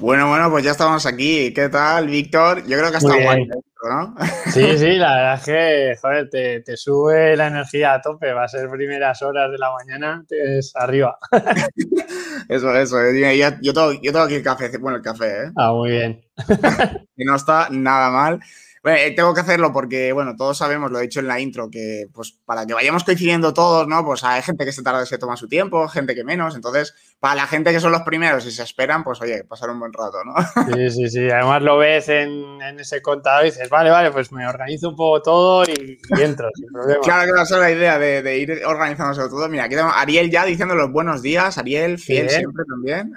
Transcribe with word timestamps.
Bueno, 0.00 0.28
bueno, 0.28 0.48
pues 0.48 0.64
ya 0.64 0.70
estamos 0.70 1.04
aquí. 1.06 1.52
¿Qué 1.52 1.68
tal, 1.68 2.06
Víctor? 2.06 2.64
Yo 2.66 2.78
creo 2.78 2.90
que 2.90 2.94
ha 2.94 2.98
estado 2.98 3.20
guay, 3.20 3.46
¿no? 3.46 4.14
Sí, 4.52 4.78
sí, 4.78 4.92
la 4.94 5.14
verdad 5.14 5.34
es 5.34 5.44
que, 5.44 5.96
joder, 6.00 6.30
te, 6.64 6.76
sube 6.76 7.36
la 7.36 7.48
energía 7.48 7.94
a 7.94 8.00
tope. 8.00 8.32
Va 8.32 8.44
a 8.44 8.48
ser 8.48 8.70
primeras 8.70 9.20
horas 9.22 9.50
de 9.50 9.58
la 9.58 9.72
mañana, 9.72 10.24
es 10.30 10.72
arriba. 10.76 11.18
eso, 12.48 12.74
eso. 12.76 13.00
Eh, 13.00 13.38
yo, 13.38 13.48
yo, 13.60 13.74
tengo, 13.74 13.92
yo 13.94 14.12
tengo 14.12 14.20
aquí 14.20 14.36
el 14.36 14.42
café, 14.44 14.70
bueno, 14.78 14.98
el 14.98 15.02
café, 15.02 15.46
¿eh? 15.46 15.52
Ah, 15.56 15.72
muy 15.72 15.90
bien. 15.90 16.20
y 17.16 17.24
no 17.24 17.34
está 17.34 17.68
nada 17.70 18.10
mal. 18.10 18.40
Bueno, 18.88 19.02
eh, 19.02 19.10
tengo 19.10 19.34
que 19.34 19.40
hacerlo 19.40 19.70
porque, 19.70 20.14
bueno, 20.14 20.34
todos 20.34 20.56
sabemos, 20.56 20.90
lo 20.90 20.98
he 20.98 21.02
dicho 21.02 21.20
en 21.20 21.28
la 21.28 21.38
intro, 21.38 21.68
que 21.70 22.08
pues 22.10 22.38
para 22.46 22.64
que 22.64 22.72
vayamos 22.72 23.04
coincidiendo 23.04 23.52
todos, 23.52 23.86
¿no? 23.86 24.02
Pues 24.02 24.24
hay 24.24 24.40
gente 24.40 24.64
que 24.64 24.72
se 24.72 24.82
tarda, 24.82 25.04
se 25.04 25.18
toma 25.18 25.36
su 25.36 25.46
tiempo, 25.46 25.86
gente 25.88 26.14
que 26.14 26.24
menos. 26.24 26.56
Entonces, 26.56 26.94
para 27.20 27.34
la 27.34 27.46
gente 27.46 27.70
que 27.70 27.80
son 27.80 27.92
los 27.92 28.00
primeros 28.00 28.46
y 28.46 28.50
se 28.50 28.62
esperan, 28.62 29.04
pues 29.04 29.20
oye, 29.20 29.44
pasar 29.44 29.68
un 29.68 29.78
buen 29.78 29.92
rato, 29.92 30.24
¿no? 30.24 30.32
Sí, 30.74 30.88
sí, 30.88 31.10
sí. 31.10 31.30
Además 31.30 31.60
lo 31.60 31.76
ves 31.76 32.08
en, 32.08 32.62
ese 32.78 33.02
contador 33.02 33.42
y 33.44 33.50
dices, 33.50 33.68
vale, 33.68 33.90
vale, 33.90 34.10
pues 34.10 34.32
me 34.32 34.46
organizo 34.46 34.88
un 34.88 34.96
poco 34.96 35.20
todo 35.20 35.64
y, 35.64 35.98
entro, 36.18 36.48
sin 36.54 36.68
problema. 36.72 37.00
Claro 37.02 37.26
que 37.26 37.32
va 37.32 37.42
a 37.42 37.46
ser 37.46 37.58
la 37.58 37.70
idea 37.70 37.98
de, 37.98 38.38
ir 38.38 38.62
organizándose 38.64 39.20
todo. 39.28 39.50
Mira, 39.50 39.64
aquí 39.64 39.74
tenemos 39.74 39.94
a 39.94 40.00
Ariel 40.00 40.30
ya 40.30 40.46
diciendo 40.46 40.74
los 40.74 40.90
buenos 40.90 41.20
días. 41.20 41.58
Ariel, 41.58 41.98
fiel 41.98 42.30
siempre 42.30 42.64
también. 42.66 43.12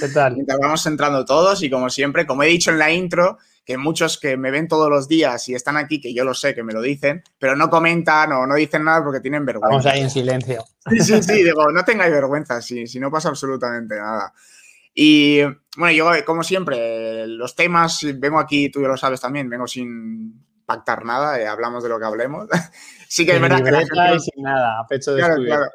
¿Qué 0.00 0.08
tal? 0.08 0.32
Mientras 0.34 0.58
vamos 0.58 0.84
entrando 0.86 1.24
todos 1.24 1.62
y 1.62 1.70
como 1.70 1.88
siempre, 1.88 2.26
como 2.26 2.42
he 2.42 2.48
dicho 2.48 2.72
en 2.72 2.80
la 2.80 2.90
intro, 2.90 3.38
que 3.66 3.76
muchos 3.76 4.18
que 4.18 4.36
me 4.36 4.52
ven 4.52 4.68
todos 4.68 4.88
los 4.88 5.08
días 5.08 5.48
y 5.48 5.54
están 5.56 5.76
aquí, 5.76 6.00
que 6.00 6.14
yo 6.14 6.24
lo 6.24 6.34
sé, 6.34 6.54
que 6.54 6.62
me 6.62 6.72
lo 6.72 6.80
dicen, 6.80 7.24
pero 7.36 7.56
no 7.56 7.68
comentan 7.68 8.30
o 8.32 8.46
no 8.46 8.54
dicen 8.54 8.84
nada 8.84 9.02
porque 9.02 9.18
tienen 9.18 9.44
vergüenza. 9.44 9.70
Vamos 9.70 9.86
ahí 9.86 10.02
en 10.02 10.10
silencio. 10.10 10.64
Sí, 10.88 11.00
sí, 11.00 11.20
sí, 11.20 11.42
digo, 11.42 11.72
no 11.72 11.84
tengáis 11.84 12.12
vergüenza, 12.12 12.62
si, 12.62 12.86
si 12.86 13.00
no 13.00 13.10
pasa 13.10 13.28
absolutamente 13.28 13.96
nada. 13.96 14.32
Y 14.94 15.42
bueno, 15.76 15.90
yo 15.90 16.24
como 16.24 16.44
siempre, 16.44 17.26
los 17.26 17.56
temas, 17.56 18.06
vengo 18.14 18.38
aquí, 18.38 18.70
tú 18.70 18.80
ya 18.82 18.86
lo 18.86 18.96
sabes 18.96 19.20
también, 19.20 19.50
vengo 19.50 19.66
sin 19.66 20.46
pactar 20.64 21.04
nada, 21.04 21.40
eh, 21.40 21.48
hablamos 21.48 21.82
de 21.82 21.88
lo 21.88 21.98
que 21.98 22.04
hablemos. 22.04 22.48
sí 23.08 23.26
que 23.26 23.34
es 23.34 23.40
verdad 23.40 23.64
que 23.64 23.72
la 23.72 23.78
gente... 23.80 24.20
sin 24.20 24.44
nada, 24.44 24.78
a 24.78 24.86
pecho 24.86 25.12
de 25.12 25.22
claro, 25.22 25.42
claro. 25.42 25.66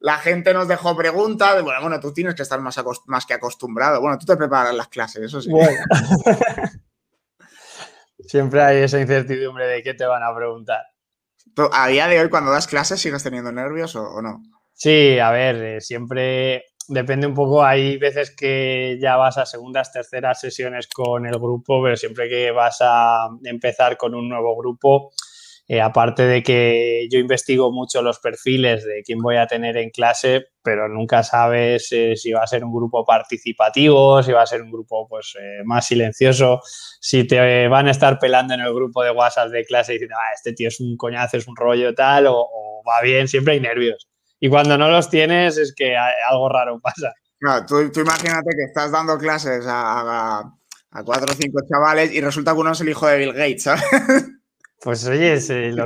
La 0.00 0.18
gente 0.18 0.52
nos 0.52 0.66
dejó 0.66 0.96
preguntas, 0.96 1.62
bueno, 1.62 1.80
bueno, 1.80 2.00
tú 2.00 2.12
tienes 2.12 2.34
que 2.34 2.42
estar 2.42 2.60
más, 2.60 2.76
más 3.06 3.24
que 3.24 3.34
acostumbrado. 3.34 4.00
Bueno, 4.00 4.18
tú 4.18 4.26
te 4.26 4.36
preparas 4.36 4.74
las 4.74 4.88
clases, 4.88 5.22
eso 5.22 5.40
sí. 5.40 5.48
Bueno. 5.48 5.78
Siempre 8.26 8.62
hay 8.62 8.78
esa 8.78 9.00
incertidumbre 9.00 9.66
de 9.66 9.82
qué 9.82 9.94
te 9.94 10.04
van 10.04 10.22
a 10.22 10.34
preguntar. 10.34 10.82
¿A 11.72 11.88
día 11.88 12.08
de 12.08 12.20
hoy, 12.20 12.28
cuando 12.28 12.50
das 12.50 12.66
clases, 12.66 13.00
sigues 13.00 13.22
teniendo 13.22 13.52
nervios 13.52 13.96
o, 13.96 14.20
no? 14.20 14.42
Sí, 14.72 15.18
a 15.18 15.30
ver, 15.30 15.56
eh, 15.56 15.80
siempre 15.80 16.64
depende 16.88 17.26
un 17.26 17.34
poco. 17.34 17.64
Hay 17.64 17.96
veces 17.96 18.34
que 18.36 18.98
ya 19.00 19.16
vas 19.16 19.38
a 19.38 19.46
segundas, 19.46 19.92
terceras 19.92 20.40
sesiones 20.40 20.88
con 20.88 21.26
el 21.26 21.38
grupo, 21.38 21.82
pero 21.82 21.96
siempre 21.96 22.28
que 22.28 22.50
vas 22.50 22.78
a 22.80 23.28
empezar 23.44 23.96
con 23.96 24.14
un 24.14 24.28
nuevo 24.28 24.56
grupo, 24.56 25.12
eh, 25.68 25.80
aparte 25.80 26.22
de 26.22 26.44
que 26.44 27.08
yo 27.10 27.18
investigo 27.18 27.72
mucho 27.72 28.00
los 28.00 28.20
perfiles 28.20 28.84
de 28.84 29.02
quién 29.04 29.18
voy 29.18 29.36
a 29.36 29.48
tener 29.48 29.76
en 29.76 29.90
clase, 29.90 30.46
pero 30.62 30.88
nunca 30.88 31.24
sabes 31.24 31.90
eh, 31.90 32.14
si 32.14 32.30
va 32.30 32.44
a 32.44 32.46
ser 32.46 32.64
un 32.64 32.72
grupo 32.72 33.04
participativo, 33.04 34.22
si 34.22 34.30
va 34.30 34.42
a 34.42 34.46
ser 34.46 34.62
un 34.62 34.70
grupo 34.70 35.08
pues, 35.08 35.34
eh, 35.40 35.64
más 35.64 35.84
silencioso, 35.86 36.60
si 37.00 37.26
te 37.26 37.66
van 37.66 37.88
a 37.88 37.90
estar 37.90 38.20
pelando 38.20 38.54
en 38.54 38.60
el 38.60 38.72
grupo 38.72 39.02
de 39.02 39.10
WhatsApp 39.10 39.48
de 39.48 39.64
clase 39.64 39.94
diciendo, 39.94 40.14
ah, 40.16 40.32
este 40.32 40.52
tío 40.52 40.68
es 40.68 40.78
un 40.78 40.96
coñazo, 40.96 41.36
es 41.36 41.48
un 41.48 41.56
rollo 41.56 41.92
tal, 41.96 42.28
o, 42.28 42.48
va 42.88 43.02
bien, 43.02 43.26
siempre 43.26 43.54
hay 43.54 43.60
nervios. 43.60 44.08
Y 44.38 44.48
cuando 44.48 44.78
no 44.78 44.88
los 44.88 45.10
tienes 45.10 45.58
es 45.58 45.74
que 45.74 45.96
algo 45.96 46.48
raro 46.48 46.78
pasa. 46.80 47.12
Claro, 47.40 47.66
tú, 47.66 47.80
imagínate 47.80 48.50
que 48.56 48.64
estás 48.68 48.92
dando 48.92 49.18
clases 49.18 49.66
a, 49.66 50.38
a, 50.92 51.04
cuatro 51.04 51.26
o 51.32 51.34
cinco 51.34 51.58
chavales 51.68 52.12
y 52.12 52.20
resulta 52.20 52.52
que 52.52 52.60
uno 52.60 52.70
es 52.70 52.80
el 52.80 52.88
hijo 52.88 53.08
de 53.08 53.18
Bill 53.18 53.32
Gates, 53.32 53.64
¿sabes? 53.64 53.82
Pues 54.86 55.04
oye, 55.08 55.72
lo 55.72 55.84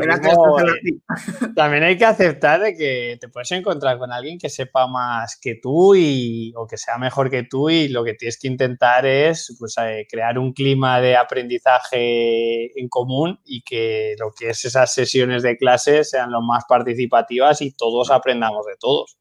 también 1.56 1.84
hay 1.84 1.97
que 1.97 2.05
aceptar 2.05 2.61
de 2.61 2.77
que 2.77 3.16
te 3.19 3.31
puedes 3.31 3.50
encontrar 3.53 3.97
con 3.97 4.12
alguien 4.12 4.37
que 4.38 4.50
sepa 4.50 4.87
más 4.88 5.38
que 5.41 5.55
tú 5.55 5.94
y, 5.94 6.53
o 6.55 6.66
que 6.66 6.77
sea 6.77 6.99
mejor 6.99 7.31
que 7.31 7.44
tú 7.44 7.71
y 7.71 7.89
lo 7.89 8.05
que 8.05 8.12
tienes 8.12 8.39
que 8.39 8.49
intentar 8.49 9.06
es 9.06 9.56
pues, 9.59 9.75
eh, 9.81 10.06
crear 10.06 10.39
un 10.39 10.53
clima 10.53 11.00
de 11.00 11.16
aprendizaje 11.16 12.78
en 12.78 12.91
común 12.91 13.41
y 13.43 13.62
que 13.62 14.16
lo 14.19 14.33
que 14.39 14.50
es 14.50 14.66
esas 14.66 14.93
sesiones 14.93 15.43
de 15.43 15.56
clase 15.56 16.05
sean 16.05 16.31
lo 16.31 16.43
más 16.43 16.65
participativas 16.69 17.62
y 17.62 17.72
todos 17.72 18.10
aprendamos 18.10 18.66
de 18.66 18.77
todos. 18.78 19.16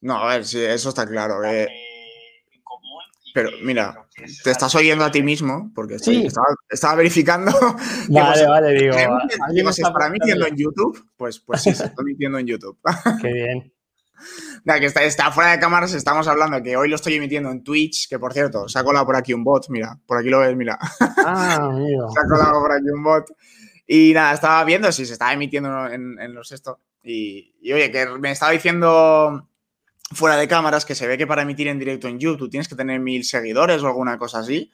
No, 0.00 0.16
a 0.16 0.26
ver, 0.26 0.44
sí, 0.44 0.60
eso 0.60 0.88
está 0.88 1.06
claro. 1.06 1.44
Eh. 1.44 1.68
Pero 3.36 3.50
mira, 3.62 4.08
te 4.42 4.50
estás 4.50 4.74
oyendo 4.76 5.04
a 5.04 5.10
ti 5.10 5.22
mismo, 5.22 5.70
porque 5.74 5.96
estaba, 5.96 6.94
verificando. 6.94 7.52
Vale, 8.08 8.46
vale, 8.46 8.72
digo. 8.72 8.94
¿Para 8.94 10.08
mí 10.08 10.12
mintiendo 10.12 10.46
en 10.46 10.56
YouTube? 10.56 11.06
Pues, 11.18 11.40
pues 11.40 11.60
sí, 11.60 11.68
estoy 11.68 11.90
mintiendo 12.06 12.38
en 12.38 12.46
YouTube. 12.46 12.78
Qué 13.20 13.30
bien. 13.30 13.74
Nada, 14.64 14.80
que 14.80 14.86
está, 14.86 15.02
está, 15.02 15.30
fuera 15.32 15.50
de 15.50 15.58
cámaras, 15.58 15.92
estamos 15.92 16.26
hablando 16.28 16.62
que 16.62 16.78
hoy 16.78 16.88
lo 16.88 16.96
estoy 16.96 17.16
emitiendo 17.16 17.50
en 17.50 17.62
Twitch, 17.62 18.08
que 18.08 18.18
por 18.18 18.32
cierto, 18.32 18.70
se 18.70 18.78
ha 18.78 18.84
colado 18.84 19.04
por 19.04 19.16
aquí 19.16 19.34
un 19.34 19.44
bot, 19.44 19.68
mira, 19.68 20.00
por 20.06 20.16
aquí 20.16 20.30
lo 20.30 20.40
ves, 20.40 20.56
mira. 20.56 20.78
Ah, 21.18 21.56
amigo. 21.56 22.10
se 22.10 22.18
ha 22.18 22.22
colado 22.26 22.58
por 22.62 22.72
aquí 22.72 22.88
un 22.88 23.02
bot. 23.02 23.26
Y 23.86 24.14
nada, 24.14 24.32
estaba 24.32 24.64
viendo 24.64 24.90
si 24.92 25.04
se 25.04 25.12
estaba 25.12 25.34
emitiendo 25.34 25.88
en, 25.88 26.18
en 26.18 26.32
los 26.32 26.52
esto. 26.52 26.80
Y, 27.02 27.54
y, 27.60 27.74
oye, 27.74 27.90
que 27.92 28.06
me 28.18 28.30
estaba 28.30 28.52
diciendo 28.52 29.46
fuera 30.12 30.36
de 30.36 30.48
cámaras 30.48 30.84
que 30.84 30.94
se 30.94 31.06
ve 31.06 31.18
que 31.18 31.26
para 31.26 31.42
emitir 31.42 31.68
en 31.68 31.78
directo 31.78 32.08
en 32.08 32.18
YouTube 32.18 32.50
tienes 32.50 32.68
que 32.68 32.76
tener 32.76 33.00
mil 33.00 33.24
seguidores 33.24 33.82
o 33.82 33.86
alguna 33.86 34.18
cosa 34.18 34.40
así. 34.40 34.70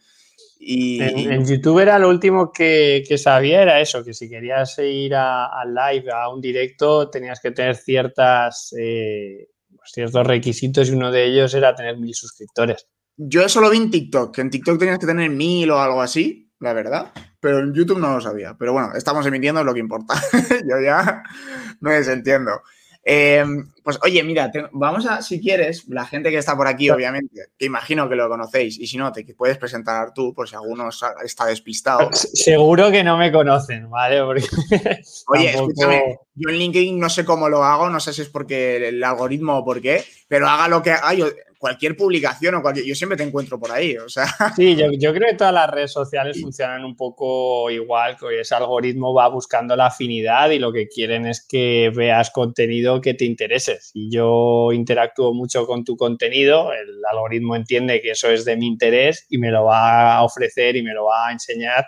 Y... 0.58 1.02
En, 1.02 1.44
YouTube 1.44 1.80
era 1.80 1.98
lo 1.98 2.08
último 2.08 2.52
que, 2.52 3.04
sabía, 3.16 3.62
era 3.62 3.80
eso, 3.80 4.04
que 4.04 4.14
si 4.14 4.28
querías 4.28 4.78
ir 4.78 5.14
a, 5.14 5.48
live, 5.66 6.10
a 6.12 6.28
un 6.28 6.40
directo, 6.40 7.10
tenías 7.10 7.40
que 7.40 7.50
tener 7.50 7.76
ciertas, 7.76 8.72
eh, 8.78 9.48
pues 9.68 9.90
ciertos 9.92 10.26
requisitos 10.26 10.88
y 10.88 10.92
uno 10.92 11.10
de 11.10 11.24
ellos 11.24 11.52
era 11.54 11.74
tener 11.74 11.98
mil 11.98 12.14
suscriptores. 12.14 12.86
Yo 13.16 13.42
eso 13.42 13.60
lo 13.60 13.70
vi 13.70 13.78
en 13.78 13.90
TikTok, 13.90 14.34
que 14.34 14.40
en 14.40 14.50
TikTok 14.50 14.78
tenías 14.78 14.98
que 14.98 15.06
tener 15.06 15.30
mil 15.30 15.70
o 15.70 15.78
algo 15.78 16.00
así, 16.00 16.50
la 16.60 16.72
verdad, 16.72 17.12
pero 17.40 17.58
en 17.58 17.74
YouTube 17.74 17.98
no 17.98 18.14
lo 18.14 18.20
sabía. 18.20 18.54
Pero 18.58 18.72
bueno, 18.72 18.92
estamos 18.94 19.26
emitiendo 19.26 19.64
lo 19.64 19.74
que 19.74 19.80
importa. 19.80 20.14
Yo 20.68 20.80
ya 20.82 21.22
no 21.80 21.90
desentiendo. 21.90 22.62
Em, 23.04 23.66
pues 23.82 23.98
oye, 24.02 24.22
mira, 24.22 24.50
vamos 24.72 25.06
a, 25.06 25.22
si 25.22 25.40
quieres, 25.40 25.88
la 25.88 26.06
gente 26.06 26.30
que 26.30 26.38
está 26.38 26.56
por 26.56 26.66
aquí, 26.66 26.90
obviamente, 26.90 27.46
que 27.58 27.66
imagino 27.66 28.08
que 28.08 28.16
lo 28.16 28.28
conocéis, 28.28 28.78
y 28.78 28.86
si 28.86 28.96
no, 28.96 29.12
te 29.12 29.24
puedes 29.34 29.58
presentar 29.58 30.12
tú, 30.14 30.32
por 30.34 30.48
si 30.48 30.54
alguno 30.54 30.88
está 31.24 31.46
despistado. 31.46 32.10
Seguro 32.12 32.90
que 32.90 33.04
no 33.04 33.16
me 33.16 33.32
conocen, 33.32 33.90
¿vale? 33.90 34.20
oye, 34.22 35.50
escúchame, 35.50 36.18
yo 36.34 36.48
en 36.48 36.56
LinkedIn 36.56 36.98
no 36.98 37.08
sé 37.08 37.24
cómo 37.24 37.48
lo 37.48 37.64
hago, 37.64 37.90
no 37.90 38.00
sé 38.00 38.12
si 38.12 38.22
es 38.22 38.28
porque 38.28 38.88
el 38.88 39.02
algoritmo 39.02 39.58
o 39.58 39.64
por 39.64 39.80
qué, 39.80 40.04
pero 40.28 40.48
haga 40.48 40.68
lo 40.68 40.82
que 40.82 40.92
haga, 40.92 41.14
cualquier 41.62 41.96
publicación 41.96 42.56
o 42.56 42.60
cualquier. 42.60 42.84
Yo 42.84 42.96
siempre 42.96 43.16
te 43.16 43.22
encuentro 43.22 43.60
por 43.60 43.70
ahí, 43.70 43.96
o 43.96 44.08
sea. 44.08 44.26
Sí, 44.56 44.74
yo, 44.74 45.12
creo 45.14 45.30
que 45.30 45.36
todas 45.36 45.54
las 45.54 45.70
redes 45.70 45.92
sociales 45.92 46.40
funcionan 46.40 46.84
un 46.84 46.96
poco 46.96 47.70
igual, 47.70 48.16
que 48.18 48.40
ese 48.40 48.56
algoritmo 48.56 49.14
va 49.14 49.28
buscando 49.28 49.76
la 49.76 49.86
afinidad 49.86 50.50
y 50.50 50.58
lo 50.58 50.72
que 50.72 50.88
quieren 50.88 51.24
es 51.24 51.46
que 51.48 51.92
veas 51.94 52.30
contenido 52.30 53.00
que 53.00 53.14
te 53.14 53.24
interese. 53.24 53.71
Si 53.80 54.10
yo 54.10 54.72
interactúo 54.72 55.32
mucho 55.32 55.66
con 55.66 55.84
tu 55.84 55.96
contenido, 55.96 56.72
el 56.72 57.00
algoritmo 57.10 57.56
entiende 57.56 58.00
que 58.00 58.10
eso 58.10 58.30
es 58.30 58.44
de 58.44 58.56
mi 58.56 58.66
interés 58.66 59.26
y 59.28 59.38
me 59.38 59.50
lo 59.50 59.64
va 59.64 60.16
a 60.16 60.24
ofrecer 60.24 60.76
y 60.76 60.82
me 60.82 60.92
lo 60.92 61.06
va 61.06 61.28
a 61.28 61.32
enseñar. 61.32 61.86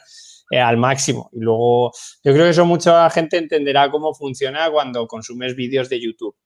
Eh, 0.50 0.60
al 0.60 0.76
máximo. 0.76 1.30
Y 1.32 1.40
luego, 1.40 1.90
yo 2.22 2.32
creo 2.32 2.44
que 2.44 2.50
eso 2.50 2.66
mucha 2.66 3.08
gente 3.08 3.38
entenderá 3.38 3.90
cómo 3.90 4.14
funciona 4.14 4.70
cuando 4.70 5.06
consumes 5.06 5.56
vídeos 5.56 5.88
de 5.88 6.00
YouTube. 6.00 6.36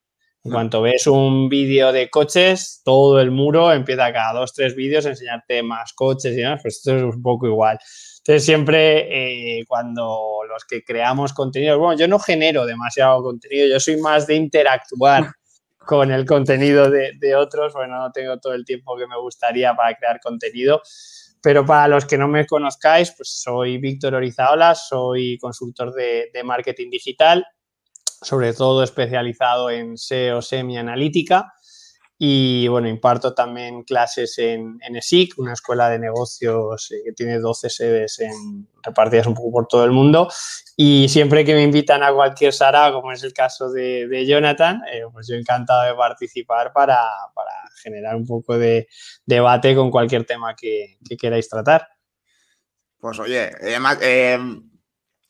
En 0.45 0.53
cuanto 0.53 0.83
ves 0.83 1.07
un 1.09 1.49
vídeo 1.49 1.93
de 1.93 2.09
coches, 2.09 2.81
todo 2.85 3.21
el 3.21 3.33
muro 3.33 3.73
empieza 3.73 4.13
cada 4.13 4.39
dos, 4.39 4.55
tres 4.55 4.77
vídeos 4.77 5.05
a 5.05 5.11
enseñarte 5.11 5.63
más 5.63 5.93
coches 5.95 6.33
y 6.33 6.37
demás, 6.37 6.61
pues 6.63 6.77
esto 6.77 6.97
es 6.97 7.03
un 7.03 7.23
poco 7.23 7.49
igual. 7.49 7.79
Entonces, 8.29 8.45
siempre 8.45 9.61
eh, 9.61 9.65
cuando 9.67 10.41
los 10.47 10.67
que 10.67 10.85
creamos 10.85 11.33
contenido, 11.33 11.79
bueno, 11.79 11.99
yo 11.99 12.07
no 12.09 12.19
genero 12.19 12.67
demasiado 12.67 13.23
contenido, 13.23 13.69
yo 13.69 13.81
soy 13.81 13.97
más 13.97 14.27
de 14.27 14.35
interactuar 14.35 15.33
con 15.79 16.13
el 16.13 16.27
contenido 16.27 16.91
de, 16.91 17.13
de 17.19 17.35
otros, 17.35 17.73
bueno, 17.73 17.99
no 17.99 18.13
tengo 18.13 18.39
todo 18.39 18.53
el 18.53 18.67
tiempo 18.67 18.99
que 18.99 19.07
me 19.07 19.19
gustaría 19.19 19.75
para 19.75 19.97
crear 19.97 20.21
contenido, 20.21 20.83
Pero 21.41 21.65
para 21.65 21.89
los 21.89 22.05
que 22.05 22.19
no 22.19 22.29
me 22.29 22.45
conozcáis, 22.45 23.15
pues 23.17 23.31
soy 23.31 23.79
Víctor 23.79 24.15
Orizaola, 24.15 24.75
soy 24.75 25.39
consultor 25.39 25.95
de, 25.95 26.29
de 26.31 26.45
marketing 26.45 26.91
digital, 26.91 27.47
sobre 28.21 28.53
todo 28.53 28.83
especializado 28.83 29.71
en 29.71 29.97
SEO 29.97 30.43
semi-analítica 30.43 31.55
y 32.21 32.67
bueno, 32.67 32.89
imparto 32.89 33.33
también 33.33 33.85
clases 33.85 34.39
en, 34.39 34.79
en 34.83 34.97
ESIC, 34.97 35.39
una 35.39 35.53
escuela 35.53 35.89
de 35.89 36.01
negocios 36.01 36.91
eh, 36.91 37.03
que 37.05 37.13
tiene 37.13 37.39
12 37.39 37.71
sedes 37.71 38.19
en, 38.19 38.67
repartidas 38.83 39.29
un 39.29 39.35
poco 39.35 39.53
por 39.53 39.69
todo 39.69 39.85
el 39.85 39.93
mundo. 39.93 40.29
Y 40.77 41.09
siempre 41.09 41.45
que 41.45 41.55
me 41.55 41.63
invitan 41.63 42.03
a 42.03 42.13
cualquier 42.13 42.53
Sara, 42.53 42.93
como 42.93 43.13
es 43.13 43.23
el 43.23 43.33
caso 43.33 43.71
de, 43.71 44.09
de 44.09 44.27
Jonathan, 44.27 44.83
eh, 44.93 45.03
pues 45.13 45.29
yo 45.29 45.37
encantado 45.37 45.87
de 45.87 45.95
participar 45.95 46.73
para, 46.73 47.07
para, 47.35 47.53
generar 47.81 48.17
un 48.17 48.27
poco 48.27 48.59
de 48.59 48.89
debate 49.25 49.77
con 49.77 49.93
cualquier 49.93 50.25
tema 50.25 50.57
que, 50.57 50.99
que 51.09 51.17
queráis 51.17 51.49
tratar. 51.49 51.87
Pues 52.99 53.17
oye, 53.21 53.53
además, 53.61 53.99
eh, 54.03 54.39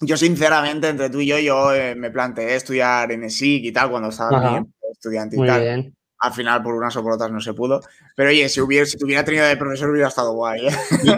yo 0.00 0.16
sinceramente, 0.16 0.88
entre 0.88 1.10
tú 1.10 1.20
y 1.20 1.26
yo, 1.26 1.38
yo 1.38 1.74
eh, 1.74 1.94
me 1.94 2.10
planteé 2.10 2.54
estudiar 2.54 3.12
en 3.12 3.24
ESIC 3.24 3.64
y 3.66 3.72
tal 3.72 3.90
cuando 3.90 4.08
estaba 4.08 4.64
estudiante 4.90 5.36
y 5.36 5.38
Muy 5.38 5.48
tal. 5.48 5.60
bien. 5.60 5.97
Al 6.20 6.32
final, 6.32 6.62
por 6.62 6.74
unas 6.74 6.96
o 6.96 7.02
por 7.02 7.12
otras, 7.12 7.30
no 7.30 7.40
se 7.40 7.54
pudo. 7.54 7.80
Pero 8.16 8.30
oye, 8.30 8.48
si, 8.48 8.60
hubiera, 8.60 8.84
si 8.86 8.98
tuviera 8.98 9.24
tenido 9.24 9.46
de 9.46 9.56
profesor, 9.56 9.90
hubiera 9.90 10.08
estado 10.08 10.32
guay. 10.32 10.66
¿eh? 10.66 10.70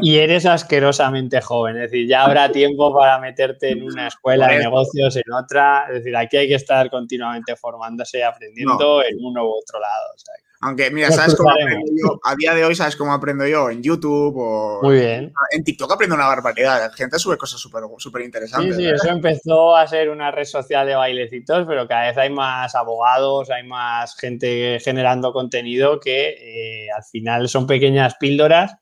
Y, 0.03 0.11
y, 0.11 0.19
eres 0.19 0.45
asquerosamente 0.45 1.41
joven, 1.41 1.77
es 1.77 1.91
decir, 1.91 2.07
ya 2.07 2.25
habrá 2.25 2.53
tiempo 2.53 2.95
para 2.95 3.19
meterte 3.19 3.71
en 3.71 3.83
una 3.83 4.09
escuela 4.09 4.49
de 4.49 4.59
negocios, 4.59 5.17
en 5.17 5.33
otra. 5.33 5.87
Es 5.89 5.95
decir, 5.95 6.17
aquí 6.17 6.37
hay 6.37 6.49
que 6.49 6.57
estar 6.57 6.91
continuamente 6.91 7.57
formándose 7.57 8.19
y 8.19 8.23
aprendiendo 8.23 8.79
no. 8.79 9.03
en 9.03 9.17
uno 9.25 9.45
u 9.45 9.59
otro 9.59 9.81
lado. 9.81 10.13
O 10.15 10.19
sea, 10.19 10.35
aunque, 10.63 10.91
mira, 10.91 11.11
¿sabes 11.11 11.35
cómo 11.35 11.51
aprendo 11.51 11.87
yo? 11.87 12.21
A 12.23 12.37
día 12.37 12.55
de 12.55 12.65
hoy, 12.65 12.75
¿sabes 12.75 12.95
cómo 12.95 13.15
aprendo 13.15 13.47
yo? 13.47 13.71
En 13.71 13.83
YouTube 13.83 14.37
o... 14.37 14.81
Muy 14.83 14.97
bien. 14.97 15.33
En 15.53 15.65
TikTok 15.65 15.91
aprendo 15.93 16.15
una 16.15 16.27
barbaridad. 16.27 16.81
La 16.81 16.93
gente 16.93 17.19
sube 17.19 17.39
cosas 17.39 17.59
súper 17.59 17.85
super 17.97 18.21
interesantes. 18.21 18.77
Sí, 18.77 18.83
sí, 18.83 18.89
eso 18.89 19.09
empezó 19.09 19.75
a 19.75 19.87
ser 19.87 20.11
una 20.11 20.31
red 20.31 20.45
social 20.45 20.87
de 20.87 20.95
bailecitos, 20.95 21.67
pero 21.67 21.89
cada 21.89 22.09
vez 22.09 22.19
hay 22.19 22.29
más 22.29 22.75
abogados, 22.75 23.49
hay 23.51 23.67
más 23.67 24.15
gente 24.17 24.79
generando 24.85 25.33
contenido 25.33 25.99
que 25.99 26.29
eh, 26.39 26.89
al 26.95 27.05
final 27.05 27.49
son 27.49 27.67
pequeñas 27.67 28.17
píldoras 28.21 28.77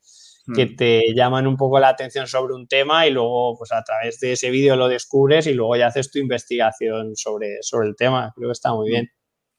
que 0.55 0.67
te 0.67 1.03
llaman 1.15 1.47
un 1.47 1.57
poco 1.57 1.79
la 1.79 1.91
atención 1.91 2.27
sobre 2.27 2.55
un 2.55 2.67
tema 2.67 3.07
y 3.07 3.11
luego, 3.11 3.57
pues 3.59 3.71
a 3.71 3.85
través 3.85 4.19
de 4.21 4.33
ese 4.33 4.51
vídeo 4.51 4.77
lo 4.77 4.89
descubres 4.89 5.47
y 5.47 5.53
luego 5.53 5.77
ya 5.77 5.89
haces 5.89 6.11
tu 6.11 6.19
investigación 6.19 7.15
sobre, 7.17 7.59
sobre 7.61 7.89
el 7.89 7.97
tema. 7.97 8.33
Creo 8.35 8.49
que 8.49 8.53
está 8.53 8.73
muy 8.73 8.89
bien. 8.89 9.11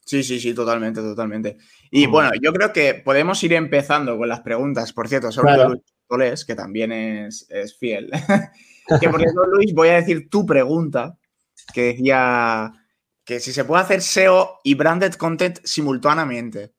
Sí, 0.09 0.23
sí, 0.23 0.39
sí, 0.39 0.55
totalmente, 0.55 1.01
totalmente. 1.01 1.57
Y 1.91 2.07
mm. 2.07 2.11
bueno, 2.11 2.31
yo 2.41 2.51
creo 2.51 2.73
que 2.73 2.95
podemos 2.95 3.43
ir 3.43 3.53
empezando 3.53 4.17
con 4.17 4.27
las 4.27 4.39
preguntas, 4.41 4.91
por 4.91 5.07
cierto, 5.07 5.31
sobre 5.31 5.53
claro. 5.53 5.69
Luis 5.69 5.83
Tolés, 6.07 6.45
que 6.45 6.55
también 6.55 6.91
es, 6.91 7.45
es 7.47 7.77
fiel. 7.77 8.09
que 8.99 9.07
por 9.07 9.21
cierto, 9.21 9.45
Luis, 9.45 9.71
voy 9.71 9.89
a 9.89 9.97
decir 9.97 10.27
tu 10.27 10.47
pregunta, 10.47 11.15
que 11.75 11.93
decía 11.93 12.71
que 13.23 13.39
si 13.39 13.53
se 13.53 13.65
puede 13.65 13.83
hacer 13.83 14.01
SEO 14.01 14.61
y 14.63 14.73
branded 14.73 15.13
content 15.13 15.59
simultáneamente. 15.63 16.73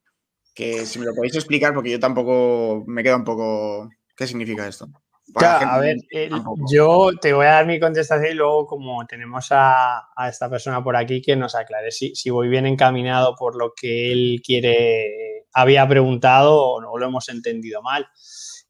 Que 0.52 0.84
si 0.84 0.98
me 0.98 1.04
lo 1.04 1.14
podéis 1.14 1.36
explicar, 1.36 1.72
porque 1.72 1.92
yo 1.92 2.00
tampoco 2.00 2.82
me 2.88 3.04
queda 3.04 3.14
un 3.14 3.22
poco. 3.22 3.90
¿Qué 4.16 4.26
significa 4.26 4.66
esto? 4.66 4.88
A 5.36 5.78
ver, 5.78 5.96
el, 6.10 6.32
yo 6.70 7.10
te 7.20 7.32
voy 7.32 7.46
a 7.46 7.50
dar 7.50 7.66
mi 7.66 7.78
contestación 7.78 8.32
y 8.32 8.34
luego 8.34 8.66
como 8.66 9.06
tenemos 9.06 9.48
a, 9.50 10.08
a 10.16 10.28
esta 10.28 10.48
persona 10.50 10.82
por 10.82 10.96
aquí 10.96 11.22
que 11.22 11.36
nos 11.36 11.54
aclare 11.54 11.90
si, 11.90 12.14
si, 12.14 12.30
voy 12.30 12.48
bien 12.48 12.66
encaminado 12.66 13.34
por 13.36 13.56
lo 13.56 13.72
que 13.74 14.12
él 14.12 14.42
quiere, 14.44 15.46
había 15.52 15.86
preguntado 15.88 16.60
o 16.62 16.80
no 16.80 16.96
lo 16.96 17.06
hemos 17.06 17.28
entendido 17.28 17.82
mal. 17.82 18.06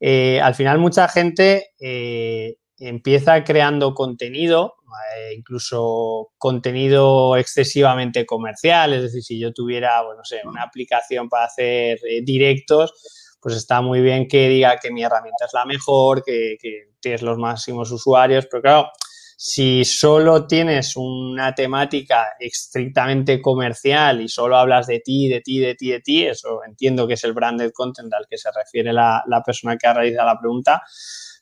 Eh, 0.01 0.41
al 0.41 0.55
final 0.55 0.79
mucha 0.79 1.09
gente 1.09 1.73
eh, 1.79 2.57
empieza 2.79 3.45
creando 3.45 3.95
contenido, 3.95 4.77
eh, 5.17 5.35
incluso 5.37 6.33
contenido 6.39 7.37
excesivamente 7.37 8.25
comercial, 8.25 8.95
es 8.95 9.03
decir, 9.03 9.23
si 9.23 9.39
yo 9.39 9.53
tuviera, 9.53 10.03
bueno, 10.03 10.19
no 10.21 10.25
sé, 10.25 10.41
una 10.45 10.63
aplicación 10.63 11.29
para 11.29 11.45
hacer 11.45 12.01
directos, 12.23 13.30
pues 13.41 13.57
está 13.57 13.81
muy 13.81 14.01
bien 14.01 14.29
que 14.29 14.49
diga 14.49 14.77
que 14.77 14.91
mi 14.91 15.03
herramienta 15.03 15.47
es 15.47 15.55
la 15.55 15.65
mejor, 15.65 16.23
que, 16.23 16.57
tienes 17.01 17.23
los 17.23 17.39
máximos 17.39 17.91
usuarios, 17.91 18.47
pero 18.51 18.63
claro, 18.63 18.91
si 19.37 19.87
solo 19.87 20.47
tienes 20.47 20.97
una 20.97 21.55
temática 21.55 22.35
estrictamente 22.39 23.41
comercial 23.41 24.21
y 24.21 24.29
solo 24.29 24.59
hablas 24.59 24.87
de 24.87 25.01
ti, 25.01 25.29
de 25.29 25.41
ti, 25.41 25.59
de 25.59 25.75
ti, 25.75 25.91
de 25.93 26.01
ti, 26.01 26.27
eso 26.27 26.63
entiendo 26.63 27.09
que 27.09 27.15
es 27.15 27.25
el 27.25 27.33
branded 27.33 27.73
content 27.73 28.13
al 28.13 28.27
que 28.29 28.37
se 28.37 28.51
refiere 28.53 28.93
la, 28.93 29.25
la 29.27 29.43
persona 29.43 29.79
que 29.79 29.87
ha 29.87 29.95
realizado 29.95 30.27
la 30.27 30.39
pregunta, 30.39 30.83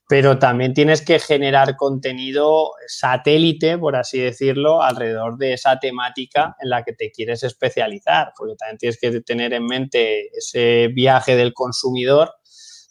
pero 0.09 0.39
también 0.39 0.73
tienes 0.73 1.03
que 1.03 1.19
generar 1.19 1.77
contenido 1.77 2.73
satélite, 2.87 3.77
por 3.77 3.95
así 3.95 4.19
decirlo, 4.19 4.83
alrededor 4.83 5.37
de 5.37 5.53
esa 5.53 5.79
temática 5.79 6.57
en 6.61 6.71
la 6.71 6.83
que 6.83 6.95
te 6.95 7.11
quieres 7.13 7.43
especializar, 7.43 8.33
porque 8.37 8.57
también 8.57 8.79
tienes 8.79 8.99
que 8.99 9.21
tener 9.21 9.53
en 9.53 9.67
mente 9.67 10.29
ese 10.35 10.89
viaje 10.89 11.37
del 11.37 11.53
consumidor 11.53 12.33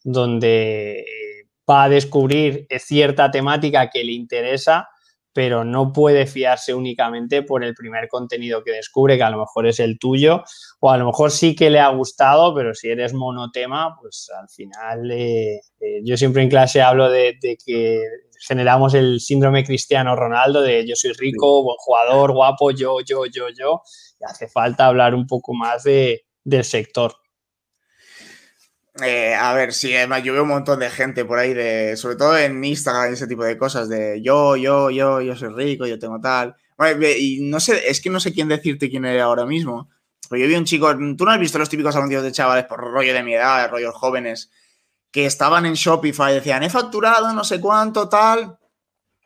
donde 0.03 1.03
va 1.67 1.85
a 1.85 1.89
descubrir 1.89 2.67
cierta 2.77 3.31
temática 3.31 3.89
que 3.89 4.03
le 4.03 4.11
interesa, 4.11 4.87
pero 5.37 5.63
no 5.63 5.93
puede 5.93 6.25
fiarse 6.25 6.73
únicamente 6.73 7.43
por 7.43 7.63
el 7.63 7.75
primer 7.75 8.07
contenido 8.07 8.63
que 8.63 8.71
descubre, 8.71 9.17
que 9.17 9.23
a 9.23 9.29
lo 9.29 9.37
mejor 9.37 9.67
es 9.67 9.79
el 9.79 9.99
tuyo, 9.99 10.43
o 10.79 10.89
a 10.89 10.97
lo 10.97 11.05
mejor 11.05 11.29
sí 11.29 11.55
que 11.55 11.69
le 11.69 11.79
ha 11.79 11.89
gustado, 11.89 12.55
pero 12.55 12.73
si 12.73 12.89
eres 12.89 13.13
monotema, 13.13 13.95
pues 14.01 14.31
al 14.35 14.49
final 14.49 15.11
eh, 15.11 15.61
eh, 15.79 16.01
yo 16.03 16.17
siempre 16.17 16.41
en 16.41 16.49
clase 16.49 16.81
hablo 16.81 17.11
de, 17.11 17.37
de, 17.39 17.55
que 17.63 18.01
generamos 18.47 18.95
el 18.95 19.19
síndrome 19.19 19.63
Cristiano 19.63 20.15
Ronaldo 20.15 20.63
de 20.63 20.87
yo 20.87 20.95
soy 20.95 21.13
rico, 21.13 21.61
buen 21.61 21.77
jugador, 21.77 22.33
guapo, 22.33 22.71
yo, 22.71 23.01
yo, 23.01 23.27
yo, 23.27 23.49
yo, 23.55 23.83
y 24.19 24.23
hace 24.25 24.47
falta 24.47 24.87
hablar 24.87 25.13
un 25.13 25.27
poco 25.27 25.53
más 25.53 25.83
de, 25.83 26.25
del 26.43 26.63
sector. 26.63 27.13
Eh, 29.03 29.35
a 29.35 29.53
ver, 29.53 29.73
sí, 29.73 29.95
además 29.95 30.23
yo 30.23 30.33
veo 30.33 30.43
un 30.43 30.49
montón 30.49 30.79
de 30.79 30.89
gente 30.89 31.23
por 31.25 31.37
ahí, 31.37 31.53
de, 31.53 31.95
sobre 31.97 32.15
todo 32.15 32.37
en 32.37 32.63
Instagram, 32.63 33.13
ese 33.13 33.27
tipo 33.27 33.43
de 33.43 33.57
cosas, 33.57 33.89
de 33.89 34.21
yo, 34.21 34.55
yo, 34.55 34.89
yo, 34.89 35.21
yo 35.21 35.35
soy 35.35 35.49
rico, 35.49 35.85
yo 35.85 35.99
tengo 35.99 36.19
tal. 36.19 36.55
Bueno, 36.77 37.05
y 37.07 37.39
no 37.41 37.59
sé, 37.59 37.89
es 37.89 38.01
que 38.01 38.09
no 38.09 38.19
sé 38.19 38.33
quién 38.33 38.47
decirte 38.47 38.89
quién 38.89 39.05
eres 39.05 39.21
ahora 39.21 39.45
mismo. 39.45 39.89
Pero 40.29 40.41
yo 40.41 40.47
vi 40.47 40.55
un 40.55 40.65
chico, 40.65 40.91
tú 41.17 41.25
no 41.25 41.31
has 41.31 41.39
visto 41.39 41.57
los 41.57 41.69
típicos 41.69 41.95
anuncios 41.95 42.23
de 42.23 42.31
chavales 42.31 42.65
por 42.65 42.79
rollo 42.79 43.13
de 43.13 43.23
mi 43.23 43.33
edad, 43.33 43.63
de 43.63 43.67
rollos 43.69 43.95
jóvenes, 43.95 44.51
que 45.11 45.25
estaban 45.25 45.65
en 45.65 45.73
Shopify 45.73 46.31
y 46.31 46.35
decían, 46.35 46.63
he 46.63 46.69
facturado 46.69 47.31
no 47.33 47.43
sé 47.43 47.61
cuánto, 47.61 48.09
tal. 48.09 48.57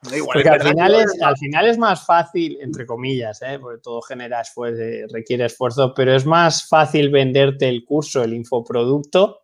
Da 0.03 0.17
igual, 0.17 0.33
porque 0.33 0.49
al 0.49 0.61
final, 0.61 0.95
es, 0.95 1.21
al 1.21 1.37
final 1.37 1.67
es 1.67 1.77
más 1.77 2.05
fácil, 2.05 2.57
entre 2.61 2.85
comillas, 2.87 3.41
¿eh? 3.43 3.59
porque 3.59 3.81
todo 3.81 4.01
genera 4.01 4.41
esfuerzo, 4.41 4.81
requiere 5.13 5.45
esfuerzo, 5.45 5.93
pero 5.93 6.15
es 6.15 6.25
más 6.25 6.67
fácil 6.67 7.09
venderte 7.09 7.69
el 7.69 7.85
curso, 7.85 8.23
el 8.23 8.33
infoproducto, 8.33 9.40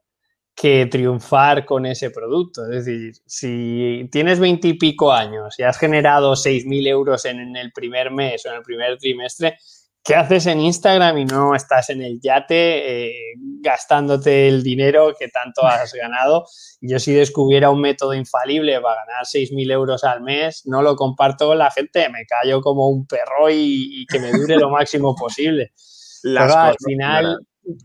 que 0.58 0.88
triunfar 0.88 1.66
con 1.66 1.86
ese 1.86 2.10
producto. 2.10 2.64
Es 2.64 2.84
decir, 2.84 3.14
si 3.28 4.10
tienes 4.12 4.40
veintipico 4.40 5.14
años 5.14 5.54
y 5.60 5.64
has 5.64 5.78
generado 5.78 6.34
6.000 6.34 6.88
euros 6.88 7.26
en, 7.26 7.40
en, 7.40 7.56
el 7.56 7.72
primer 7.72 8.10
mes 8.10 8.44
o 8.44 8.50
en 8.50 8.56
el 8.56 8.64
primer 8.64 8.98
trimestre, 8.98 9.56
¿qué 10.04 10.16
haces 10.16 10.48
en 10.48 10.60
Instagram 10.60 11.20
y 11.20 11.26
no 11.26 11.54
estás 11.54 11.92
en 11.92 12.02
el 12.02 12.20
yate 12.20 13.06
eh, 13.06 13.34
gastándote 13.62 14.48
el 14.48 14.64
dinero 14.64 15.14
que 15.18 15.28
tanto 15.28 15.64
has 15.64 15.94
ganado? 16.02 16.46
Yo 16.82 16.98
si 16.98 17.14
descubriera 17.14 17.70
un 17.70 17.80
método 17.80 18.16
infalible 18.16 18.82
para 18.82 19.06
ganar 19.06 19.26
6.000 19.26 19.72
euros 19.72 20.04
al 20.04 20.24
mes, 20.24 20.64
no 20.66 20.82
lo 20.82 20.96
comparto 20.96 21.50
con 21.50 21.60
la 21.60 21.70
gente, 21.70 22.10
me 22.10 22.26
callo 22.26 22.62
como 22.62 22.90
un 22.90 23.06
perro 23.06 23.52
y, 23.52 24.02
y 24.02 24.06
que 24.08 24.20
me 24.20 24.32
dure 24.32 24.56
lo 24.56 24.72
máximo 24.72 25.14
posible. 25.16 25.72
Las 26.24 26.48
Pero 26.48 26.60
al 26.60 26.76
final. 26.84 27.38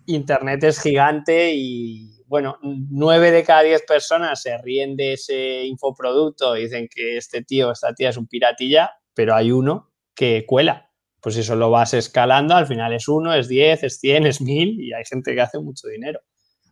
Internet 0.06 0.62
es 0.62 0.80
gigante 0.80 1.52
y 1.54 2.21
bueno, 2.32 2.56
nueve 2.62 3.30
de 3.30 3.44
cada 3.44 3.60
diez 3.60 3.82
personas 3.82 4.40
se 4.40 4.56
ríen 4.56 4.96
de 4.96 5.12
ese 5.12 5.64
infoproducto 5.66 6.56
y 6.56 6.62
dicen 6.62 6.88
que 6.88 7.18
este 7.18 7.44
tío, 7.44 7.70
esta 7.70 7.92
tía 7.92 8.08
es 8.08 8.16
un 8.16 8.26
piratilla, 8.26 8.92
pero 9.12 9.34
hay 9.34 9.52
uno 9.52 9.92
que 10.14 10.46
cuela. 10.46 10.88
Pues 11.20 11.36
eso 11.36 11.56
lo 11.56 11.68
vas 11.68 11.92
escalando, 11.92 12.54
al 12.54 12.66
final 12.66 12.94
es 12.94 13.06
uno, 13.06 13.34
es 13.34 13.48
diez, 13.48 13.82
es 13.82 14.00
cien, 14.00 14.24
es 14.26 14.40
mil 14.40 14.80
y 14.80 14.94
hay 14.94 15.04
gente 15.04 15.34
que 15.34 15.42
hace 15.42 15.58
mucho 15.58 15.88
dinero. 15.88 16.20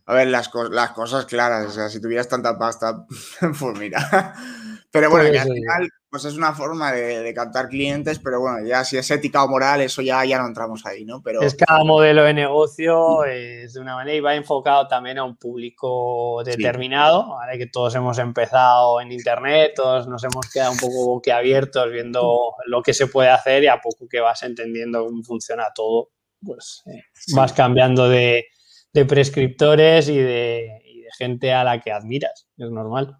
A 0.07 0.15
ver, 0.15 0.29
las, 0.29 0.49
co 0.49 0.65
las 0.65 0.93
cosas 0.93 1.27
claras, 1.27 1.67
o 1.67 1.71
sea, 1.71 1.91
si 1.91 2.01
tuvieras 2.01 2.27
tanta 2.27 2.59
pasta, 2.59 3.05
pues 3.61 3.79
mira. 3.79 4.35
Pero 4.91 5.11
bueno, 5.11 5.29
pues 5.29 5.43
que 5.43 5.51
al 5.51 5.55
final 5.55 5.91
pues 6.11 6.25
es 6.25 6.37
una 6.37 6.53
forma 6.53 6.91
de, 6.91 7.23
de, 7.23 7.35
captar 7.35 7.69
clientes, 7.69 8.19
pero 8.19 8.41
bueno, 8.41 8.67
ya 8.67 8.83
si 8.85 8.97
es 8.97 9.09
ética 9.13 9.45
o 9.45 9.49
moral, 9.49 9.81
eso 9.81 10.03
ya, 10.03 10.25
ya 10.25 10.41
no 10.41 10.49
entramos 10.49 10.85
ahí, 10.85 11.05
¿no? 11.05 11.23
Pero... 11.23 11.41
Es 11.41 11.55
cada 11.55 11.85
modelo 11.85 12.25
de 12.25 12.35
negocio 12.35 13.25
es 13.25 13.75
de 13.75 13.81
una 13.81 13.95
manera 13.95 14.17
y 14.17 14.21
va 14.21 14.35
enfocado 14.35 14.89
también 14.89 15.19
a 15.19 15.25
un 15.25 15.37
público 15.37 16.43
determinado, 16.45 17.23
sí. 17.23 17.31
¿vale? 17.31 17.59
Que 17.59 17.67
todos 17.69 17.95
hemos 17.95 18.19
empezado 18.19 19.01
en 19.01 19.13
Internet, 19.13 19.75
todos 19.77 20.09
nos 20.09 20.25
hemos 20.25 20.51
quedado 20.53 20.73
un 20.73 20.79
poco 20.79 21.07
boquiabiertos 21.07 21.93
viendo 21.93 22.55
lo 22.67 22.83
que 22.83 22.93
se 22.93 23.07
puede 23.07 23.29
hacer 23.29 23.63
y 23.63 23.69
a 23.69 23.81
poco 23.81 24.09
que 24.09 24.19
vas 24.19 24.43
entendiendo 24.43 25.05
cómo 25.05 25.23
funciona 25.23 25.69
todo, 25.73 26.11
pues 26.45 26.83
eh, 26.87 27.05
sí. 27.13 27.37
vas 27.37 27.53
cambiando 27.53 28.09
de, 28.09 28.47
de 28.93 29.05
prescriptores 29.05 30.09
y 30.09 30.19
de, 30.19 30.83
y 30.85 31.03
de 31.03 31.09
gente 31.17 31.53
a 31.53 31.63
la 31.63 31.81
que 31.81 31.93
admiras, 31.93 32.49
es 32.57 32.71
normal. 32.71 33.20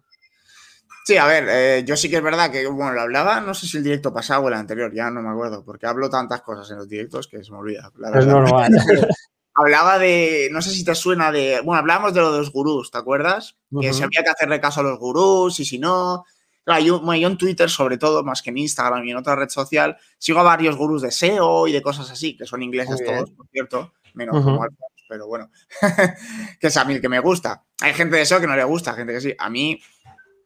Sí, 1.03 1.17
a 1.17 1.25
ver, 1.25 1.47
eh, 1.49 1.83
yo 1.85 1.97
sí 1.97 2.09
que 2.09 2.17
es 2.17 2.23
verdad 2.23 2.51
que, 2.51 2.67
bueno, 2.67 2.93
lo 2.93 3.01
hablaba, 3.01 3.41
no 3.41 3.53
sé 3.53 3.67
si 3.67 3.77
el 3.77 3.83
directo 3.83 4.13
pasado 4.13 4.43
o 4.43 4.47
el 4.47 4.53
anterior, 4.53 4.93
ya 4.93 5.09
no 5.09 5.21
me 5.21 5.29
acuerdo, 5.29 5.63
porque 5.65 5.87
hablo 5.87 6.09
tantas 6.09 6.41
cosas 6.41 6.69
en 6.71 6.77
los 6.77 6.87
directos 6.87 7.27
que 7.27 7.43
se 7.43 7.51
me 7.51 7.57
olvida. 7.57 7.91
es 8.15 8.27
normal. 8.27 8.71
hablaba 9.53 9.99
de, 9.99 10.49
no 10.51 10.61
sé 10.61 10.69
si 10.69 10.83
te 10.83 10.95
suena 10.95 11.31
de, 11.31 11.59
bueno, 11.63 11.79
hablábamos 11.79 12.13
de 12.13 12.21
lo 12.21 12.31
de 12.31 12.39
los 12.39 12.51
gurús, 12.51 12.91
¿te 12.91 12.97
acuerdas? 12.97 13.57
Que 13.79 13.93
se 13.93 14.03
había 14.03 14.23
que 14.23 14.29
hacerle 14.29 14.61
caso 14.61 14.81
a 14.81 14.83
los 14.83 14.99
gurús 14.99 15.59
y 15.59 15.65
si 15.65 15.79
no... 15.79 16.25
Claro, 16.63 16.83
yo, 16.83 17.15
yo, 17.15 17.27
en 17.27 17.37
Twitter, 17.37 17.69
sobre 17.71 17.97
todo, 17.97 18.23
más 18.23 18.43
que 18.43 18.51
en 18.51 18.59
Instagram 18.59 19.03
y 19.03 19.11
en 19.11 19.17
otra 19.17 19.35
red 19.35 19.49
social, 19.49 19.97
sigo 20.19 20.39
a 20.39 20.43
varios 20.43 20.77
gurús 20.77 21.01
de 21.01 21.09
SEO 21.09 21.67
y 21.67 21.71
de 21.71 21.81
cosas 21.81 22.11
así, 22.11 22.37
que 22.37 22.45
son 22.45 22.61
ingleses 22.61 23.03
todos, 23.03 23.31
por 23.31 23.47
cierto, 23.47 23.93
menos 24.13 24.43
como 24.43 24.63
pero 25.09 25.27
bueno, 25.27 25.51
que 26.61 26.67
es 26.67 26.77
a 26.77 26.85
mí 26.85 26.93
el 26.93 27.01
que 27.01 27.09
me 27.09 27.19
gusta. 27.19 27.65
Hay 27.81 27.93
gente 27.93 28.15
de 28.15 28.25
SEO 28.25 28.39
que 28.39 28.47
no 28.47 28.55
le 28.55 28.63
gusta, 28.63 28.93
gente 28.93 29.11
que 29.11 29.19
sí. 29.19 29.35
A 29.37 29.49
mí 29.49 29.81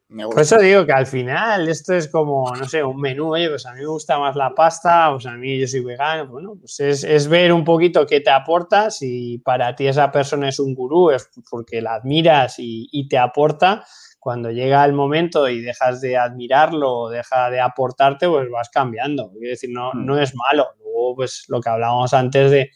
por 0.08 0.40
eso 0.40 0.58
digo 0.58 0.86
que 0.86 0.92
al 0.92 1.06
final 1.06 1.68
esto 1.68 1.94
es 1.94 2.08
como, 2.08 2.54
no 2.54 2.64
sé, 2.68 2.82
un 2.84 3.00
menú, 3.00 3.32
oye, 3.32 3.48
pues 3.48 3.66
a 3.66 3.72
mí 3.72 3.80
me 3.80 3.86
gusta 3.86 4.18
más 4.18 4.36
la 4.36 4.54
pasta, 4.54 5.10
pues 5.10 5.26
a 5.26 5.32
mí 5.32 5.58
yo 5.58 5.66
soy 5.66 5.80
vegano, 5.80 6.28
bueno, 6.28 6.54
pues 6.60 6.78
es, 6.78 7.28
ver 7.28 7.52
un 7.52 7.64
poquito 7.64 8.06
qué 8.06 8.20
te 8.20 8.30
aporta, 8.30 8.90
si 8.90 9.38
para 9.38 9.74
ti 9.74 9.88
esa 9.88 10.12
persona 10.12 10.48
es 10.48 10.60
un 10.60 10.74
gurú, 10.74 11.10
es 11.10 11.28
porque 11.50 11.82
la 11.82 11.94
admiras 11.94 12.56
y, 12.58 13.08
te 13.08 13.18
aporta, 13.18 13.84
cuando 14.20 14.50
llega 14.50 14.84
el 14.84 14.92
momento 14.92 15.48
y 15.48 15.60
dejas 15.60 16.00
de 16.00 16.16
admirarlo 16.16 16.92
o 16.92 17.10
deja 17.10 17.50
de 17.50 17.60
aportarte, 17.60 18.28
pues 18.28 18.48
vas 18.48 18.68
cambiando, 18.68 19.30
quiero 19.32 19.50
decir, 19.50 19.70
no, 19.72 19.90
mm. 19.92 20.06
no 20.06 20.20
es 20.20 20.34
malo, 20.36 20.68
luego 20.82 21.16
pues 21.16 21.44
lo 21.48 21.60
que 21.60 21.68
hablábamos 21.68 22.14
antes 22.14 22.50
de 22.50 22.70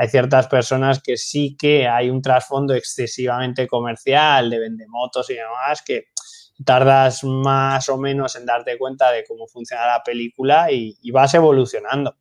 hay 0.00 0.08
ciertas 0.08 0.46
personas 0.46 1.02
que 1.02 1.16
sí 1.16 1.56
que 1.56 1.88
hay 1.88 2.08
un 2.08 2.22
trasfondo 2.22 2.72
excesivamente 2.72 3.66
comercial 3.66 4.48
de 4.48 4.60
vendemotos 4.60 5.28
y 5.28 5.34
demás 5.34 5.82
que 5.84 6.04
tardas 6.64 7.24
más 7.24 7.88
o 7.88 7.98
menos 7.98 8.36
en 8.36 8.46
darte 8.46 8.78
cuenta 8.78 9.10
de 9.12 9.24
cómo 9.24 9.46
funciona 9.46 9.86
la 9.86 10.02
película 10.02 10.70
y, 10.70 10.96
vas 11.10 11.34
evolucionando. 11.34 12.16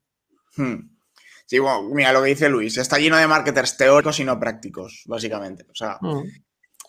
Hmm. 0.55 0.97
Sí, 1.45 1.59
bueno, 1.59 1.83
mira 1.83 2.11
lo 2.11 2.21
que 2.21 2.29
dice 2.29 2.49
Luis, 2.49 2.77
está 2.77 2.97
lleno 2.97 3.17
de 3.17 3.27
marketers 3.27 3.77
teóricos 3.77 4.19
y 4.19 4.25
no 4.25 4.39
prácticos, 4.39 5.03
básicamente. 5.05 5.65
O 5.71 5.75
sea, 5.75 5.97
hmm. 6.01 6.23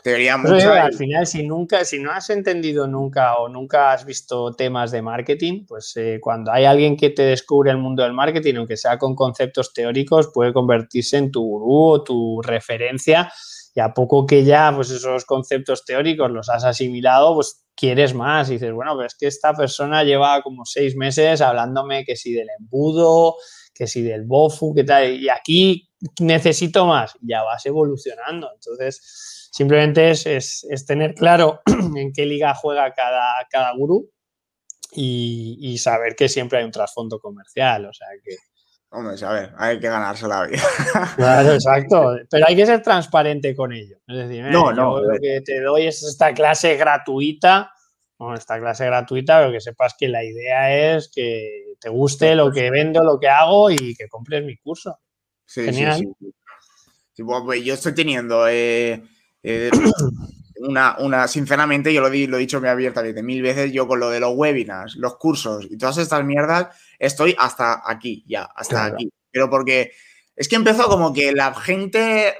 teoría 0.03 0.35
Al 0.35 0.95
final, 0.95 1.27
si 1.27 1.47
nunca, 1.47 1.85
si 1.85 2.01
no 2.01 2.11
has 2.11 2.29
entendido 2.31 2.89
nunca 2.89 3.37
o 3.37 3.49
nunca 3.49 3.93
has 3.93 4.05
visto 4.05 4.55
temas 4.55 4.91
de 4.91 5.01
marketing, 5.01 5.65
pues 5.67 5.97
eh, 5.97 6.19
cuando 6.21 6.51
hay 6.51 6.65
alguien 6.65 6.97
que 6.97 7.11
te 7.11 7.23
descubre 7.23 7.71
el 7.71 7.79
mundo 7.79 8.03
del 8.03 8.15
marketing, 8.15 8.57
aunque 8.57 8.77
sea 8.77 8.99
con 8.99 9.15
conceptos 9.15 9.73
teóricos, 9.73 10.31
puede 10.35 10.53
convertirse 10.53 11.19
en 11.19 11.31
tu 11.31 11.43
gurú 11.43 11.93
o 11.93 12.03
tu 12.03 12.43
referencia 12.43 13.31
y 13.75 13.81
a 13.81 13.95
poco 13.95 14.27
que 14.27 14.45
ya 14.45 14.73
pues 14.75 14.91
esos 14.91 15.25
conceptos 15.25 15.85
teóricos 15.85 16.31
los 16.31 16.49
has 16.49 16.65
asimilado, 16.65 17.35
pues 17.35 17.65
quieres 17.75 18.15
más. 18.15 18.51
Y 18.51 18.55
dices, 18.55 18.73
bueno, 18.73 18.95
pero 18.97 19.07
es 19.07 19.15
que 19.15 19.27
esta 19.27 19.55
persona 19.55 20.05
lleva 20.05 20.43
como 20.43 20.65
seis 20.65 20.97
meses 20.97 21.41
hablándome 21.41 22.05
que 22.05 22.17
si 22.17 22.33
del 22.33 22.49
embudo, 22.59 23.37
que 23.75 23.87
si 23.87 24.03
del 24.03 24.25
bofu, 24.25 24.75
que 24.75 24.85
tal, 24.85 25.13
y 25.13 25.29
aquí 25.29 25.89
necesito 26.21 26.87
más, 26.87 27.17
ya 27.23 27.43
vas 27.43 27.65
evolucionando. 27.67 28.51
Entonces, 28.53 29.49
simplemente 29.53 30.11
es, 30.11 30.85
tener 30.87 31.15
claro 31.15 31.61
en 31.97 32.13
qué 32.13 32.27
liga 32.27 32.55
juega 32.55 32.93
cada, 32.93 33.35
cada 33.51 33.73
gurú 33.77 34.11
y, 34.93 35.59
y, 35.61 35.79
saber 35.79 36.17
que 36.17 36.29
siempre 36.29 36.59
hay 36.59 36.65
un 36.65 36.71
trasfondo 36.71 37.21
comercial, 37.21 37.87
o 37.87 37.93
sea 37.93 38.09
que 38.25 38.37
Hombre, 38.91 39.23
a 39.23 39.33
ver, 39.33 39.53
hay 39.59 39.79
que 39.79 39.89
ganarse 39.89 40.27
la 40.27 40.47
vida. 40.47 40.63
Claro, 41.17 41.53
exacto. 41.55 42.17
Pero 42.31 42.47
hay 42.49 42.57
que 42.57 42.65
ser 42.65 42.83
transparente 42.83 43.55
con 43.55 43.73
ello. 43.73 43.99
Es 44.07 44.17
decir, 44.17 44.45
no, 44.45 44.73
no, 44.73 45.01
lo 45.03 45.19
que 45.21 45.43
te 45.43 45.61
doy 45.61 45.87
es 45.87 46.03
esta 46.03 46.33
clase 46.33 46.77
gratuita. 46.77 47.73
Bueno, 48.19 48.35
esta 48.35 48.59
clase 48.59 48.87
gratuita, 48.87 49.39
pero 49.41 49.53
que 49.53 49.61
sepas 49.61 49.95
que 49.99 50.09
la 50.09 50.25
idea 50.25 50.97
es 50.97 51.11
que 51.15 51.75
te 51.79 51.89
guste 51.91 52.35
lo 52.35 52.51
que 52.51 52.71
vendo, 52.71 53.05
lo 53.05 53.21
que 53.21 53.29
hago 53.29 53.71
y 53.71 53.95
que 53.95 54.09
compres 54.09 54.45
mi 54.45 54.57
curso. 54.57 54.99
Sí, 55.45 55.65
Genial. 55.65 55.99
sí, 55.99 56.09
sí. 57.13 57.23
Pues 57.45 57.65
yo 57.65 57.75
estoy 57.75 57.95
teniendo 57.95 58.49
eh, 58.49 59.03
eh, 59.43 59.71
una, 60.61 60.97
una, 60.99 61.29
sinceramente, 61.29 61.93
yo 61.93 62.01
lo, 62.01 62.09
lo 62.09 62.37
he 62.37 62.41
dicho 62.41 62.61
muy 62.61 62.69
abiertamente 62.69 63.23
mil 63.23 63.43
veces, 63.43 63.73
yo 63.73 63.87
con 63.87 64.01
lo 64.01 64.11
de 64.11 64.21
los 64.21 64.33
webinars, 64.35 64.97
los 64.97 65.17
cursos 65.17 65.67
y 65.71 65.77
todas 65.77 65.99
estas 65.99 66.25
mierdas, 66.25 66.69
estoy 66.99 67.35
hasta 67.39 67.83
aquí, 67.85 68.25
ya, 68.27 68.45
hasta 68.55 68.87
aquí. 68.87 69.11
Pero 69.31 69.51
porque 69.51 69.93
es 70.37 70.49
que 70.49 70.57
empezó 70.57 70.89
como 70.89 71.13
que 71.13 71.33
la 71.33 71.55
gente, 71.55 72.35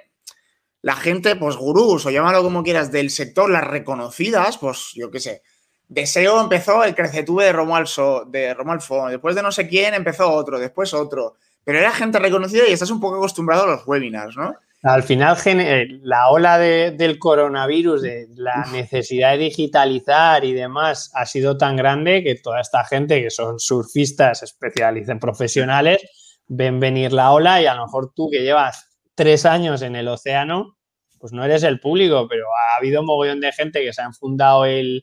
la 0.83 0.97
gente, 0.97 1.37
pues 1.37 1.57
gurús 1.57 2.07
o 2.07 2.11
llámalo 2.11 2.43
como 2.43 2.63
quieras, 2.63 2.93
del 2.93 3.11
sector, 3.11 3.51
las 3.51 3.65
reconocidas, 3.65 4.59
pues 4.59 4.93
yo 4.95 5.11
qué 5.11 5.21
sé. 5.21 5.43
Deseo 5.89 6.41
empezó 6.41 6.85
el 6.85 6.95
crecetube 6.95 7.45
de 7.45 7.53
Romualdo, 7.53 8.27
de 8.27 8.53
Romualfo, 8.53 9.09
después 9.09 9.35
de 9.35 9.43
no 9.43 9.51
sé 9.51 9.67
quién 9.69 9.95
empezó 9.95 10.31
otro, 10.31 10.59
después 10.59 10.93
otro. 10.93 11.37
Pero 11.65 11.79
era 11.79 11.93
gente 11.93 12.19
reconocida 12.19 12.69
y 12.69 12.73
estás 12.73 12.91
un 12.91 13.01
poco 13.01 13.17
acostumbrado 13.17 13.65
a 13.65 13.67
los 13.69 13.87
webinars, 13.87 14.37
¿no? 14.37 14.55
Al 14.83 15.03
final, 15.03 15.37
eh, 15.45 15.89
la 16.03 16.31
ola 16.31 16.57
del 16.57 17.19
coronavirus, 17.19 18.03
de 18.03 18.29
la 18.37 18.65
necesidad 18.71 19.33
de 19.33 19.39
digitalizar 19.39 20.45
y 20.45 20.53
demás, 20.53 21.11
ha 21.15 21.27
sido 21.27 21.59
tan 21.59 21.75
grande 21.75 22.23
que 22.23 22.37
toda 22.37 22.61
esta 22.61 22.85
gente 22.85 23.21
que 23.21 23.31
son 23.31 23.59
surfistas 23.59 24.45
especializados 24.45 25.21
profesionales 25.21 26.01
ven 26.47 26.79
venir 26.79 27.13
la 27.13 27.33
ola 27.33 27.61
y 27.61 27.67
a 27.67 27.75
lo 27.75 27.87
mejor 27.87 28.13
tú 28.15 28.29
que 28.31 28.43
llevas 28.43 28.97
tres 29.17 29.47
años 29.47 29.83
en 29.83 29.97
el 29.97 30.07
océano, 30.07 30.79
pues 31.19 31.33
no 31.33 31.45
eres 31.45 31.65
el 31.65 31.81
público, 31.81 32.29
pero 32.29 32.45
ha 32.47 32.77
habido 32.77 33.01
un 33.01 33.07
mogollón 33.07 33.41
de 33.41 33.51
gente 33.51 33.83
que 33.83 33.93
se 33.93 34.01
ha 34.01 34.05
enfundado 34.05 34.65
el, 34.65 35.03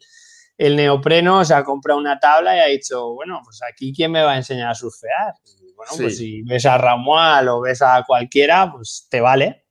el 0.57 0.77
neopreno, 0.77 1.43
se 1.43 1.53
ha 1.53 1.65
comprado 1.65 1.99
una 1.99 2.17
tabla 2.17 2.55
y 2.55 2.59
ha 2.61 2.67
dicho, 2.67 3.13
bueno, 3.13 3.41
pues 3.43 3.59
aquí 3.69 3.91
quién 3.93 4.13
me 4.13 4.23
va 4.23 4.31
a 4.31 4.37
enseñar 4.37 4.69
a 4.69 4.73
surfear. 4.73 5.33
bueno, 5.75 5.91
pues 5.97 6.17
si 6.17 6.43
ves 6.43 6.65
a 6.65 6.77
Ramual 6.77 7.49
o 7.49 7.59
ves 7.59 7.81
a 7.81 8.01
cualquiera, 8.07 8.71
pues 8.71 9.07
te 9.09 9.19
vale 9.19 9.64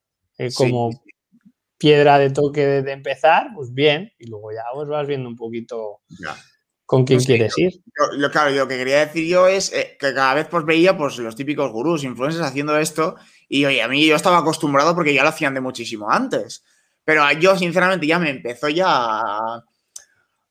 como 0.55 0.91
piedra 1.79 2.19
de 2.19 2.31
toque 2.31 2.83
de, 2.83 2.93
empezar, 2.93 3.49
pues 3.55 3.73
bien, 3.73 4.13
y 4.19 4.27
luego 4.27 4.53
ya 4.53 4.63
pues 4.73 4.89
vas 4.89 5.07
viendo 5.07 5.29
un 5.29 5.37
poquito 5.37 6.01
con 6.87 7.05
quién 7.05 7.21
quieres 7.21 7.57
ir. 7.59 7.73
lo, 8.13 8.31
claro, 8.31 8.51
lo 8.51 8.69
que 8.69 8.77
quería 8.77 9.01
decir 9.01 9.27
yo 9.27 9.49
es 9.49 9.73
eh, 9.73 9.97
que 9.99 10.15
cada 10.15 10.35
vez 10.35 10.47
pues 10.51 10.65
veía 10.65 10.97
pues 10.97 11.19
los 11.19 11.37
típicos 11.37 11.71
gurús, 11.73 12.05
influencers 12.05 12.45
haciendo 12.45 12.79
esto, 12.79 13.17
y 13.49 13.65
oye, 13.65 13.83
a 13.83 13.89
mí 13.89 14.07
yo 14.07 14.17
estaba 14.17 14.39
acostumbrado 14.39 14.95
porque 14.95 15.15
ya 15.15 15.23
lo 15.23 15.29
hacían 15.29 15.55
de 15.55 15.61
muchísimo 15.61 16.11
antes. 16.11 16.65
Pero 17.05 17.31
yo, 17.33 17.57
sinceramente, 17.57 18.07
ya 18.07 18.19
me 18.19 18.31
empezó 18.31 18.71
ya 18.71 18.87
a, 18.89 19.63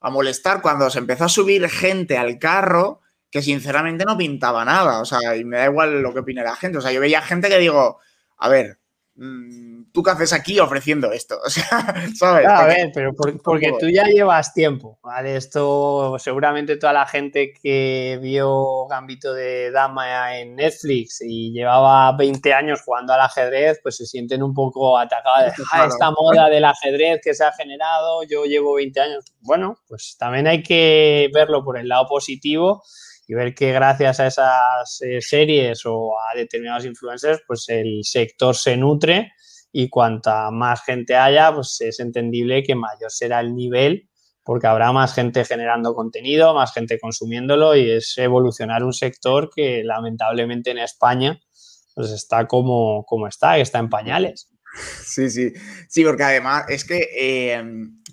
a 0.01 0.09
molestar 0.11 0.61
cuando 0.61 0.87
se 0.91 0.99
empezó 0.99 1.25
a 1.25 1.29
subir 1.29 1.67
gente 1.67 2.15
al 2.15 2.37
carro 2.37 3.01
que 3.31 3.41
sinceramente 3.41 4.05
no 4.05 4.15
pintaba 4.15 4.63
nada. 4.63 5.01
O 5.01 5.05
sea, 5.05 5.35
y 5.35 5.43
me 5.43 5.57
da 5.57 5.65
igual 5.65 6.03
lo 6.03 6.13
que 6.13 6.19
opine 6.19 6.43
la 6.43 6.55
gente. 6.55 6.77
O 6.77 6.81
sea, 6.81 6.91
yo 6.91 7.01
veía 7.01 7.23
gente 7.23 7.49
que 7.49 7.57
digo, 7.57 7.99
a 8.37 8.49
ver, 8.49 8.77
Mm, 9.15 9.62
¿tú 9.93 10.01
qué 10.01 10.11
haces 10.11 10.33
aquí 10.33 10.59
ofreciendo 10.59 11.11
esto? 11.11 11.39
O 11.45 11.49
sea, 11.49 11.95
¿sabes? 12.15 12.47
a 12.47 12.65
ver, 12.65 12.91
pero 12.93 13.13
porque 13.13 13.73
tú 13.79 13.87
ya 13.89 14.05
llevas 14.05 14.53
tiempo, 14.53 14.97
¿vale? 15.03 15.35
Esto 15.35 16.15
seguramente 16.17 16.77
toda 16.77 16.93
la 16.93 17.05
gente 17.05 17.53
que 17.53 18.17
vio 18.21 18.87
Gambito 18.87 19.33
de 19.33 19.69
Dama 19.71 20.39
en 20.39 20.55
Netflix 20.55 21.21
y 21.21 21.51
llevaba 21.51 22.15
20 22.17 22.53
años 22.53 22.81
jugando 22.81 23.13
al 23.13 23.21
ajedrez, 23.21 23.79
pues 23.83 23.97
se 23.97 24.05
sienten 24.05 24.41
un 24.41 24.53
poco 24.53 24.97
atacados. 24.97 25.53
Ah, 25.71 25.85
esta 25.85 26.11
moda 26.11 26.49
del 26.49 26.65
ajedrez 26.65 27.19
que 27.23 27.33
se 27.33 27.43
ha 27.43 27.51
generado, 27.51 28.23
yo 28.23 28.45
llevo 28.45 28.75
20 28.75 28.99
años. 28.99 29.25
Bueno, 29.41 29.77
pues 29.87 30.15
también 30.17 30.47
hay 30.47 30.63
que 30.63 31.29
verlo 31.33 31.63
por 31.63 31.77
el 31.77 31.87
lado 31.87 32.07
positivo 32.07 32.81
y 33.27 33.35
ver 33.35 33.53
que 33.53 33.71
gracias 33.71 34.19
a 34.19 34.27
esas 34.27 35.01
eh, 35.01 35.21
series 35.21 35.85
o 35.85 36.13
a 36.17 36.35
determinados 36.35 36.85
influencers, 36.85 37.41
pues 37.45 37.69
el 37.69 37.99
sector 38.03 38.55
se 38.55 38.75
nutre 38.75 39.33
y 39.73 39.89
cuanta 39.89 40.49
más 40.51 40.81
gente 40.85 41.17
haya, 41.17 41.53
pues 41.53 41.81
es 41.81 41.99
entendible 41.99 42.63
que 42.63 42.75
mayor 42.75 43.11
será 43.11 43.41
el 43.41 43.53
nivel 43.53 44.07
porque 44.45 44.67
habrá 44.67 44.91
más 44.91 45.13
gente 45.13 45.43
generando 45.45 45.95
contenido, 45.95 46.53
más 46.53 46.73
gente 46.73 46.99
consumiéndolo 46.99 47.75
y 47.75 47.91
es 47.91 48.17
evolucionar 48.17 48.83
un 48.83 48.93
sector 48.93 49.49
que 49.53 49.83
lamentablemente 49.83 50.71
en 50.71 50.77
España 50.79 51.39
pues 51.95 52.11
está 52.11 52.47
como, 52.47 53.05
como 53.05 53.27
está, 53.27 53.55
que 53.55 53.61
está 53.61 53.79
en 53.79 53.89
pañales. 53.89 54.49
Sí, 55.05 55.29
sí, 55.29 55.53
sí, 55.87 56.03
porque 56.03 56.23
además 56.23 56.65
es 56.67 56.83
que, 56.83 57.07
eh, 57.15 57.63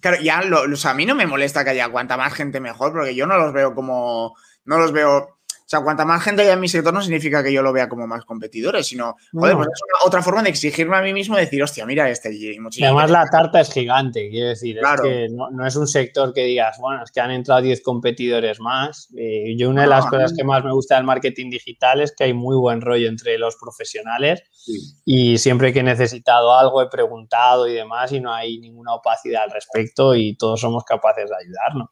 claro, 0.00 0.19
ya 0.23 0.40
a 0.40 0.95
mí 0.95 1.07
no 1.07 1.14
me 1.14 1.26
molesta 1.26 1.64
que 1.64 1.71
haya 1.71 1.88
cuanta 1.88 2.19
más 2.19 2.35
gente 2.35 2.61
mejor, 2.61 2.93
porque 2.93 3.14
yo 3.14 3.26
no 3.26 3.38
los 3.38 3.52
veo 3.55 3.75
como 3.75 4.35
no 4.64 4.79
los 4.79 4.93
veo. 4.93 5.40
O 5.71 5.77
sea, 5.77 5.85
cuanta 5.85 6.05
más 6.05 6.21
gente 6.25 6.43
haya 6.43 6.55
en 6.55 6.61
mi 6.61 6.67
sector 6.67 6.93
no 6.93 7.00
significa 7.00 7.45
que 7.45 7.53
yo 7.53 7.62
lo 7.62 7.73
vea 7.73 7.89
como 7.89 8.05
más 8.05 8.25
competidores, 8.25 8.89
sino, 8.89 9.15
joder, 9.33 9.55
pues 9.55 9.69
es 9.69 10.05
otra 10.05 10.21
forma 10.21 10.43
de 10.43 10.50
exigirme 10.50 10.97
a 10.97 11.00
mí 11.00 11.12
mismo 11.12 11.37
decir, 11.37 11.62
hostia, 11.62 11.87
mira 11.87 12.11
este. 12.11 12.35
Y 12.35 12.83
además 12.83 13.09
la 13.09 13.25
tarta 13.31 13.61
es 13.61 13.73
gigante, 13.73 14.29
quiero 14.31 14.49
decir, 14.49 14.79
es 14.79 15.00
que 15.00 15.29
no, 15.31 15.65
es 15.65 15.77
un 15.77 15.87
sector 15.87 16.35
que 16.35 16.43
digas, 16.43 16.77
bueno, 16.81 17.05
es 17.05 17.12
que 17.12 17.21
han 17.21 17.31
entrado 17.31 17.62
10 17.62 17.83
competidores 17.83 18.59
más. 18.59 19.11
Eh, 19.17 19.55
yo 19.57 19.71
una 19.71 19.83
de 19.83 19.87
las 19.87 20.07
cosas 20.07 20.35
que 20.37 20.43
más 20.43 20.65
me 20.65 20.73
gusta 20.73 20.97
del 20.97 21.05
marketing 21.05 21.50
digital 21.50 22.00
es 22.00 22.17
que 22.17 22.25
hay 22.25 22.35
muy 22.35 22.57
buen 22.57 22.81
rollo 22.81 23.07
entre 23.07 23.39
los 23.39 23.55
profesionales 23.55 24.43
y 25.05 25.39
siempre 25.39 25.73
que 25.73 25.79
he 25.79 25.85
necesitado 25.85 26.53
algo 26.53 26.83
he 26.83 26.89
preguntado 26.89 27.69
y 27.69 27.75
demás 27.75 28.11
y 28.11 28.19
no 28.19 28.35
hay 28.35 28.59
ninguna 28.59 28.95
opacidad 28.95 29.45
al 29.45 29.53
respecto 29.53 30.17
y 30.17 30.35
todos 30.35 30.61
somos 30.61 30.83
capaces 30.83 31.31
de 31.31 31.37
ayudarnos. 31.37 31.91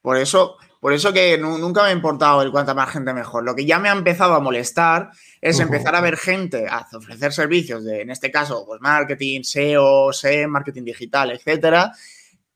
Por 0.00 0.16
eso, 0.16 0.56
por 0.80 0.94
eso 0.94 1.12
que 1.12 1.36
nunca 1.36 1.82
me 1.82 1.90
ha 1.90 1.92
importado 1.92 2.40
el 2.40 2.50
cuánta 2.50 2.72
más 2.72 2.90
gente 2.90 3.12
mejor. 3.12 3.44
Lo 3.44 3.54
que 3.54 3.66
ya 3.66 3.78
me 3.78 3.90
ha 3.90 3.92
empezado 3.92 4.34
a 4.34 4.40
molestar 4.40 5.10
es 5.42 5.60
empezar 5.60 5.94
a 5.94 6.00
ver 6.00 6.16
gente 6.16 6.66
a 6.68 6.86
ofrecer 6.94 7.34
servicios 7.34 7.84
de, 7.84 8.00
en 8.00 8.10
este 8.10 8.30
caso, 8.30 8.64
pues 8.66 8.80
marketing, 8.80 9.42
SEO, 9.42 10.10
SEM, 10.14 10.50
marketing 10.50 10.84
digital, 10.84 11.32
etcétera, 11.32 11.92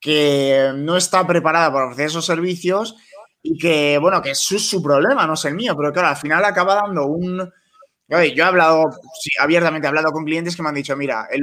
que 0.00 0.72
no 0.74 0.96
está 0.96 1.26
preparada 1.26 1.70
para 1.70 1.84
ofrecer 1.84 2.06
esos 2.06 2.24
servicios 2.24 2.96
y 3.42 3.58
que, 3.58 3.98
bueno, 3.98 4.22
que 4.22 4.30
es 4.30 4.38
su, 4.38 4.82
problema, 4.82 5.26
no 5.26 5.34
es 5.34 5.44
el 5.44 5.54
mío, 5.54 5.76
pero 5.76 5.92
claro, 5.92 6.08
al 6.08 6.16
final 6.16 6.44
acaba 6.46 6.76
dando 6.76 7.06
un... 7.06 7.52
Yo 8.08 8.18
he 8.18 8.42
hablado, 8.42 8.90
sí, 9.20 9.30
abiertamente 9.38 9.86
he 9.86 9.88
hablado 9.88 10.12
con 10.12 10.24
clientes 10.24 10.56
que 10.56 10.62
me 10.62 10.70
han 10.70 10.74
dicho, 10.74 10.96
mira, 10.96 11.26
el 11.30 11.42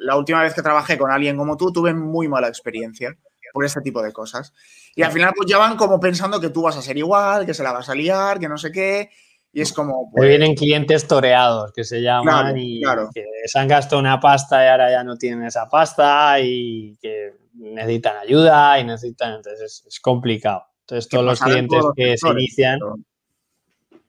la 0.00 0.16
última 0.16 0.42
vez 0.42 0.54
que 0.54 0.62
trabajé 0.62 0.96
con 0.98 1.10
alguien 1.10 1.36
como 1.36 1.56
tú 1.56 1.72
tuve 1.72 1.94
muy 1.94 2.28
mala 2.28 2.48
experiencia 2.48 3.16
por 3.52 3.64
este 3.64 3.80
tipo 3.80 4.02
de 4.02 4.12
cosas. 4.12 4.52
Y 4.94 5.02
al 5.02 5.12
final 5.12 5.32
pues 5.36 5.48
ya 5.48 5.58
van 5.58 5.76
como 5.76 6.00
pensando 6.00 6.40
que 6.40 6.50
tú 6.50 6.62
vas 6.62 6.76
a 6.76 6.82
ser 6.82 6.96
igual, 6.96 7.46
que 7.46 7.54
se 7.54 7.62
la 7.62 7.72
vas 7.72 7.88
a 7.88 7.94
liar, 7.94 8.38
que 8.38 8.48
no 8.48 8.56
sé 8.56 8.72
qué. 8.72 9.10
Y 9.52 9.60
es 9.60 9.72
como... 9.72 10.10
Pues, 10.10 10.28
vienen 10.28 10.54
clientes 10.54 11.06
toreados, 11.06 11.72
que 11.72 11.84
se 11.84 12.00
llaman, 12.00 12.56
y 12.56 12.80
que 13.12 13.24
se 13.44 13.58
han 13.58 13.68
gastado 13.68 14.00
una 14.00 14.18
pasta 14.18 14.64
y 14.64 14.68
ahora 14.68 14.90
ya 14.90 15.04
no 15.04 15.16
tienen 15.16 15.44
esa 15.44 15.68
pasta 15.68 16.40
y 16.40 16.96
que 17.02 17.34
necesitan 17.54 18.16
ayuda 18.16 18.80
y 18.80 18.84
necesitan... 18.84 19.34
Entonces 19.34 19.84
es, 19.86 20.00
complicado. 20.00 20.64
Entonces 20.80 21.08
todos 21.08 21.24
los 21.24 21.40
clientes 21.40 21.84
que 21.94 22.16
se 22.16 22.28
inician... 22.28 22.78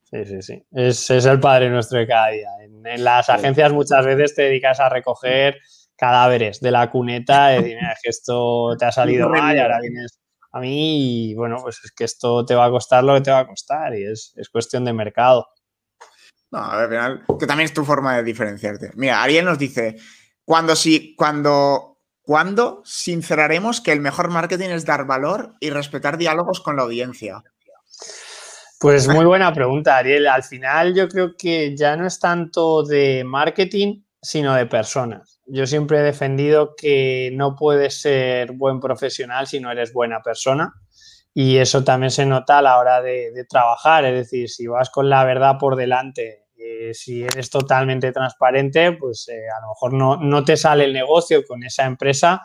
Sí, 0.03 0.25
sí, 0.25 0.41
sí. 0.43 0.63
Es, 0.71 1.09
el 1.09 1.39
padre 1.39 1.69
nuestro 1.69 1.99
de 1.99 2.07
cada 2.07 2.29
día. 2.29 2.49
En, 2.61 3.03
las 3.03 3.29
agencias 3.29 3.73
muchas 3.73 4.05
veces 4.05 4.35
te 4.35 4.43
dedicas 4.43 4.79
a 4.79 4.87
recoger 4.87 5.59
cadáveres 5.95 6.59
de 6.59 6.71
la 6.71 6.89
cuneta 6.89 7.53
y 7.55 7.63
decir, 7.63 7.77
que 8.01 8.09
esto 8.09 8.75
te 8.77 8.85
ha 8.85 8.91
salido 8.91 9.29
mal 9.29 9.55
y 9.55 9.59
ahora 9.59 9.79
vienes 9.79 10.19
a 10.51 10.59
mí 10.59 11.31
y 11.31 11.35
bueno, 11.35 11.57
pues 11.61 11.79
es 11.83 11.91
que 11.91 12.03
esto 12.03 12.45
te 12.45 12.55
va 12.55 12.65
a 12.65 12.69
costar 12.69 13.03
lo 13.03 13.15
que 13.15 13.21
te 13.21 13.31
va 13.31 13.39
a 13.39 13.47
costar 13.47 13.95
y 13.95 14.05
es, 14.05 14.33
cuestión 14.51 14.85
de 14.85 14.93
mercado. 14.93 15.47
No, 16.51 16.63
al 16.63 16.87
final, 16.87 17.25
que 17.39 17.47
también 17.47 17.65
es 17.65 17.73
tu 17.73 17.83
forma 17.83 18.17
de 18.17 18.23
diferenciarte. 18.23 18.91
Mira, 18.95 19.23
Ariel 19.23 19.45
nos 19.45 19.57
dice, 19.57 19.97
cuando 20.45 20.75
sí, 20.75 21.15
cuando, 21.17 21.97
¿cuándo 22.21 22.83
sinceraremos 22.85 23.81
que 23.81 23.91
el 23.91 23.99
mejor 23.99 24.29
marketing 24.29 24.69
es 24.69 24.85
dar 24.85 25.07
valor 25.07 25.55
y 25.59 25.71
respetar 25.71 26.17
diálogos 26.19 26.61
con 26.61 26.75
la 26.75 26.83
audiencia? 26.83 27.43
Pues 28.79 29.07
muy 29.07 29.25
buena 29.25 29.51
pregunta, 29.51 29.97
Ariel. 29.97 30.27
Al 30.27 30.43
final 30.43 30.93
yo 30.93 31.07
creo 31.07 31.31
que 31.35 31.75
ya 31.75 31.95
no 31.95 32.05
es 32.05 32.19
tanto 32.19 32.83
de 32.83 33.23
marketing, 33.23 34.03
sino 34.21 34.53
de 34.53 34.67
personas. 34.67 35.32
Yo 35.45 35.67
siempre 35.67 35.99
he 35.99 36.03
defendido 36.03 36.75
que 36.75 37.31
no 37.33 37.55
puedes 37.55 38.01
ser 38.01 38.53
buen 38.53 38.79
profesional 38.79 39.47
si 39.47 39.59
no 39.59 39.71
eres 39.71 39.91
buena 39.93 40.21
persona 40.21 40.73
y 41.33 41.57
eso 41.57 41.83
también 41.83 42.11
se 42.11 42.25
nota 42.25 42.59
a 42.59 42.61
la 42.61 42.77
hora 42.77 43.01
de, 43.01 43.45
trabajar, 43.49 44.05
es 44.05 44.13
decir, 44.13 44.49
si 44.49 44.67
vas 44.67 44.89
con 44.89 45.09
la 45.09 45.25
verdad 45.25 45.57
por 45.59 45.75
delante, 45.75 46.45
eh, 46.55 46.93
si 46.93 47.23
eres 47.23 47.49
totalmente 47.49 48.11
transparente, 48.11 48.91
pues 48.93 49.27
eh, 49.29 49.47
a 49.49 49.61
lo 49.61 49.69
mejor 49.69 49.93
no, 49.93 50.17
no 50.17 50.43
te 50.43 50.55
sale 50.55 50.85
el 50.85 50.93
negocio 50.93 51.43
con 51.43 51.63
esa 51.63 51.85
empresa, 51.85 52.41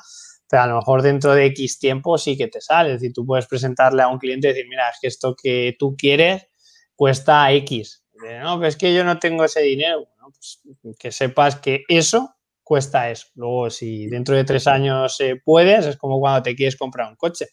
pero 0.48 0.62
a 0.62 0.66
lo 0.66 0.76
mejor 0.76 1.02
dentro 1.02 1.34
de 1.34 1.46
X 1.46 1.78
tiempo 1.78 2.16
sí 2.16 2.36
que 2.36 2.48
te 2.48 2.62
sale. 2.62 2.94
Es 2.94 3.00
decir, 3.00 3.12
tú 3.12 3.26
puedes 3.26 3.46
presentarle 3.46 4.02
a 4.02 4.08
un 4.08 4.18
cliente 4.18 4.48
y 4.48 4.52
decir, 4.52 4.66
mira, 4.68 4.88
es 4.88 4.98
que 5.00 5.08
esto 5.08 5.36
que 5.40 5.76
tú 5.78 5.94
quieres 5.96 6.48
cuesta 6.94 7.52
X. 7.52 8.02
No, 8.42 8.56
pero 8.56 8.68
es 8.68 8.76
que 8.76 8.94
yo 8.94 9.04
no 9.04 9.18
tengo 9.18 9.44
ese 9.44 9.60
dinero. 9.60 10.08
Pues 10.82 10.96
que 10.98 11.12
sepas 11.12 11.56
que 11.56 11.84
eso 11.88 12.37
cuesta 12.68 13.10
eso. 13.10 13.28
Luego, 13.34 13.70
si 13.70 14.08
dentro 14.08 14.36
de 14.36 14.44
tres 14.44 14.66
años 14.66 15.18
eh, 15.20 15.40
puedes, 15.42 15.86
es 15.86 15.96
como 15.96 16.20
cuando 16.20 16.42
te 16.42 16.54
quieres 16.54 16.76
comprar 16.76 17.08
un 17.08 17.16
coche. 17.16 17.46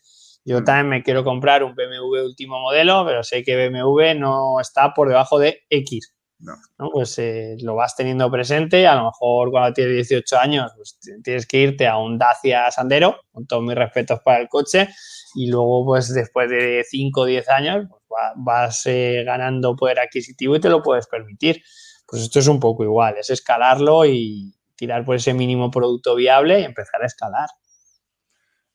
Yo 0.44 0.60
mm. 0.60 0.64
también 0.66 0.90
me 0.90 1.04
quiero 1.04 1.24
comprar 1.24 1.64
un 1.64 1.74
BMW 1.74 2.26
último 2.26 2.60
modelo, 2.60 3.06
pero 3.06 3.24
sé 3.24 3.42
que 3.42 3.56
BMW 3.56 4.20
no 4.20 4.60
está 4.60 4.94
por 4.94 5.08
debajo 5.08 5.40
de 5.40 5.62
X. 5.70 6.14
No. 6.38 6.54
Pues 6.92 7.18
eh, 7.18 7.56
lo 7.62 7.76
vas 7.76 7.96
teniendo 7.96 8.30
presente. 8.30 8.86
A 8.88 8.96
lo 8.96 9.06
mejor 9.06 9.52
cuando 9.52 9.74
tienes 9.74 10.10
18 10.10 10.38
años, 10.38 10.74
pues 10.76 11.00
tienes 11.24 11.48
que 11.48 11.60
irte 11.60 11.88
a 11.88 11.98
un 11.98 12.18
Dacia 12.18 12.70
Sandero, 12.70 13.22
con 13.32 13.48
todos 13.48 13.64
mis 13.64 13.76
respetos 13.76 14.20
para 14.20 14.42
el 14.42 14.50
coche. 14.50 14.90
Y 15.34 15.48
luego, 15.48 15.86
pues 15.86 16.14
después 16.14 16.50
de 16.50 16.84
5 16.86 17.22
o 17.22 17.26
10 17.26 17.50
años, 17.50 17.86
pues, 17.90 18.02
vas 18.36 18.86
eh, 18.86 19.24
ganando 19.26 19.78
poder 19.78 20.02
adquisitivo 20.02 20.58
y 20.58 20.60
te 20.60 20.70
lo 20.70 20.84
puedes 20.84 21.08
permitir. 21.08 21.64
Pues 22.06 22.22
esto 22.22 22.40
es 22.40 22.48
un 22.48 22.60
poco 22.60 22.84
igual, 22.84 23.16
es 23.18 23.30
escalarlo 23.30 24.06
y, 24.06 24.55
tirar 24.76 25.06
por 25.06 25.16
ese 25.16 25.34
mínimo 25.34 25.72
producto 25.72 26.16
viable 26.16 26.60
y 26.60 26.64
empezar 26.64 27.02
a 27.02 27.08
escalar. 27.08 27.50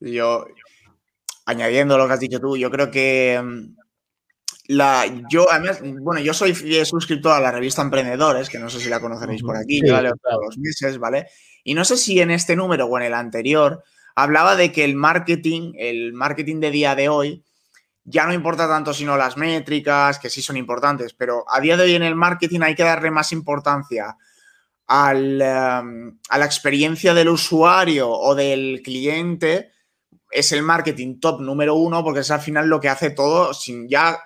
Yo, 0.00 0.46
añadiendo 1.46 1.98
lo 1.98 2.06
que 2.06 2.14
has 2.14 2.20
dicho 2.20 2.40
tú, 2.40 2.56
yo 2.56 2.70
creo 2.70 2.90
que 2.90 3.40
mm, 3.42 3.76
la, 4.68 5.04
yo, 5.30 5.50
además, 5.50 5.80
bueno, 5.82 6.20
yo 6.20 6.32
soy 6.32 6.54
suscriptor 6.84 7.32
a 7.32 7.40
la 7.40 7.50
revista 7.50 7.82
Emprendedores, 7.82 8.48
que 8.48 8.58
no 8.58 8.70
sé 8.70 8.80
si 8.80 8.88
la 8.88 9.00
conoceréis 9.00 9.42
por 9.42 9.56
aquí, 9.56 9.80
yo 9.84 9.92
la 9.92 10.02
leo 10.02 10.14
todos 10.22 10.40
los 10.44 10.58
meses, 10.58 10.98
¿vale? 10.98 11.26
Y 11.64 11.74
no 11.74 11.84
sé 11.84 11.96
si 11.96 12.20
en 12.20 12.30
este 12.30 12.56
número 12.56 12.86
o 12.86 12.96
en 12.96 13.04
el 13.04 13.14
anterior 13.14 13.82
hablaba 14.14 14.56
de 14.56 14.70
que 14.70 14.84
el 14.84 14.94
marketing, 14.94 15.72
el 15.76 16.12
marketing 16.12 16.60
de 16.60 16.70
día 16.70 16.94
de 16.94 17.08
hoy, 17.08 17.44
ya 18.04 18.26
no 18.26 18.32
importa 18.32 18.68
tanto 18.68 18.94
sino 18.94 19.16
las 19.16 19.36
métricas, 19.36 20.18
que 20.18 20.30
sí 20.30 20.40
son 20.40 20.56
importantes, 20.56 21.14
pero 21.14 21.44
a 21.48 21.60
día 21.60 21.76
de 21.76 21.84
hoy 21.84 21.94
en 21.94 22.02
el 22.02 22.14
marketing 22.14 22.60
hay 22.62 22.74
que 22.74 22.82
darle 22.84 23.10
más 23.10 23.32
importancia 23.32 24.16
Em, 24.92 26.18
a 26.28 26.38
la 26.38 26.44
experiencia 26.44 27.14
del 27.14 27.28
usuario 27.28 28.10
o 28.10 28.34
del 28.34 28.82
cliente 28.82 29.70
es 30.32 30.50
el 30.50 30.64
marketing 30.64 31.20
top 31.20 31.40
número 31.40 31.76
uno 31.76 32.02
porque 32.02 32.20
es 32.20 32.30
al 32.32 32.40
final 32.40 32.66
lo 32.66 32.80
que 32.80 32.88
hace 32.88 33.10
todo 33.10 33.54
sin 33.54 33.88
ya 33.88 34.18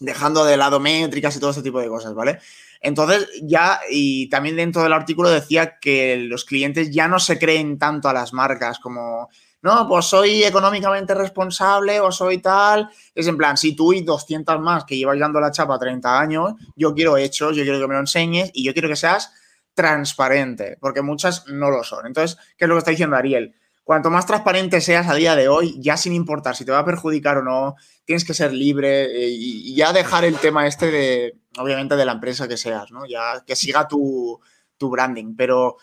dejando 0.00 0.44
de 0.44 0.56
lado 0.56 0.80
métricas 0.80 1.36
y 1.36 1.40
todo 1.40 1.50
este 1.50 1.62
tipo 1.62 1.80
de 1.80 1.86
cosas, 1.86 2.12
¿vale? 2.14 2.40
Entonces 2.80 3.28
ya, 3.42 3.78
y 3.88 4.28
también 4.28 4.56
dentro 4.56 4.82
del 4.82 4.92
artículo 4.92 5.30
decía 5.30 5.78
que 5.78 6.16
los 6.16 6.44
clientes 6.44 6.90
ya 6.90 7.06
no 7.06 7.20
se 7.20 7.38
creen 7.38 7.78
tanto 7.78 8.08
a 8.08 8.12
las 8.12 8.32
marcas 8.32 8.80
como, 8.80 9.28
no, 9.62 9.86
pues 9.88 10.06
soy 10.06 10.42
económicamente 10.42 11.14
responsable 11.14 12.00
o 12.00 12.10
soy 12.10 12.38
tal. 12.38 12.88
Es 13.14 13.28
en 13.28 13.36
plan, 13.36 13.56
si 13.56 13.76
tú 13.76 13.92
y 13.92 14.02
200 14.02 14.60
más 14.60 14.84
que 14.84 14.96
llevas 14.96 15.20
dando 15.20 15.38
la 15.38 15.52
chapa 15.52 15.78
30 15.78 16.18
años, 16.18 16.54
yo 16.74 16.94
quiero 16.94 17.16
hechos, 17.16 17.56
yo 17.56 17.62
quiero 17.62 17.78
que 17.78 17.86
me 17.86 17.94
lo 17.94 18.00
enseñes 18.00 18.50
y 18.54 18.64
yo 18.64 18.72
quiero 18.72 18.88
que 18.88 18.96
seas 18.96 19.32
transparente, 19.78 20.76
porque 20.80 21.02
muchas 21.02 21.46
no 21.46 21.70
lo 21.70 21.84
son. 21.84 22.04
Entonces, 22.04 22.36
¿qué 22.56 22.64
es 22.64 22.68
lo 22.68 22.74
que 22.74 22.78
está 22.80 22.90
diciendo 22.90 23.14
Ariel? 23.14 23.54
Cuanto 23.84 24.10
más 24.10 24.26
transparente 24.26 24.80
seas 24.80 25.06
a 25.06 25.14
día 25.14 25.36
de 25.36 25.46
hoy, 25.46 25.76
ya 25.80 25.96
sin 25.96 26.14
importar 26.14 26.56
si 26.56 26.64
te 26.64 26.72
va 26.72 26.80
a 26.80 26.84
perjudicar 26.84 27.38
o 27.38 27.44
no, 27.44 27.76
tienes 28.04 28.24
que 28.24 28.34
ser 28.34 28.52
libre 28.52 29.04
eh, 29.04 29.28
y, 29.30 29.76
ya 29.76 29.92
dejar 29.92 30.24
el 30.24 30.34
tema 30.34 30.66
este 30.66 30.90
de, 30.90 31.38
obviamente, 31.58 31.94
de 31.94 32.04
la 32.04 32.10
empresa 32.10 32.48
que 32.48 32.56
seas, 32.56 32.90
¿no? 32.90 33.06
Ya 33.06 33.44
que 33.46 33.54
siga 33.54 33.86
tu, 33.86 34.40
tu 34.78 34.90
branding. 34.90 35.36
Pero 35.36 35.76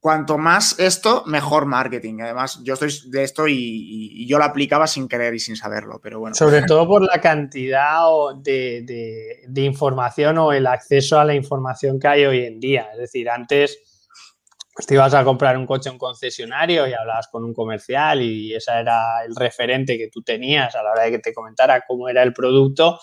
cuanto 0.00 0.38
más 0.38 0.78
esto, 0.78 1.24
mejor 1.26 1.66
marketing. 1.66 2.20
Además, 2.22 2.60
yo 2.64 2.74
estoy 2.74 2.90
de 3.10 3.22
esto 3.22 3.46
y, 3.46 4.26
yo 4.26 4.38
lo 4.38 4.44
aplicaba 4.44 4.86
sin 4.86 5.08
querer 5.08 5.34
y 5.34 5.38
sin 5.38 5.56
saberlo, 5.56 6.00
pero 6.02 6.18
bueno. 6.18 6.34
Sobre 6.34 6.62
todo 6.62 6.88
por 6.88 7.02
la 7.02 7.20
cantidad 7.20 8.00
de, 8.42 9.46
información 9.56 10.38
o 10.38 10.52
el 10.52 10.66
acceso 10.66 11.20
a 11.20 11.24
la 11.24 11.34
información 11.34 12.00
que 12.00 12.08
hay 12.08 12.24
hoy 12.24 12.44
en 12.44 12.58
día. 12.58 12.88
Es 12.92 12.98
decir, 12.98 13.28
antes 13.28 13.78
pues, 14.74 14.86
te 14.86 14.94
ibas 14.94 15.12
a 15.12 15.22
comprar 15.22 15.58
un 15.58 15.66
coche 15.66 15.90
en 15.90 15.94
un 15.94 15.98
concesionario 15.98 16.88
y 16.88 16.94
hablabas 16.94 17.28
con 17.28 17.44
un 17.44 17.52
comercial 17.52 18.22
y 18.22 18.54
ese 18.54 18.72
era 18.72 19.22
el 19.24 19.36
referente 19.36 19.98
que 19.98 20.08
tú 20.08 20.22
tenías 20.22 20.74
a 20.74 20.82
la 20.82 20.92
hora 20.92 21.02
de 21.04 21.10
que 21.10 21.18
te 21.18 21.34
comentara 21.34 21.84
cómo 21.86 22.08
era 22.08 22.22
el 22.22 22.32
producto 22.32 22.98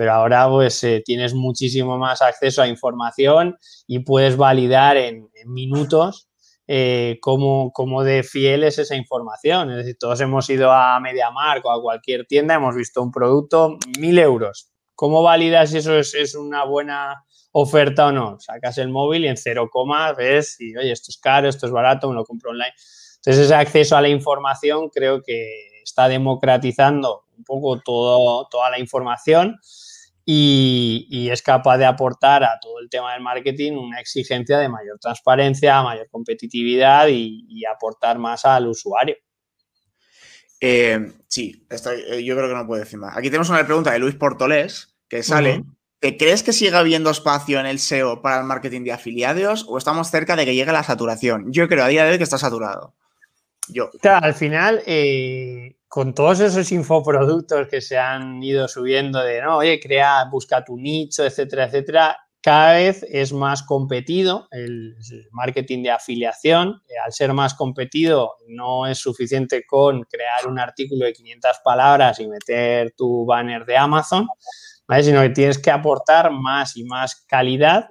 pero 0.00 0.14
ahora 0.14 0.48
pues 0.48 0.82
eh, 0.82 1.02
tienes 1.04 1.34
muchísimo 1.34 1.98
más 1.98 2.22
acceso 2.22 2.62
a 2.62 2.66
información 2.66 3.58
y 3.86 3.98
puedes 3.98 4.34
validar 4.34 4.96
en, 4.96 5.28
minutos 5.44 6.26
eh, 6.66 7.18
cómo, 7.20 8.02
de 8.02 8.22
fiel 8.22 8.64
es 8.64 8.78
esa 8.78 8.96
información. 8.96 9.70
Es 9.70 9.76
decir, 9.76 9.98
todos 10.00 10.18
hemos 10.22 10.48
ido 10.48 10.72
a 10.72 10.98
MediaMark 11.00 11.66
o 11.66 11.70
a 11.70 11.82
cualquier 11.82 12.24
tienda, 12.24 12.54
hemos 12.54 12.74
visto 12.74 13.02
un 13.02 13.12
producto, 13.12 13.76
mil 13.98 14.18
euros. 14.18 14.72
¿Cómo 14.94 15.22
validas 15.22 15.68
si 15.68 15.76
eso 15.76 15.98
es, 15.98 16.34
una 16.34 16.64
buena 16.64 17.22
oferta 17.52 18.06
o 18.06 18.12
no? 18.12 18.40
Sacas 18.40 18.78
el 18.78 18.88
móvil 18.88 19.26
y 19.26 19.28
en 19.28 19.36
cero 19.36 19.68
coma 19.70 20.14
ves 20.14 20.58
y, 20.60 20.74
oye, 20.78 20.92
esto 20.92 21.10
es 21.10 21.18
caro, 21.18 21.46
esto 21.46 21.66
es 21.66 21.72
barato, 21.72 22.08
me 22.08 22.14
lo 22.14 22.24
compro 22.24 22.52
online. 22.52 22.72
Entonces, 23.16 23.44
ese 23.44 23.54
acceso 23.54 23.98
a 23.98 24.00
la 24.00 24.08
información 24.08 24.88
creo 24.88 25.22
que 25.22 25.82
está 25.82 26.08
democratizando 26.08 27.24
un 27.36 27.44
poco 27.44 27.80
todo, 27.80 28.48
toda 28.50 28.70
la 28.70 28.78
información 28.78 29.58
y, 30.24 31.28
es 31.30 31.42
capaz 31.42 31.78
de 31.78 31.86
aportar 31.86 32.44
a 32.44 32.58
todo 32.60 32.78
el 32.80 32.88
tema 32.88 33.12
del 33.12 33.22
marketing 33.22 33.72
una 33.72 34.00
exigencia 34.00 34.58
de 34.58 34.68
mayor 34.68 34.98
transparencia, 34.98 35.82
mayor 35.82 36.08
competitividad 36.10 37.08
y, 37.08 37.64
aportar 37.64 38.18
más 38.18 38.44
al 38.44 38.66
usuario. 38.66 39.16
Eh, 40.60 41.12
sí, 41.26 41.66
eh, 41.70 42.22
yo 42.22 42.36
creo 42.36 42.48
que 42.48 42.54
no 42.54 42.66
puedo 42.66 42.82
decir 42.82 42.98
más. 42.98 43.16
Aquí 43.16 43.28
tenemos 43.28 43.48
una 43.48 43.64
pregunta 43.64 43.92
de 43.92 43.98
Luis 43.98 44.14
Portolés 44.14 44.96
que 45.08 45.22
sale. 45.22 45.64
¿Crees 46.00 46.42
que 46.42 46.54
siga 46.54 46.78
habiendo 46.78 47.10
espacio 47.10 47.60
en 47.60 47.66
el 47.66 47.78
SEO 47.78 48.22
para 48.22 48.40
el 48.40 48.46
marketing 48.46 48.84
de 48.84 48.92
afiliados 48.92 49.66
o 49.68 49.76
estamos 49.76 50.10
cerca 50.10 50.34
de 50.34 50.46
que 50.46 50.54
llegue 50.54 50.72
la 50.72 50.82
saturación? 50.82 51.52
Yo 51.52 51.68
creo 51.68 51.84
a 51.84 51.88
día 51.88 52.04
de 52.04 52.12
hoy 52.12 52.18
que 52.18 52.24
está 52.24 52.38
saturado. 52.38 52.94
Yo. 53.68 53.90
al 54.02 54.34
final, 54.34 54.82
eh, 54.86 55.76
con 55.90 56.14
todos 56.14 56.38
esos 56.38 56.70
infoproductos 56.70 57.66
que 57.66 57.80
se 57.80 57.98
han 57.98 58.40
ido 58.44 58.68
subiendo 58.68 59.18
de, 59.18 59.42
no, 59.42 59.56
oye, 59.56 59.80
crea, 59.80 60.24
busca 60.30 60.64
tu 60.64 60.76
nicho, 60.76 61.24
etcétera, 61.24 61.64
etcétera, 61.64 62.16
cada 62.40 62.74
vez 62.74 63.04
es 63.10 63.32
más 63.32 63.64
competido 63.64 64.46
el, 64.52 64.96
marketing 65.32 65.82
de 65.82 65.90
afiliación. 65.90 66.80
Eh, 66.88 66.92
al 67.04 67.12
ser 67.12 67.32
más 67.32 67.54
competido, 67.54 68.36
no 68.46 68.86
es 68.86 68.98
suficiente 68.98 69.66
con 69.66 70.04
crear 70.04 70.46
un 70.46 70.60
artículo 70.60 71.06
de 71.06 71.12
500 71.12 71.56
palabras 71.64 72.20
y 72.20 72.28
meter 72.28 72.94
tu 72.96 73.26
banner 73.26 73.66
de 73.66 73.76
Amazon, 73.76 74.28
sino 75.02 75.22
que 75.22 75.30
tienes 75.30 75.58
que 75.58 75.72
aportar 75.72 76.30
más 76.30 76.76
y 76.76 76.84
más 76.84 77.16
calidad 77.26 77.88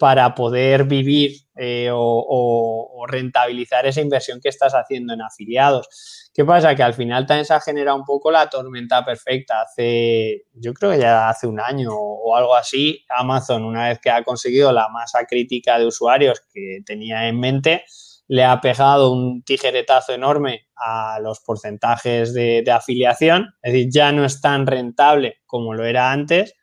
para 0.00 0.34
poder 0.34 0.84
vivir 0.84 1.32
eh, 1.54 1.90
o, 1.92 3.04
rentabilizar 3.06 3.84
esa 3.84 4.00
inversión 4.00 4.40
que 4.40 4.48
estás 4.48 4.72
haciendo 4.72 5.12
en 5.12 5.20
afiliados. 5.20 6.30
¿Qué 6.32 6.42
pasa? 6.42 6.74
Que 6.74 6.82
al 6.82 6.94
final 6.94 7.26
también 7.26 7.44
se 7.44 7.52
ha 7.52 7.60
generado 7.60 7.98
un 7.98 8.04
poco 8.04 8.30
la 8.30 8.48
tormenta 8.48 9.04
perfecta. 9.04 9.60
Hace, 9.60 10.44
yo 10.54 10.72
creo 10.72 10.92
que 10.92 11.00
ya 11.00 11.28
hace 11.28 11.46
un 11.46 11.60
año 11.60 11.90
o 11.92 12.34
algo 12.34 12.56
así, 12.56 13.04
Amazon, 13.10 13.62
una 13.62 13.88
vez 13.88 13.98
que 13.98 14.10
ha 14.10 14.24
conseguido 14.24 14.72
la 14.72 14.88
masa 14.88 15.26
crítica 15.26 15.78
de 15.78 15.86
usuarios 15.86 16.40
que 16.50 16.78
tenía 16.86 17.28
en 17.28 17.38
mente, 17.38 17.84
le 18.28 18.44
ha 18.44 18.58
pegado 18.58 19.12
un 19.12 19.42
tijeretazo 19.42 20.14
enorme 20.14 20.68
a 20.76 21.18
los 21.20 21.40
porcentajes 21.40 22.32
de, 22.32 22.62
de 22.64 22.70
afiliación. 22.70 23.52
Es 23.60 23.74
decir, 23.74 23.88
ya 23.92 24.12
no 24.12 24.24
es 24.24 24.40
tan 24.40 24.66
rentable 24.66 25.40
como 25.44 25.74
lo 25.74 25.84
era 25.84 26.10
antes 26.10 26.54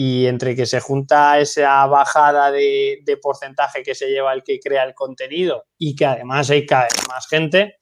y 0.00 0.28
entre 0.28 0.54
que 0.54 0.64
se 0.64 0.78
junta 0.78 1.40
esa 1.40 1.84
bajada 1.86 2.52
de, 2.52 3.02
porcentaje 3.20 3.82
que 3.82 3.96
se 3.96 4.06
lleva 4.06 4.32
el 4.32 4.44
que 4.44 4.60
crea 4.60 4.84
el 4.84 4.94
contenido 4.94 5.64
y 5.76 5.96
que 5.96 6.06
además 6.06 6.48
hay 6.50 6.64
cada 6.64 6.84
vez 6.84 7.08
más 7.08 7.26
gente, 7.26 7.74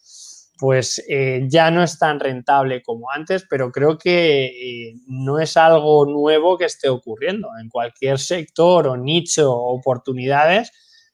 pues 0.58 1.04
eh, 1.10 1.42
ya 1.46 1.70
no 1.70 1.82
es 1.82 1.98
tan 1.98 2.18
rentable 2.18 2.82
como 2.82 3.10
antes, 3.10 3.44
pero 3.50 3.70
creo 3.70 3.98
que 3.98 4.46
eh, 4.46 4.94
no 5.06 5.38
es 5.38 5.58
algo 5.58 6.06
nuevo 6.06 6.56
que 6.56 6.64
esté 6.64 6.88
ocurriendo. 6.88 7.50
En 7.60 7.68
cualquier 7.68 8.18
sector 8.18 8.88
o 8.88 8.96
nicho 8.96 9.52
oportunidades, 9.52 10.72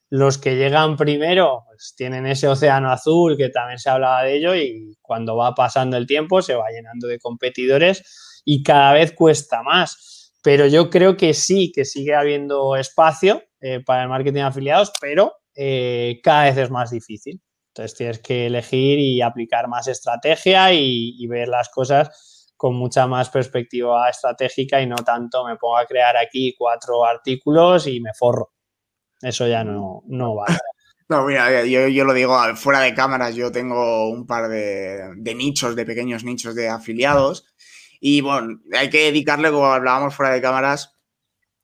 los 0.08 0.38
que 0.38 0.54
llegan 0.54 0.96
primero 0.96 1.64
pues, 1.66 1.94
tienen 1.96 2.26
ese 2.26 2.46
océano 2.46 2.92
azul 2.92 3.36
que 3.36 3.48
también 3.48 3.80
se 3.80 3.90
hablaba 3.90 4.22
de 4.22 4.36
ello 4.36 4.54
y 4.54 4.96
cuando 5.02 5.36
va 5.36 5.52
pasando 5.52 5.96
el 5.96 6.06
tiempo 6.06 6.42
se 6.42 6.54
va 6.54 6.70
llenando 6.70 7.08
de 7.08 7.18
competidores 7.18 8.42
y 8.44 8.62
cada 8.62 8.92
vez 8.92 9.12
cuesta 9.14 9.64
más 9.64 10.12
pero 10.42 10.66
yo 10.66 10.90
creo 10.90 11.16
que 11.16 11.35
sí, 11.35 11.70
que 11.72 11.85
sigue 11.85 12.14
habiendo 12.14 12.76
espacio 12.76 13.42
eh, 13.61 13.81
para 13.85 14.02
el 14.02 14.09
marketing 14.09 14.35
de 14.35 14.42
afiliados, 14.42 14.92
pero 15.00 15.33
eh, 15.55 16.20
cada 16.22 16.44
vez 16.44 16.57
es 16.57 16.70
más 16.70 16.90
difícil. 16.90 17.40
Entonces 17.68 17.96
tienes 17.96 18.18
que 18.18 18.46
elegir 18.46 18.98
y 18.98 19.22
aplicar 19.22 19.68
más 19.68 19.87
estrategia 19.87 20.74
y, 20.74 21.26
ver 21.26 21.48
las 21.48 21.70
cosas 21.70 22.52
con 22.57 22.74
mucha 22.74 23.07
más 23.07 23.31
perspectiva 23.31 24.11
estratégica 24.11 24.81
y 24.81 24.87
no 24.87 24.96
tanto 24.96 25.44
me 25.46 25.57
pongo 25.57 25.78
a 25.78 25.87
crear 25.87 26.16
aquí 26.16 26.55
cuatro 26.59 27.05
artículos 27.05 27.87
y 27.87 28.00
me 28.00 28.12
forro. 28.12 28.52
Eso 29.22 29.46
ya 29.46 29.64
no, 29.64 30.02
no 30.07 30.35
vale. 30.35 30.59
No, 31.09 31.26
mira, 31.26 31.64
yo, 31.64 32.05
lo 32.05 32.14
digo 32.14 32.38
fuera 32.57 32.81
de 32.81 32.94
cámaras, 32.94 33.35
yo 33.35 33.52
tengo 33.52 34.09
un 34.09 34.26
par 34.26 34.48
de 34.48 35.35
nichos, 35.35 35.76
de 35.76 35.85
pequeños 35.85 36.24
nichos 36.24 36.55
de 36.55 36.68
afiliados 36.68 37.51
y 38.04 38.20
bueno, 38.20 38.58
hay 38.76 38.90
que 38.90 39.04
dedicarle, 39.04 39.52
como 39.52 39.66
hablábamos 39.66 40.16
fuera 40.16 40.34
de 40.34 40.42
cámaras, 40.42 40.96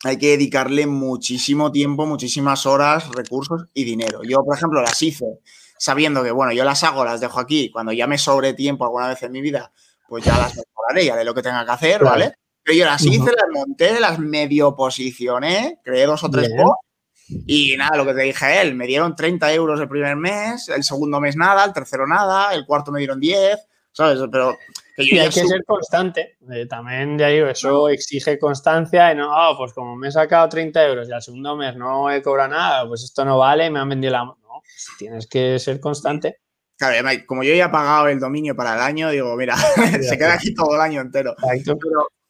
hay 0.05 0.19
que 0.19 0.29
dedicarle 0.29 0.87
muchísimo 0.87 1.73
tiempo, 1.73 2.07
muchísimas 2.07 2.65
horas, 2.65 3.09
recursos 3.09 3.67
y 3.75 3.83
dinero. 3.83 4.23
Yo, 4.23 4.45
por 4.45 4.57
ejemplo, 4.57 4.81
las 4.81 5.03
hice 5.03 5.41
sabiendo 5.77 6.23
que, 6.23 6.31
bueno, 6.31 6.53
yo 6.53 6.63
las 6.63 6.85
hago, 6.85 7.05
las 7.05 7.21
dejo 7.21 7.41
aquí, 7.41 7.73
cuando 7.73 7.91
ya 7.91 8.07
me 8.07 8.19
sobre 8.19 8.55
tiempo 8.55 8.85
alguna 8.85 9.09
vez 9.09 9.21
en 9.25 9.33
mi 9.33 9.41
vida, 9.41 9.73
pues 10.09 10.25
ya 10.25 10.39
las 10.39 10.57
mejoraré, 10.57 11.07
ya 11.07 11.17
de 11.17 11.25
lo 11.25 11.35
que 11.35 11.43
tenga 11.43 11.65
que 11.65 11.73
hacer, 11.73 12.05
¿vale? 12.05 12.35
Pero 12.63 12.79
yo 12.79 12.85
las 12.85 13.05
hice, 13.05 13.33
las 13.33 13.49
monté, 13.53 13.99
las 13.99 14.21
medio 14.21 14.77
posicioné, 14.77 15.81
creé 15.83 16.07
dos 16.07 16.23
o 16.23 16.31
tres 16.31 16.51
posts 16.57 16.87
y 17.49 17.77
nada, 17.77 17.97
lo 17.97 18.07
que 18.07 18.15
te 18.15 18.23
dije 18.23 18.45
a 18.45 18.63
él, 18.63 18.77
me 18.77 18.87
dieron 18.87 19.17
30 19.17 19.53
euros 19.55 19.81
el 19.81 19.89
primer 19.89 20.15
mes, 20.15 20.69
el 20.69 20.85
segundo 20.85 21.19
mes 21.19 21.35
nada, 21.35 21.65
el 21.65 21.73
tercero 21.73 22.07
nada, 22.07 22.55
el 22.55 22.65
cuarto 22.65 22.93
me 22.93 23.01
dieron 23.01 23.19
10, 23.19 23.59
¿sabes? 23.91 24.21
Pero 24.31 24.57
y 24.99 25.19
hay 25.19 25.29
que 25.29 25.47
ser 25.47 25.65
constante. 25.65 26.39
Eh, 26.51 26.67
también, 26.67 27.19
ya 27.19 27.29
digo, 27.29 27.47
eso 27.47 27.89
exige 27.89 28.39
constancia 28.39 29.13
y 29.13 29.17
no, 29.17 29.33
ah, 29.33 29.55
pues 29.57 29.73
como 29.73 29.97
me 29.97 30.09
he 30.09 30.13
sacado 30.13 30.49
30 30.49 30.87
euros 30.87 31.09
y 31.09 31.13
al 31.13 31.23
segundo 31.23 31.57
mes 31.57 31.77
no 31.77 32.11
he 32.11 32.23
cobrado 32.23 32.51
nada, 32.51 32.87
pues 32.87 33.05
esto 33.05 33.25
no 33.25 33.39
vale, 33.39 33.71
me 33.71 33.79
han 33.79 33.89
vendido 33.89 34.13
la... 34.13 34.25
No, 34.25 34.37
pues 34.63 34.89
tienes 34.99 35.27
que 35.27 35.59
ser 35.59 35.81
constante. 35.81 36.41
Claro, 36.77 37.09
como 37.27 37.43
yo 37.43 37.55
ya 37.55 37.67
he 37.67 37.71
pagado 37.71 38.09
el 38.09 38.21
dominio 38.21 38.55
para 38.55 38.75
el 38.75 38.81
año, 38.81 39.11
digo, 39.11 39.35
mira, 39.37 39.57
se 40.03 40.19
queda 40.19 40.35
aquí 40.35 40.55
todo 40.55 40.75
el 40.75 40.81
año 40.81 41.01
entero. 41.01 41.35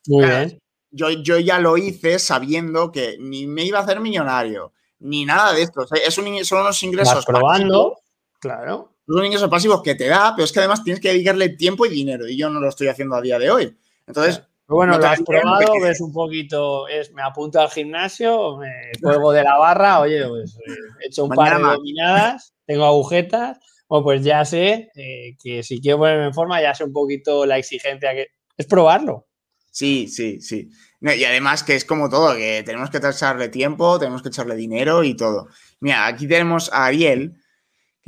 Muy 0.06 0.24
bien. 0.24 0.58
Yo, 0.90 1.10
yo 1.10 1.38
ya 1.38 1.58
lo 1.58 1.76
hice 1.76 2.18
sabiendo 2.18 2.90
que 2.90 3.16
ni 3.20 3.46
me 3.46 3.64
iba 3.64 3.78
a 3.78 3.82
hacer 3.82 4.00
millonario, 4.00 4.72
ni 5.00 5.26
nada 5.26 5.52
de 5.52 5.62
esto. 5.62 5.86
es 5.92 6.16
un, 6.16 6.44
son 6.44 6.62
unos 6.62 6.82
ingresos. 6.82 7.14
Vas 7.14 7.26
probando, 7.26 7.98
claro 8.40 8.97
son 9.14 9.24
ingresos 9.24 9.48
pasivos 9.48 9.82
que 9.82 9.94
te 9.94 10.06
da, 10.06 10.34
pero 10.34 10.44
es 10.44 10.52
que 10.52 10.58
además 10.58 10.84
tienes 10.84 11.00
que 11.00 11.08
dedicarle 11.08 11.50
tiempo 11.50 11.86
y 11.86 11.90
dinero 11.90 12.28
y 12.28 12.36
yo 12.36 12.50
no 12.50 12.60
lo 12.60 12.68
estoy 12.68 12.88
haciendo 12.88 13.16
a 13.16 13.20
día 13.20 13.38
de 13.38 13.50
hoy. 13.50 13.76
Entonces... 14.06 14.42
bueno, 14.66 14.98
lo 14.98 15.06
has 15.06 15.22
probado, 15.22 15.72
ves 15.80 16.00
un 16.00 16.12
poquito, 16.12 16.86
es, 16.88 17.12
me 17.12 17.22
apunto 17.22 17.58
al 17.60 17.70
gimnasio, 17.70 18.58
me 18.58 18.70
juego 19.00 19.32
de 19.32 19.42
la 19.42 19.56
barra, 19.56 20.00
oye, 20.00 20.26
pues 20.28 20.56
eh, 20.56 20.74
he 21.02 21.06
hecho 21.06 21.24
un 21.24 21.30
par 21.30 21.56
de 21.56 21.62
dominadas, 21.62 22.54
tengo 22.66 22.84
agujetas, 22.84 23.58
o 23.86 24.02
pues 24.02 24.22
ya 24.22 24.44
sé 24.44 24.90
eh, 24.94 25.36
que 25.42 25.62
si 25.62 25.80
quiero 25.80 25.98
ponerme 25.98 26.26
en 26.26 26.34
forma, 26.34 26.60
ya 26.60 26.74
sé 26.74 26.84
un 26.84 26.92
poquito 26.92 27.46
la 27.46 27.56
exigencia 27.56 28.12
que 28.12 28.28
es 28.56 28.66
probarlo. 28.66 29.26
Sí, 29.70 30.08
sí, 30.08 30.40
sí. 30.40 30.68
y 31.00 31.24
además 31.24 31.62
que 31.62 31.74
es 31.74 31.84
como 31.84 32.08
todo, 32.10 32.34
que 32.34 32.62
tenemos 32.64 32.90
que 32.90 32.98
echarle 32.98 33.48
tiempo, 33.48 33.98
tenemos 33.98 34.22
que 34.22 34.28
echarle 34.28 34.56
dinero 34.56 35.04
y 35.04 35.14
todo. 35.14 35.48
Mira, 35.80 36.06
aquí 36.06 36.26
tenemos 36.26 36.70
a 36.72 36.86
Ariel, 36.86 37.40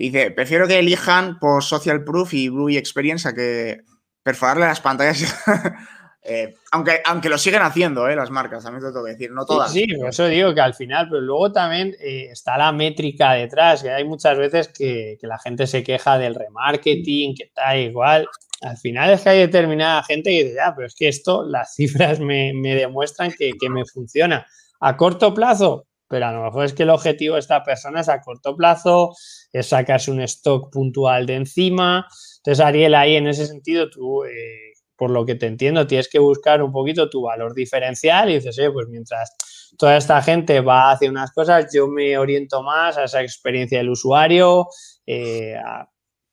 dice, 0.04 0.30
prefiero 0.30 0.66
que 0.66 0.78
elijan 0.78 1.38
por 1.38 1.62
Social 1.62 2.04
Proof 2.04 2.34
y 2.34 2.48
Blue 2.48 2.70
Experience 2.70 3.28
a 3.28 3.34
que 3.34 3.82
perforarle 4.22 4.66
las 4.66 4.80
pantallas. 4.80 5.36
Eh, 6.22 6.54
aunque, 6.72 7.00
aunque 7.06 7.30
lo 7.30 7.38
siguen 7.38 7.62
haciendo, 7.62 8.06
eh, 8.06 8.14
las 8.14 8.30
marcas, 8.30 8.62
también 8.62 8.82
te 8.82 8.92
tengo 8.92 9.06
que 9.06 9.12
decir, 9.12 9.30
no 9.32 9.46
todas. 9.46 9.72
Sí, 9.72 9.86
por 9.86 10.10
eso 10.10 10.26
digo 10.26 10.54
que 10.54 10.60
al 10.60 10.74
final, 10.74 11.08
pero 11.08 11.22
luego 11.22 11.50
también 11.50 11.94
eh, 11.98 12.28
está 12.30 12.58
la 12.58 12.72
métrica 12.72 13.32
detrás, 13.32 13.82
que 13.82 13.90
hay 13.90 14.04
muchas 14.04 14.36
veces 14.36 14.68
que, 14.68 15.16
la 15.22 15.38
gente 15.38 15.66
se 15.66 15.82
queja 15.82 16.18
del 16.18 16.34
remarketing, 16.34 17.34
que 17.34 17.44
está 17.44 17.74
igual. 17.76 18.28
Al 18.60 18.76
final 18.76 19.10
es 19.10 19.22
que 19.22 19.30
hay 19.30 19.38
determinada 19.38 20.02
gente 20.02 20.30
que 20.30 20.44
dice, 20.44 20.56
ya, 20.56 20.74
pero 20.74 20.86
es 20.88 20.94
que 20.94 21.08
esto, 21.08 21.42
las 21.48 21.74
cifras 21.74 22.20
me, 22.20 22.52
demuestran 22.62 23.32
que, 23.32 23.52
que 23.58 23.70
me 23.70 23.86
funciona. 23.86 24.46
A 24.80 24.98
corto 24.98 25.32
plazo, 25.32 25.86
pero 26.06 26.26
a 26.26 26.32
lo 26.32 26.42
mejor 26.44 26.66
es 26.66 26.74
que 26.74 26.82
el 26.82 26.90
objetivo 26.90 27.34
de 27.34 27.40
esta 27.40 27.62
persona 27.64 28.00
es 28.00 28.08
a 28.10 28.20
corto 28.20 28.54
plazo, 28.56 29.14
es 29.52 29.66
sacarse 29.66 30.10
un 30.10 30.20
stock 30.22 30.72
puntual 30.72 31.26
de 31.26 31.34
encima. 31.36 32.06
Entonces, 32.38 32.64
Ariel, 32.64 32.94
ahí 32.94 33.16
en 33.16 33.26
ese 33.26 33.46
sentido, 33.46 33.90
tú, 33.90 34.24
eh, 34.24 34.72
por 34.96 35.10
lo 35.10 35.24
que 35.24 35.34
te 35.34 35.46
entiendo, 35.46 35.86
tienes 35.86 36.08
que 36.08 36.18
buscar 36.18 36.62
un 36.62 36.72
poquito 36.72 37.08
tu 37.08 37.22
valor 37.22 37.54
diferencial 37.54 38.30
y 38.30 38.34
dices, 38.34 38.58
eh, 38.58 38.70
pues 38.70 38.86
mientras 38.88 39.34
toda 39.78 39.96
esta 39.96 40.20
gente 40.22 40.60
va 40.60 40.92
hacia 40.92 41.10
unas 41.10 41.32
cosas, 41.32 41.70
yo 41.74 41.88
me 41.88 42.18
oriento 42.18 42.62
más 42.62 42.98
a 42.98 43.04
esa 43.04 43.22
experiencia 43.22 43.78
del 43.78 43.90
usuario, 43.90 44.66
eh, 45.06 45.56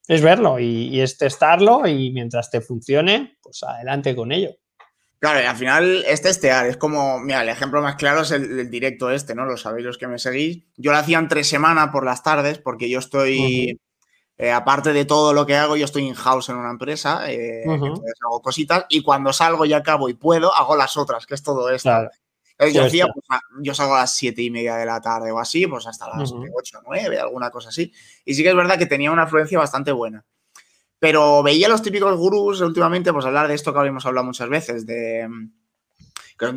es 0.08 0.22
verlo 0.22 0.60
y, 0.60 0.90
y 0.90 1.02
es 1.02 1.18
testarlo 1.18 1.88
y 1.88 2.12
mientras 2.12 2.50
te 2.50 2.62
funcione, 2.62 3.38
pues 3.42 3.64
adelante 3.64 4.16
con 4.16 4.32
ello. 4.32 4.52
Claro, 5.20 5.42
y 5.42 5.46
al 5.46 5.56
final 5.56 6.04
es 6.06 6.22
testear, 6.22 6.68
es 6.68 6.78
como, 6.78 7.20
mira, 7.20 7.42
el 7.42 7.50
ejemplo 7.50 7.82
más 7.82 7.96
claro 7.96 8.22
es 8.22 8.30
el, 8.30 8.70
directo 8.70 9.10
este, 9.10 9.34
¿no? 9.34 9.46
Lo 9.46 9.58
sabéis 9.58 9.86
los 9.86 9.98
que 9.98 10.08
me 10.08 10.20
seguís. 10.20 10.64
Yo 10.76 10.92
lo 10.92 10.98
hacía 10.98 11.18
en 11.18 11.28
tres 11.28 11.48
semanas 11.48 11.90
por 11.92 12.06
las 12.06 12.22
tardes 12.22 12.60
porque 12.60 12.88
yo 12.88 13.00
estoy, 13.00 13.80
eh, 14.38 14.52
aparte 14.52 14.94
de 14.94 15.06
todo 15.06 15.34
lo 15.34 15.48
que 15.48 15.56
hago, 15.56 15.76
yo 15.76 15.86
estoy 15.86 16.04
in-house 16.04 16.50
en 16.50 16.58
una 16.58 16.70
empresa, 16.70 17.32
eh, 17.32 17.64
entonces 17.66 18.14
hago 18.24 18.42
cositas 18.44 18.86
y 18.90 19.02
cuando 19.02 19.34
salgo 19.34 19.66
y 19.66 19.74
acabo 19.74 20.08
y 20.08 20.14
puedo, 20.14 20.54
hago 20.54 20.76
las 20.76 20.98
otras, 20.98 21.26
que 21.26 21.34
es 21.34 21.42
todo 21.42 21.72
esto. 21.72 21.90
yo, 22.72 22.84
hacía, 22.84 23.08
pues, 23.08 23.26
yo 23.64 23.74
salgo 23.74 23.96
a 23.96 24.02
las 24.02 24.14
siete 24.14 24.44
y 24.44 24.52
media 24.52 24.76
de 24.76 24.86
la 24.86 25.02
tarde 25.02 25.32
o 25.32 25.40
así, 25.40 25.66
pues 25.66 25.88
hasta 25.88 26.16
las 26.16 26.32
ocho 26.32 26.78
o 26.78 26.82
nueve, 26.86 27.20
alguna 27.20 27.50
cosa 27.50 27.70
así. 27.70 27.92
Y 28.24 28.36
sí 28.36 28.44
que 28.44 28.50
es 28.50 28.56
verdad 28.56 28.78
que 28.78 28.86
tenía 28.86 29.12
una 29.12 29.24
afluencia 29.24 29.58
bastante 29.58 29.92
buena. 29.92 30.24
Pero 31.00 31.44
veía 31.44 31.70
los 31.70 31.82
típicos 31.82 32.16
gurús 32.18 32.62
últimamente, 32.62 33.14
pues 33.14 33.26
hablar 33.26 33.48
de 33.48 33.54
esto 33.54 33.72
que 33.74 33.80
habíamos 33.80 34.06
hablado 34.06 34.26
muchas 34.26 34.50
veces, 34.50 34.86
de 34.86 35.28
que 36.38 36.48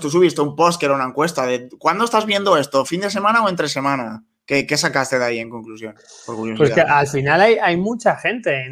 tú 0.00 0.10
subiste 0.10 0.40
un 0.40 0.54
post 0.54 0.78
que 0.78 0.86
era 0.86 0.94
una 0.94 1.06
encuesta 1.06 1.44
de 1.46 1.68
¿cuándo 1.78 2.04
estás 2.04 2.24
viendo 2.24 2.56
esto? 2.56 2.84
¿Fin 2.84 3.00
de 3.00 3.10
semana 3.10 3.44
o 3.44 3.48
entre 3.48 3.68
semana? 3.68 4.24
¿Qué, 4.46 4.76
sacaste 4.76 5.18
de 5.18 5.24
ahí 5.24 5.38
en 5.38 5.50
conclusión? 5.50 5.94
pues 6.56 6.70
que 6.70 6.80
al 6.80 7.06
final 7.06 7.40
hay, 7.40 7.76
mucha 7.76 8.16
gente 8.16 8.64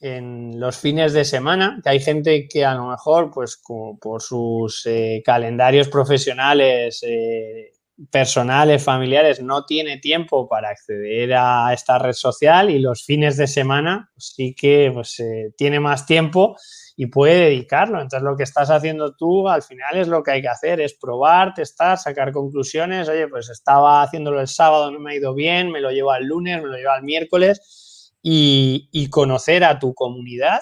en, 0.00 0.60
los 0.60 0.76
fines 0.78 1.12
de 1.12 1.24
semana, 1.24 1.80
que 1.82 1.90
hay 1.90 2.00
gente 2.00 2.46
que 2.48 2.64
a 2.64 2.74
lo 2.74 2.88
mejor, 2.88 3.30
pues 3.30 3.60
por 4.00 4.22
sus 4.22 4.84
eh, 4.86 5.22
calendarios 5.24 5.88
profesionales, 5.88 7.02
eh, 7.02 7.72
personales, 8.10 8.82
familiares, 8.82 9.40
no 9.40 9.64
tiene 9.64 9.98
tiempo 9.98 10.48
para 10.48 10.70
acceder 10.70 11.34
a 11.34 11.72
esta 11.72 11.98
red 11.98 12.12
social 12.12 12.70
y 12.70 12.78
los 12.80 13.04
fines 13.04 13.36
de 13.36 13.46
semana 13.46 14.10
sí 14.16 14.54
que 14.54 14.90
pues, 14.92 15.20
eh, 15.20 15.52
tiene 15.56 15.78
más 15.78 16.04
tiempo 16.06 16.56
y 16.96 17.06
puede 17.06 17.44
dedicarlo. 17.44 18.00
Entonces 18.00 18.24
lo 18.24 18.36
que 18.36 18.42
estás 18.42 18.70
haciendo 18.70 19.14
tú 19.14 19.48
al 19.48 19.62
final 19.62 19.96
es 19.96 20.08
lo 20.08 20.22
que 20.22 20.32
hay 20.32 20.42
que 20.42 20.48
hacer, 20.48 20.80
es 20.80 20.94
probar, 20.94 21.54
testar, 21.54 21.98
sacar 21.98 22.32
conclusiones. 22.32 23.08
Oye, 23.08 23.28
pues 23.28 23.48
estaba 23.48 24.02
haciéndolo 24.02 24.40
el 24.40 24.48
sábado, 24.48 24.90
no 24.90 24.98
me 24.98 25.12
ha 25.12 25.16
ido 25.16 25.34
bien, 25.34 25.70
me 25.70 25.80
lo 25.80 25.90
llevo 25.90 26.10
al 26.10 26.24
lunes, 26.24 26.62
me 26.62 26.68
lo 26.68 26.76
llevo 26.76 26.90
al 26.90 27.04
miércoles 27.04 28.12
y 28.26 29.08
conocer 29.10 29.64
a 29.64 29.78
tu 29.78 29.92
comunidad 29.92 30.60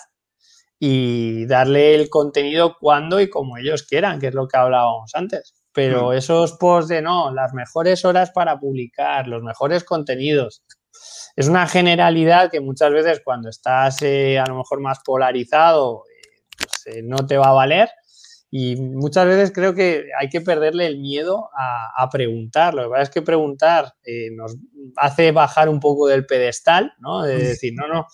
y 0.85 1.47
darle 1.47 1.95
el 1.95 2.11
contenido 2.11 2.77
cuando 2.81 3.21
y 3.21 3.31
como 3.31 3.57
ellos 3.57 3.85
quieran, 3.85 4.19
que 4.19 4.27
es 4.27 4.35
lo 4.35 4.49
que 4.49 4.57
hablábamos 4.57 5.15
antes. 5.15 5.62
Pero 5.75 6.11
mm. 6.11 6.13
esos 6.13 6.53
posts 6.53 6.89
de 6.89 7.03
no, 7.03 7.33
las 7.33 7.55
mejores 7.55 8.05
horas 8.05 8.31
para 8.31 8.59
publicar, 8.59 9.27
los 9.27 9.43
mejores 9.43 9.85
contenidos, 9.85 10.65
es 11.37 11.49
una 11.49 11.67
generalidad 11.67 12.51
que 12.51 12.61
muchas 12.61 12.93
veces 12.93 13.23
cuando 13.25 13.49
estás 13.49 14.03
eh, 14.03 14.39
a 14.39 14.45
lo 14.47 14.59
mejor 14.59 14.81
más 14.81 14.99
polarizado 15.05 16.05
pues, 16.57 16.97
eh, 16.97 17.03
no 17.03 17.27
te 17.27 17.37
va 17.37 17.49
a 17.49 17.53
valer. 17.53 17.89
Y 18.55 18.77
muchas 18.77 19.25
veces 19.25 19.51
creo 19.51 19.75
que 19.75 20.09
hay 20.21 20.29
que 20.29 20.43
perderle 20.43 20.87
el 20.87 20.99
miedo 20.99 21.49
a, 21.57 22.07
preguntar. 22.11 22.75
Lo 22.75 22.83
que 22.83 22.89
pasa 22.91 23.03
es 23.05 23.09
que 23.09 23.23
preguntar 23.23 23.95
eh, 24.05 24.29
nos 24.31 24.57
hace 24.97 25.33
bajar 25.33 25.71
un 25.71 25.81
poco 25.81 26.07
del 26.07 26.27
pedestal, 26.27 26.93
¿no? 26.99 27.23
De 27.23 27.39
decir, 27.39 27.73
no, 27.75 27.89
no, 27.89 28.07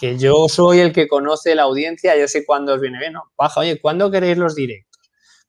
que 0.00 0.16
yo 0.16 0.48
soy 0.48 0.80
el 0.80 0.94
que 0.94 1.08
conoce 1.08 1.54
la 1.54 1.64
audiencia, 1.64 2.16
yo 2.16 2.26
sé 2.26 2.46
cuándo 2.46 2.72
os 2.72 2.80
viene 2.80 2.98
bien. 2.98 3.12
No, 3.12 3.24
baja, 3.36 3.60
oye, 3.60 3.82
¿cuándo 3.82 4.10
queréis 4.10 4.38
los 4.38 4.54
directos? 4.54 4.91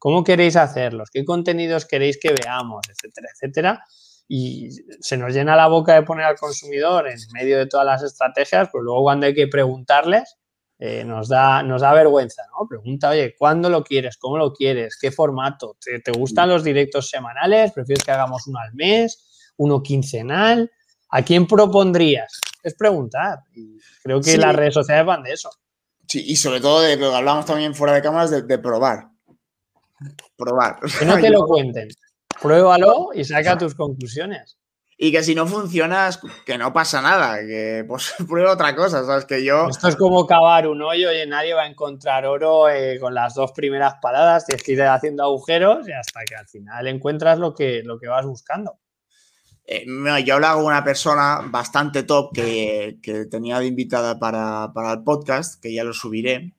¿Cómo 0.03 0.21
queréis 0.21 0.57
hacerlos? 0.57 1.09
¿Qué 1.09 1.23
contenidos 1.23 1.85
queréis 1.85 2.19
que 2.19 2.33
veamos? 2.33 2.81
Etcétera, 2.89 3.29
etcétera. 3.33 3.85
Y 4.27 4.67
se 4.99 5.15
nos 5.15 5.33
llena 5.33 5.55
la 5.55 5.67
boca 5.67 5.93
de 5.93 6.03
poner 6.03 6.25
al 6.25 6.35
consumidor 6.35 7.07
en 7.07 7.17
medio 7.31 7.57
de 7.57 7.67
todas 7.67 7.85
las 7.85 8.03
estrategias, 8.03 8.67
pues 8.69 8.83
luego 8.83 9.03
cuando 9.03 9.27
hay 9.27 9.33
que 9.33 9.47
preguntarles, 9.47 10.35
eh, 10.77 11.05
nos, 11.05 11.29
da, 11.29 11.63
nos 11.63 11.83
da 11.83 11.93
vergüenza, 11.93 12.43
¿no? 12.51 12.67
Pregunta, 12.67 13.11
oye, 13.11 13.33
¿cuándo 13.39 13.69
lo 13.69 13.81
quieres? 13.81 14.17
¿Cómo 14.17 14.37
lo 14.37 14.51
quieres? 14.51 14.97
¿Qué 14.99 15.09
formato? 15.09 15.77
¿Te, 15.79 16.11
gustan 16.11 16.49
los 16.49 16.65
directos 16.65 17.09
semanales? 17.09 17.71
¿Prefieres 17.71 18.03
que 18.03 18.11
hagamos 18.11 18.45
uno 18.47 18.59
al 18.59 18.73
mes? 18.73 19.53
¿Uno 19.55 19.81
quincenal? 19.81 20.69
¿A 21.11 21.21
quién 21.21 21.47
propondrías? 21.47 22.41
Es 22.61 22.75
preguntar. 22.75 23.39
Y 23.55 23.77
creo 24.03 24.19
que 24.19 24.37
las 24.37 24.53
redes 24.53 24.73
sociales 24.73 25.05
van 25.05 25.23
de 25.23 25.31
eso. 25.31 25.49
Sí, 26.09 26.25
y 26.27 26.35
sobre 26.35 26.59
todo 26.59 26.81
de 26.81 26.97
lo 26.97 27.09
que 27.09 27.15
hablamos 27.15 27.45
también 27.45 27.73
fuera 27.73 27.93
de 27.93 28.01
cámaras, 28.01 28.31
de, 28.45 28.57
probar. 28.59 29.12
Probar. 30.35 30.79
Que 30.99 31.05
no 31.05 31.17
te 31.17 31.29
lo 31.29 31.45
cuenten. 31.45 31.89
Pruébalo 32.41 33.09
y 33.13 33.23
saca 33.23 33.57
tus 33.57 33.75
conclusiones. 33.75 34.57
Y 34.97 35.11
que 35.11 35.23
si 35.23 35.35
no 35.35 35.47
funcionas, 35.47 36.19
que 36.45 36.57
no 36.57 36.71
pasa 36.71 37.01
nada, 37.01 37.39
que 37.39 37.83
pues 37.87 38.13
prueba 38.27 38.53
otra 38.53 38.75
cosa, 38.75 39.03
¿sabes? 39.03 39.25
Que 39.25 39.43
yo... 39.43 39.67
Esto 39.67 39.89
es 39.89 39.95
como 39.95 40.25
cavar 40.27 40.67
un 40.67 40.81
hoyo 40.81 41.11
y 41.11 41.27
nadie 41.27 41.53
va 41.53 41.63
a 41.63 41.67
encontrar 41.67 42.25
oro 42.25 42.69
eh, 42.69 42.99
con 42.99 43.13
las 43.13 43.33
dos 43.33 43.51
primeras 43.51 43.95
paradas, 44.01 44.45
tienes 44.45 44.63
que 44.63 44.73
ir 44.73 44.83
haciendo 44.83 45.23
agujeros 45.23 45.87
y 45.87 45.91
hasta 45.91 46.23
que 46.25 46.35
al 46.35 46.47
final 46.47 46.87
encuentras 46.87 47.39
lo 47.39 47.53
que, 47.53 47.81
lo 47.83 47.99
que 47.99 48.07
vas 48.07 48.25
buscando. 48.25 48.79
Eh, 49.65 49.85
yo 50.25 50.35
hablaba 50.35 50.55
con 50.55 50.65
una 50.65 50.83
persona 50.83 51.41
bastante 51.45 52.03
top 52.03 52.33
que, 52.33 52.97
tenía 53.31 53.59
de 53.59 53.67
invitada 53.67 54.19
para, 54.19 54.71
el 54.93 55.03
podcast, 55.03 55.61
que 55.61 55.73
ya 55.73 55.83
lo 55.83 55.93
subiré, 55.93 56.53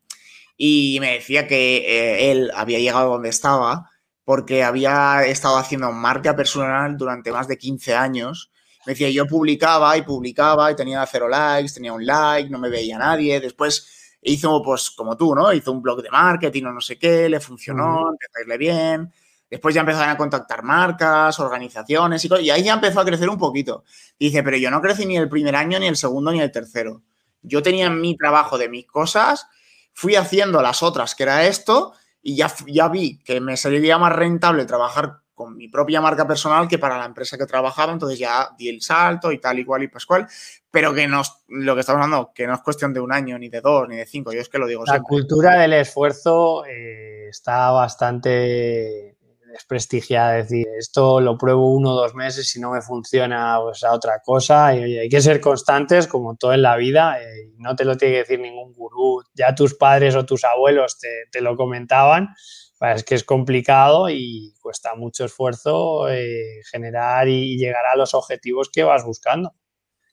y 0.56 0.98
me 1.00 1.12
decía 1.14 1.46
que 1.46 1.78
eh, 1.78 2.30
él 2.30 2.50
había 2.54 2.78
llegado 2.78 3.10
donde 3.10 3.28
estaba 3.28 3.90
porque 4.24 4.64
había 4.64 5.24
estado 5.26 5.56
haciendo 5.58 5.92
marca 5.92 6.34
personal 6.34 6.96
durante 6.96 7.30
más 7.30 7.46
de 7.46 7.58
15 7.58 7.94
años. 7.94 8.50
Me 8.86 8.92
decía, 8.92 9.10
yo 9.10 9.26
publicaba 9.26 9.96
y 9.96 10.02
publicaba 10.02 10.70
y 10.70 10.76
tenía 10.76 11.04
cero 11.06 11.28
likes, 11.28 11.72
tenía 11.74 11.92
un 11.92 12.04
like, 12.04 12.50
no 12.50 12.58
me 12.58 12.70
veía 12.70 12.98
nadie. 12.98 13.40
Después 13.40 14.16
hizo, 14.22 14.62
pues 14.62 14.90
como 14.90 15.16
tú, 15.16 15.34
¿no? 15.34 15.52
Hizo 15.52 15.72
un 15.72 15.82
blog 15.82 16.02
de 16.02 16.10
marketing 16.10 16.64
o 16.64 16.72
no 16.72 16.80
sé 16.80 16.98
qué, 16.98 17.28
le 17.28 17.40
funcionó, 17.40 18.10
empezó 18.10 18.38
a 18.38 18.42
irle 18.42 18.58
bien. 18.58 19.12
Después 19.50 19.74
ya 19.74 19.82
empezaron 19.82 20.08
a 20.08 20.16
contactar 20.16 20.62
marcas, 20.62 21.38
organizaciones 21.38 22.24
y, 22.24 22.28
y 22.40 22.50
ahí 22.50 22.64
ya 22.64 22.74
empezó 22.74 23.00
a 23.00 23.04
crecer 23.04 23.28
un 23.28 23.38
poquito. 23.38 23.84
dice, 24.18 24.42
pero 24.42 24.56
yo 24.56 24.70
no 24.70 24.80
crecí 24.80 25.06
ni 25.06 25.16
el 25.16 25.28
primer 25.28 25.54
año, 25.54 25.78
ni 25.78 25.86
el 25.86 25.96
segundo, 25.96 26.32
ni 26.32 26.40
el 26.40 26.50
tercero. 26.50 27.02
Yo 27.42 27.62
tenía 27.62 27.90
mi 27.90 28.16
trabajo 28.16 28.56
de 28.56 28.68
mis 28.70 28.86
cosas, 28.86 29.46
fui 29.94 30.16
haciendo 30.16 30.61
las 30.61 30.83
otras, 30.83 31.14
que 31.14 31.22
era 31.22 31.46
esto, 31.46 31.94
y 32.20 32.37
ya, 32.37 32.52
ya 32.66 32.88
vi 32.88 33.18
que 33.20 33.40
me 33.40 33.57
saliría 33.57 33.96
más 33.96 34.12
rentable 34.12 34.66
trabajar 34.66 35.20
con 35.35 35.57
mi 35.57 35.68
propia 35.68 36.00
marca 36.00 36.26
personal 36.26 36.68
que 36.68 36.78
para 36.78 36.98
la 36.98 37.07
empresa 37.07 37.37
que 37.37 37.46
trabajaba, 37.46 37.92
entonces 37.92 38.18
ya 38.18 38.50
di 38.57 38.68
el 38.68 38.80
salto 38.80 39.33
y 39.33 39.38
tal 39.38 39.59
y 39.59 39.64
cual 39.64 39.83
y 39.83 39.88
pascual, 39.88 40.28
pero 40.70 40.94
que 40.94 41.09
no, 41.09 41.22
lo 41.48 41.74
que 41.74 41.80
estamos 41.80 42.02
hablando, 42.02 42.33
que 42.35 42.46
no 42.46 42.54
es 42.54 42.61
cuestión 42.61 42.92
de 42.94 43.00
un 43.00 43.12
año, 43.12 43.38
ni 43.38 43.48
de 43.48 43.61
dos, 43.61 43.88
ni 43.88 43.96
de 43.96 44.07
cinco, 44.07 44.33
yo 44.33 44.40
es 44.40 44.48
que 44.48 44.59
lo 44.59 44.66
digo 44.66 44.85
La 44.87 45.00
cultura 45.00 45.59
del 45.59 45.72
esfuerzo 45.72 46.64
eh, 46.66 47.28
está 47.28 47.70
bastante 47.70 49.13
es 49.54 50.48
decir, 50.48 50.66
esto 50.78 51.20
lo 51.20 51.38
pruebo 51.38 51.72
uno 51.72 51.92
o 51.92 51.94
dos 51.94 52.14
meses, 52.14 52.48
si 52.48 52.60
no 52.60 52.72
me 52.72 52.82
funciona, 52.82 53.58
pues 53.62 53.84
a 53.84 53.92
otra 53.92 54.20
cosa, 54.24 54.74
y 54.74 54.98
hay 54.98 55.08
que 55.08 55.20
ser 55.20 55.40
constantes 55.40 56.06
como 56.06 56.36
todo 56.36 56.52
en 56.52 56.62
la 56.62 56.76
vida, 56.76 57.20
eh, 57.20 57.52
no 57.58 57.76
te 57.76 57.84
lo 57.84 57.96
tiene 57.96 58.14
que 58.14 58.18
decir 58.20 58.40
ningún 58.40 58.72
gurú, 58.72 59.22
ya 59.34 59.54
tus 59.54 59.74
padres 59.74 60.14
o 60.16 60.26
tus 60.26 60.44
abuelos 60.44 60.98
te, 60.98 61.40
lo 61.40 61.56
comentaban, 61.56 62.34
es 62.80 63.04
que 63.04 63.14
es 63.14 63.24
complicado 63.24 64.10
y 64.10 64.54
cuesta 64.60 64.94
mucho 64.94 65.24
esfuerzo 65.24 66.08
eh, 66.10 66.60
generar 66.70 67.28
y 67.28 67.56
llegar 67.56 67.86
a 67.86 67.96
los 67.96 68.12
objetivos 68.12 68.68
que 68.70 68.82
vas 68.82 69.04
buscando. 69.04 69.54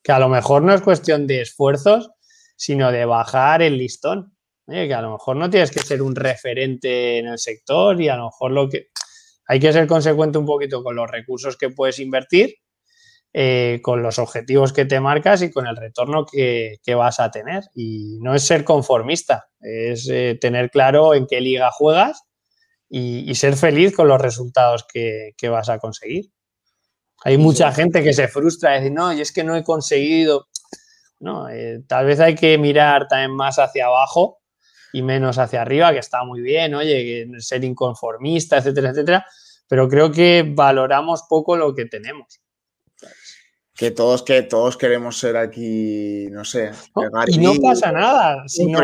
Que 0.01 0.13
a 0.13 0.19
lo 0.19 0.29
mejor 0.29 0.61
no 0.61 0.73
es 0.73 0.81
cuestión 0.81 1.27
de 1.27 1.41
esfuerzos, 1.41 2.11
sino 2.55 2.91
de 2.91 3.03
bajar 3.03 3.61
el 3.61 3.77
listón. 3.77 4.37
que 4.67 4.93
a 4.93 5.01
lo 5.01 5.11
mejor 5.11 5.35
no 5.35 5.49
tienes 5.49 5.69
que 5.69 5.81
ser 5.81 6.01
un 6.01 6.15
referente 6.15 7.17
en 7.17 7.27
el 7.27 7.39
sector 7.39 7.99
y 8.01 8.07
a 8.07 8.15
lo 8.15 8.25
mejor 8.25 8.51
lo 8.51 8.69
que 8.69 8.87
hay 9.47 9.59
que 9.59 9.73
ser 9.73 9.87
consecuente 9.87 10.37
un 10.37 10.45
poquito 10.45 10.83
con 10.83 10.95
los 10.95 11.09
recursos 11.09 11.57
que 11.57 11.69
puedes 11.69 11.99
invertir, 11.99 12.55
eh, 13.33 13.79
con 13.81 14.03
los 14.03 14.19
objetivos 14.19 14.73
que 14.73 14.85
te 14.85 14.99
marcas 14.99 15.41
y 15.41 15.51
con 15.51 15.67
el 15.67 15.77
retorno 15.77 16.25
que, 16.25 16.79
vas 16.95 17.19
a 17.19 17.31
tener. 17.31 17.63
Y 17.75 18.17
no 18.21 18.35
es 18.35 18.43
ser 18.43 18.63
conformista, 18.63 19.49
es 19.59 20.07
eh, 20.09 20.37
tener 20.39 20.69
claro 20.69 21.13
en 21.13 21.27
qué 21.27 21.41
liga 21.41 21.71
juegas 21.71 22.23
y, 22.89 23.33
ser 23.35 23.55
feliz 23.55 23.95
con 23.95 24.07
los 24.07 24.21
resultados 24.21 24.85
que, 24.91 25.49
vas 25.49 25.69
a 25.69 25.79
conseguir. 25.79 26.25
Hay 27.23 27.37
mucha 27.37 27.71
gente 27.71 28.03
que 28.03 28.13
se 28.13 28.27
frustra 28.27 28.75
y 28.75 28.81
dice, 28.81 28.93
no, 28.93 29.13
y 29.13 29.21
es 29.21 29.31
que 29.31 29.43
no 29.43 29.55
he 29.55 29.63
conseguido. 29.63 30.47
No, 31.19 31.49
eh, 31.49 31.83
tal 31.87 32.07
vez 32.07 32.19
hay 32.19 32.35
que 32.35 32.57
mirar 32.57 33.07
también 33.07 33.35
más 33.35 33.59
hacia 33.59 33.85
abajo 33.85 34.40
y 34.93 35.01
menos 35.01 35.37
hacia 35.37 35.61
arriba, 35.61 35.91
que 35.93 35.99
está 35.99 36.23
muy 36.23 36.41
bien, 36.41 36.75
oye, 36.75 37.27
ser 37.39 37.63
inconformista, 37.63 38.57
etcétera, 38.57 38.89
etcétera, 38.89 39.25
pero 39.67 39.87
creo 39.87 40.11
que 40.11 40.43
valoramos 40.47 41.23
poco 41.29 41.55
lo 41.55 41.73
que 41.73 41.85
tenemos. 41.85 42.41
Que 43.73 43.89
todos, 43.89 44.21
que 44.21 44.43
todos 44.43 44.77
queremos 44.77 45.17
ser 45.17 45.37
aquí, 45.37 46.27
no 46.29 46.45
sé. 46.45 46.71
y 47.27 47.37
no 47.39 47.53
pasa 47.55 47.91
nada. 47.91 48.43
Si 48.47 48.67
no, 48.67 48.79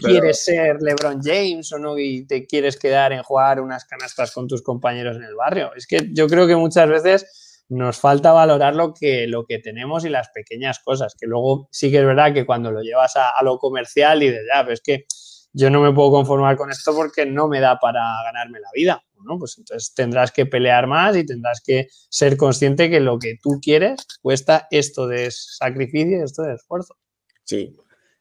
quieres 0.00 0.44
ser 0.44 0.80
LeBron 0.80 1.20
James 1.22 1.70
o 1.72 1.78
no 1.78 1.98
y 1.98 2.24
te 2.26 2.46
quieres 2.46 2.78
quedar 2.78 3.12
en 3.12 3.22
jugar 3.22 3.60
unas 3.60 3.84
canastas 3.84 4.32
con 4.32 4.48
tus 4.48 4.62
compañeros 4.62 5.16
en 5.16 5.24
el 5.24 5.34
barrio. 5.34 5.72
Es 5.76 5.86
que 5.86 6.08
yo 6.12 6.28
creo 6.28 6.46
que 6.46 6.56
muchas 6.56 6.88
veces 6.88 7.64
nos 7.68 7.98
falta 7.98 8.32
valorar 8.32 8.74
lo 8.74 8.94
que, 8.94 9.26
lo 9.26 9.44
que 9.44 9.58
tenemos 9.58 10.04
y 10.04 10.08
las 10.08 10.30
pequeñas 10.30 10.78
cosas. 10.78 11.14
Que 11.14 11.26
luego 11.26 11.68
sí 11.70 11.90
que 11.90 11.98
es 11.98 12.06
verdad 12.06 12.32
que 12.32 12.46
cuando 12.46 12.70
lo 12.70 12.80
llevas 12.80 13.16
a, 13.16 13.30
a 13.30 13.42
lo 13.42 13.58
comercial 13.58 14.22
y 14.22 14.30
de 14.30 14.40
ya, 14.50 14.62
pero 14.62 14.72
es 14.72 14.80
que 14.80 15.04
yo 15.52 15.70
no 15.70 15.80
me 15.80 15.92
puedo 15.92 16.10
conformar 16.10 16.56
con 16.56 16.70
esto 16.70 16.94
porque 16.94 17.26
no 17.26 17.48
me 17.48 17.60
da 17.60 17.78
para 17.78 18.00
ganarme 18.24 18.60
la 18.60 18.70
vida. 18.74 19.02
¿no? 19.24 19.38
Pues 19.38 19.56
entonces 19.58 19.94
tendrás 19.94 20.32
que 20.32 20.46
pelear 20.46 20.86
más 20.86 21.16
y 21.16 21.24
tendrás 21.24 21.60
que 21.64 21.88
ser 22.08 22.36
consciente 22.36 22.90
que 22.90 23.00
lo 23.00 23.18
que 23.18 23.38
tú 23.42 23.60
quieres 23.62 24.04
cuesta 24.20 24.66
esto 24.70 25.06
de 25.06 25.30
sacrificio 25.30 26.18
y 26.18 26.22
esto 26.22 26.42
de 26.42 26.54
esfuerzo. 26.54 26.96
Sí, 27.44 27.76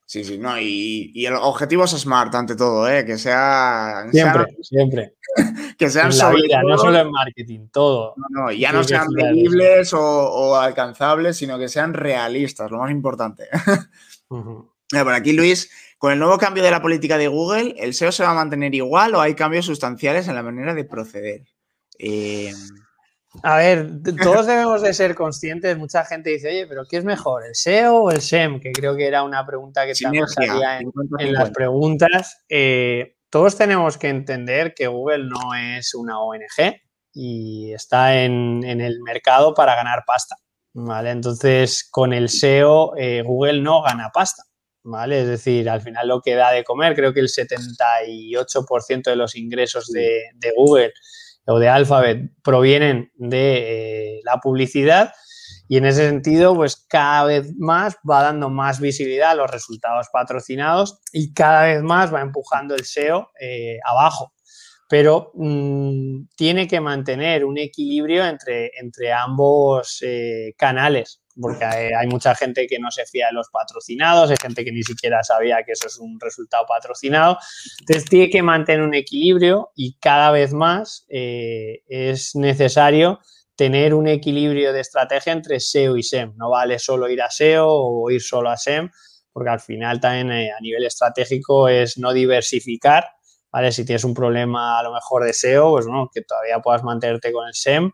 sí, 0.06 0.24
sí, 0.24 0.38
no, 0.38 0.60
y, 0.60 1.26
el 1.26 1.36
objetivo 1.36 1.86
es 1.86 1.92
smart 1.92 2.34
ante 2.36 2.56
todo, 2.56 2.90
¿eh? 2.90 3.06
que 3.06 3.18
sea... 3.18 4.06
Siempre, 4.12 4.46
siempre. 4.62 5.16
que 5.78 5.90
sean 5.90 6.10
vida, 6.10 6.62
no 6.64 6.78
solo 6.78 7.00
en 7.00 7.12
marketing, 7.12 7.68
todo. 7.72 8.14
No, 8.18 8.26
no 8.30 8.52
ya 8.52 8.72
no 8.72 8.84
sean 8.84 9.08
medibles 9.14 9.94
o, 9.94 10.56
alcanzables, 10.56 11.38
sino 11.38 11.58
que 11.58 11.70
sean 11.70 11.94
realistas, 11.94 12.70
lo 12.70 12.80
más 12.80 12.92
importante. 12.92 13.48
por 14.28 15.14
aquí 15.14 15.32
Luis 15.34 15.70
con 16.02 16.12
el 16.12 16.18
nuevo 16.18 16.40
cambio 16.40 16.64
de 16.64 16.72
la 16.72 16.82
política 16.82 17.16
de 17.20 17.28
Google, 17.28 17.76
¿el 17.78 17.94
SEO 17.94 18.12
se 18.12 18.24
va 18.24 18.32
a 18.32 18.34
mantener 18.34 18.74
igual 18.74 19.14
o 19.14 19.22
hay 19.22 19.36
cambios 19.36 19.68
sustanciales 19.68 20.28
en 20.28 20.34
la 20.34 20.42
manera 20.42 20.74
de 20.74 20.84
proceder? 20.84 21.44
Eh, 22.00 22.52
a 23.44 23.58
ver, 23.58 23.88
todos 24.20 24.48
debemos 24.48 24.82
de 24.82 24.96
ser 24.96 25.14
conscientes. 25.14 25.78
Mucha 25.78 26.04
gente 26.04 26.32
dice, 26.32 26.48
oye, 26.48 26.66
pero 26.66 26.86
¿qué 26.90 26.98
es 26.98 27.06
mejor, 27.06 27.46
el 27.46 27.54
SEO 27.54 27.98
o 27.98 28.10
el 28.10 28.20
SEM? 28.20 28.60
Que 28.60 28.72
creo 28.72 28.96
que 28.98 29.06
era 29.06 29.22
una 29.22 29.46
pregunta 29.46 29.86
que 29.86 29.94
también 29.94 30.28
salía 30.28 30.80
en, 30.80 31.34
las 31.34 31.52
preguntas. 31.52 32.46
Eh, 32.50 33.18
todos 33.30 33.56
tenemos 33.56 34.00
que 34.00 34.10
entender 34.10 34.74
que 34.74 34.88
Google 34.88 35.26
no 35.26 35.54
es 35.54 35.94
una 35.94 36.20
ONG, 36.20 36.82
y 37.14 37.74
está 37.74 38.24
en, 38.24 38.64
el 38.64 39.04
mercado 39.04 39.54
para 39.54 39.76
ganar 39.76 40.04
pasta. 40.08 40.36
¿vale? 40.74 41.12
Entonces, 41.12 41.88
con 41.92 42.12
el 42.12 42.28
SEO, 42.28 42.98
eh, 42.98 43.22
Google 43.22 43.62
no 43.62 43.84
gana 43.84 44.10
pasta. 44.12 44.46
¿Vale? 44.84 45.22
Es 45.22 45.28
decir, 45.28 45.70
al 45.70 45.82
final 45.82 46.08
lo 46.08 46.22
que 46.22 46.36
da 46.36 46.52
de 46.52 46.64
comer, 46.64 46.96
creo 46.96 47.14
que 47.14 47.20
el 47.20 47.30
78% 47.30 49.04
de 49.04 49.16
los 49.16 49.36
ingresos 49.36 49.88
de, 49.92 50.24
Google 50.56 50.94
o 51.46 51.60
de 51.60 51.70
Alphabet 51.70 52.32
provienen 52.44 53.12
de 53.16 54.18
eh, 54.18 54.22
la 54.24 54.38
publicidad 54.38 55.12
y 55.72 55.78
en 55.78 55.86
ese 55.86 56.10
sentido, 56.10 56.54
pues 56.54 56.76
cada 56.76 57.24
vez 57.24 57.56
más 57.58 57.96
va 58.08 58.24
dando 58.24 58.50
más 58.50 58.82
visibilidad 58.82 59.32
a 59.32 59.36
los 59.36 59.50
resultados 59.50 60.08
patrocinados 60.12 61.00
y 61.14 61.34
cada 61.34 61.68
vez 61.68 61.82
más 61.82 62.14
va 62.14 62.20
empujando 62.20 62.76
el 62.76 62.84
SEO 62.84 63.30
eh, 63.40 63.78
abajo. 63.86 64.34
Pero 64.90 65.32
mm, 65.34 66.26
tiene 66.36 66.68
que 66.68 66.82
mantener 66.82 67.46
un 67.46 67.58
equilibrio 67.58 68.26
entre, 68.26 68.72
entre 68.82 69.14
ambos 69.14 70.00
eh, 70.02 70.54
canales, 70.58 71.21
porque 71.40 71.66
hay, 71.66 72.08
mucha 72.08 72.36
gente 72.36 72.68
que 72.68 72.80
no 72.80 72.92
se 72.92 73.06
fía 73.06 73.28
de 73.28 73.34
los 73.34 73.50
patrocinados, 73.50 74.30
hay 74.30 74.38
gente 74.42 74.66
que 74.66 74.72
ni 74.72 74.84
siquiera 74.84 75.24
sabía 75.24 75.64
que 75.64 75.74
eso 75.74 75.88
es 75.88 75.98
un 75.98 76.20
resultado 76.20 76.66
patrocinado. 76.68 77.38
Entonces 77.80 78.06
tiene 78.10 78.30
que 78.30 78.42
mantener 78.42 78.82
un 78.82 78.94
equilibrio 78.94 79.72
y 79.76 79.98
cada 80.00 80.32
vez 80.32 80.54
más 80.54 81.06
eh, 81.10 81.84
es 81.88 82.36
necesario 82.36 83.20
tener 83.56 83.94
un 83.94 84.08
equilibrio 84.08 84.74
de 84.74 84.80
estrategia 84.80 85.34
entre 85.34 85.60
SEO 85.60 85.98
y 85.98 86.04
SEM. 86.04 86.34
No 86.36 86.50
vale 86.50 86.80
solo 86.80 87.10
ir 87.10 87.22
a 87.22 87.30
SEO 87.30 87.68
o 87.70 88.10
ir 88.10 88.22
solo 88.22 88.50
a 88.50 88.58
SEM, 88.58 88.90
porque 89.32 89.50
al 89.50 89.60
final 89.60 90.00
también 90.00 90.32
eh, 90.32 90.52
a 90.52 90.60
nivel 90.62 90.84
estratégico 90.86 91.68
es 91.68 91.98
no 91.98 92.12
diversificar, 92.12 93.06
¿vale? 93.52 93.72
Si 93.72 93.86
tienes 93.86 94.04
un 94.04 94.14
problema 94.14 94.80
a 94.80 94.84
lo 94.84 94.94
mejor 94.94 95.24
de 95.24 95.34
SEO, 95.34 95.72
pues 95.72 95.86
no, 95.86 96.10
que 96.14 96.22
todavía 96.22 96.60
puedas 96.60 96.84
mantenerte 96.84 97.32
con 97.32 97.48
el 97.48 97.54
SEM 97.54 97.92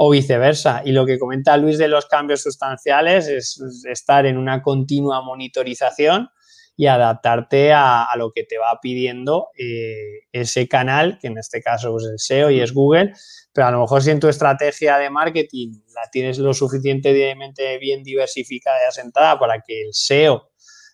o 0.00 0.10
viceversa. 0.10 0.82
Y 0.84 0.92
lo 0.92 1.04
que 1.04 1.18
comenta 1.18 1.56
Luis 1.56 1.76
de 1.76 1.88
los 1.88 2.06
cambios 2.06 2.42
sustanciales 2.42 3.26
es 3.26 3.60
estar 3.90 4.26
en 4.26 4.38
una 4.38 4.62
continua 4.62 5.22
monitorización 5.22 6.28
y 6.76 6.86
adaptarte 6.86 7.72
a, 7.72 8.06
lo 8.16 8.30
que 8.30 8.44
te 8.44 8.56
va 8.56 8.78
pidiendo 8.80 9.48
eh, 9.58 10.28
ese 10.30 10.68
canal, 10.68 11.18
que 11.20 11.26
en 11.26 11.36
este 11.36 11.60
caso 11.60 11.96
es 11.98 12.04
el 12.04 12.18
SEO 12.20 12.50
y 12.50 12.60
es 12.60 12.72
Google, 12.72 13.12
pero 13.52 13.66
a 13.66 13.70
lo 13.72 13.80
mejor 13.80 14.00
si 14.00 14.12
en 14.12 14.20
tu 14.20 14.28
estrategia 14.28 14.96
de 14.98 15.10
marketing 15.10 15.72
la 15.92 16.08
tienes 16.12 16.38
lo 16.38 16.54
suficientemente 16.54 17.78
bien 17.78 18.04
diversificada 18.04 18.76
y 18.84 18.88
asentada 18.88 19.36
para 19.40 19.60
que 19.66 19.82
el 19.82 19.92
SEO 19.92 20.52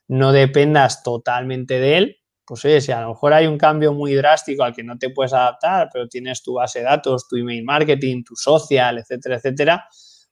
no 0.08 0.32
dependas 0.32 1.02
totalmente 1.02 1.78
de 1.78 1.98
él, 1.98 2.16
pues 2.46 2.64
oye, 2.64 2.80
si 2.80 2.92
a 2.92 3.00
lo 3.00 3.08
mejor 3.08 3.32
hay 3.32 3.46
un 3.46 3.58
cambio 3.58 3.92
muy 3.92 4.14
drástico 4.14 4.62
al 4.62 4.74
que 4.74 4.82
no 4.82 4.98
te 4.98 5.10
puedes 5.10 5.32
adaptar, 5.32 5.88
pero 5.92 6.08
tienes 6.08 6.42
tu 6.42 6.54
base 6.54 6.80
de 6.80 6.86
datos, 6.86 7.26
tu 7.28 7.36
email 7.36 7.64
marketing, 7.64 8.22
tu 8.24 8.36
social, 8.36 8.98
etcétera, 8.98 9.36
etcétera, 9.36 9.88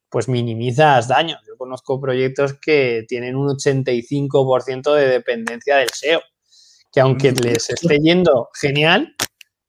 pues 0.08 0.28
minimizas 0.28 1.08
daños. 1.08 1.40
Yo 1.46 1.56
conozco 1.56 2.00
proyectos 2.00 2.54
que 2.60 3.04
tienen 3.08 3.36
un 3.36 3.48
85% 3.48 4.94
de 4.94 5.08
dependencia 5.08 5.76
del 5.76 5.88
SEO, 5.90 6.20
que 6.92 7.00
aunque 7.00 7.32
les 7.32 7.70
esté 7.70 7.98
yendo 7.98 8.50
genial, 8.60 9.14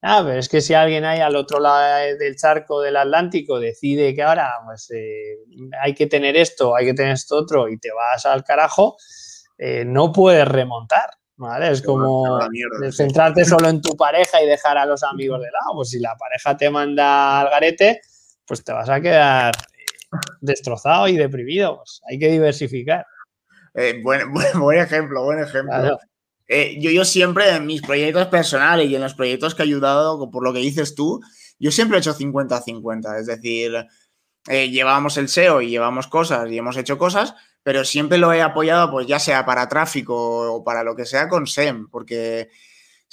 Ah, 0.06 0.22
pero 0.22 0.38
es 0.38 0.50
que 0.50 0.60
si 0.60 0.74
alguien 0.74 1.06
ahí 1.06 1.22
al 1.22 1.38
otro 1.38 1.62
lado 1.62 2.18
del 2.20 2.36
charco 2.36 2.82
del 2.82 2.98
Atlántico 2.98 3.58
decide 3.58 4.14
que 4.14 4.22
ahora 4.22 4.52
pues, 4.66 4.92
eh, 4.92 5.38
hay 5.82 5.94
que 5.94 6.08
tener 6.08 6.36
esto, 6.36 6.76
hay 6.76 6.88
que 6.88 6.94
tener 6.94 7.14
esto 7.14 7.38
otro 7.38 7.70
y 7.70 7.78
te 7.80 7.90
vas 7.94 8.26
al 8.26 8.44
carajo, 8.44 8.98
eh, 9.58 9.86
no 9.86 10.12
puedes 10.12 10.46
remontar. 10.46 11.10
¿Vale? 11.44 11.72
Es 11.72 11.82
como 11.82 12.40
centrarte 12.92 13.44
solo 13.46 13.68
en 13.68 13.82
tu 13.82 13.98
pareja 13.98 14.42
y 14.42 14.48
dejar 14.48 14.78
a 14.78 14.86
los 14.86 15.04
amigos 15.04 15.40
de 15.42 15.48
lado. 15.48 15.76
Pues 15.76 15.90
si 15.90 16.00
la 16.00 16.16
pareja 16.16 16.56
te 16.56 16.70
manda 16.70 17.42
al 17.42 17.50
garete, 17.50 18.02
pues 18.46 18.64
te 18.64 18.72
vas 18.72 18.90
a 18.90 19.02
quedar 19.02 19.54
eh, 19.56 20.18
destrozado 20.40 21.08
y 21.10 21.18
deprimido. 21.18 21.78
Pues 21.78 22.02
hay 22.10 22.18
que 22.18 22.30
diversificar. 22.30 23.06
buen, 24.04 24.32
buen, 24.32 24.80
ejemplo, 24.80 25.24
buen 25.24 25.40
ejemplo. 25.40 26.00
Eh, 26.48 26.78
yo, 26.80 26.92
yo 26.92 27.04
siempre 27.04 27.56
en 27.56 27.66
mis 27.66 27.82
proyectos 27.82 28.28
personales 28.28 28.90
y 28.90 28.96
en 28.96 29.02
los 29.02 29.14
proyectos 29.14 29.56
que 29.56 29.64
he 29.64 29.66
ayudado, 29.66 30.30
por 30.32 30.44
lo 30.44 30.54
que 30.54 30.60
dices 30.60 30.96
tú, 30.96 31.22
yo 31.60 31.72
siempre 31.72 31.98
he 31.98 32.00
hecho 32.00 32.16
50-50. 32.16 33.20
Es 33.20 33.26
decir, 33.26 33.86
eh, 34.48 34.70
llevamos 34.70 35.18
el 35.18 35.30
SEO 35.30 35.62
y 35.62 35.70
llevamos 35.70 36.08
cosas 36.08 36.50
y 36.50 36.58
hemos 36.58 36.78
hecho 36.78 36.98
cosas, 36.98 37.36
pero 37.64 37.86
siempre 37.86 38.18
lo 38.18 38.34
he 38.34 38.42
apoyado, 38.42 38.92
pues 38.92 39.08
ya 39.08 39.20
sea 39.20 39.46
para 39.46 39.68
tráfico 39.68 40.54
o 40.54 40.64
para 40.64 40.84
lo 40.84 40.96
que 40.96 41.06
sea 41.06 41.30
con 41.30 41.48
SEM, 41.48 41.90
porque 41.90 42.50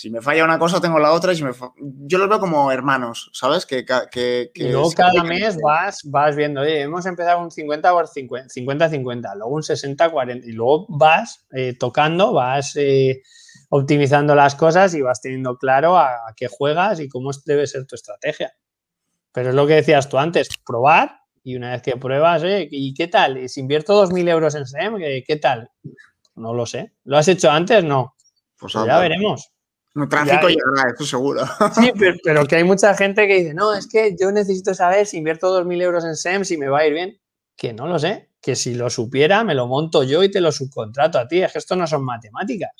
si 0.00 0.08
me 0.08 0.22
falla 0.22 0.44
una 0.44 0.58
cosa, 0.58 0.80
tengo 0.80 0.98
la 0.98 1.12
otra 1.12 1.32
y 1.32 1.36
si 1.36 1.44
me 1.44 1.52
yo 1.76 2.16
los 2.16 2.28
veo 2.28 2.40
como 2.40 2.72
hermanos, 2.72 3.30
¿sabes? 3.34 3.66
Que, 3.66 3.84
que, 4.10 4.50
y 4.54 4.68
luego 4.68 4.90
cada 4.92 5.22
mes 5.22 5.58
vas, 5.62 6.00
vas 6.04 6.34
viendo, 6.34 6.62
oye, 6.62 6.80
hemos 6.80 7.04
empezado 7.04 7.38
un 7.38 7.50
50 7.50 7.92
por 7.92 8.06
50-50, 8.06 9.34
luego 9.36 9.54
un 9.54 9.62
60-40 9.62 10.42
y 10.42 10.52
luego 10.52 10.86
vas 10.88 11.46
eh, 11.52 11.76
tocando, 11.78 12.32
vas 12.32 12.76
eh, 12.76 13.20
optimizando 13.68 14.34
las 14.34 14.54
cosas 14.54 14.94
y 14.94 15.02
vas 15.02 15.20
teniendo 15.20 15.58
claro 15.58 15.98
a, 15.98 16.16
qué 16.34 16.48
juegas 16.48 16.98
y 17.00 17.08
cómo 17.10 17.30
debe 17.44 17.66
ser 17.66 17.86
tu 17.86 17.94
estrategia. 17.94 18.54
Pero 19.32 19.50
es 19.50 19.54
lo 19.54 19.66
que 19.66 19.74
decías 19.74 20.08
tú 20.08 20.18
antes, 20.18 20.48
probar 20.64 21.19
y 21.42 21.56
una 21.56 21.72
vez 21.72 21.82
que 21.82 21.96
pruebas, 21.96 22.42
¿y 22.44 22.94
qué 22.94 23.08
tal? 23.08 23.48
si 23.48 23.60
invierto 23.60 24.06
2.000 24.06 24.28
euros 24.28 24.54
en 24.54 24.66
SEM, 24.66 24.96
¿qué, 25.26 25.36
tal? 25.36 25.70
No 26.36 26.54
lo 26.54 26.66
sé. 26.66 26.92
¿Lo 27.04 27.16
has 27.16 27.28
hecho 27.28 27.50
antes? 27.50 27.82
No. 27.84 28.14
Pues 28.58 28.74
ya 28.74 28.98
veremos. 28.98 29.50
No, 29.94 30.08
tráfico 30.08 30.48
llegará, 30.48 30.90
esto 30.90 31.04
seguro. 31.04 31.42
Sí, 31.74 31.92
pero, 32.22 32.46
que 32.46 32.56
hay 32.56 32.64
mucha 32.64 32.94
gente 32.94 33.26
que 33.26 33.40
dice, 33.40 33.54
no, 33.54 33.74
es 33.74 33.88
que 33.88 34.14
yo 34.20 34.30
necesito 34.30 34.74
saber 34.74 35.06
si 35.06 35.18
invierto 35.18 35.64
2.000 35.64 35.82
euros 35.82 36.04
en 36.04 36.14
SEM, 36.14 36.44
si 36.44 36.56
me 36.56 36.68
va 36.68 36.80
a 36.80 36.86
ir 36.86 36.94
bien. 36.94 37.20
Que 37.56 37.72
no 37.72 37.86
lo 37.86 37.98
sé, 37.98 38.30
que 38.40 38.54
si 38.54 38.74
lo 38.74 38.88
supiera, 38.88 39.42
me 39.42 39.54
lo 39.54 39.66
monto 39.66 40.04
yo 40.04 40.22
y 40.22 40.30
te 40.30 40.40
lo 40.40 40.52
subcontrato 40.52 41.18
a 41.18 41.26
ti. 41.26 41.42
Es 41.42 41.52
que 41.52 41.58
esto 41.58 41.74
no 41.74 41.86
son 41.86 42.04
matemáticas. 42.04 42.70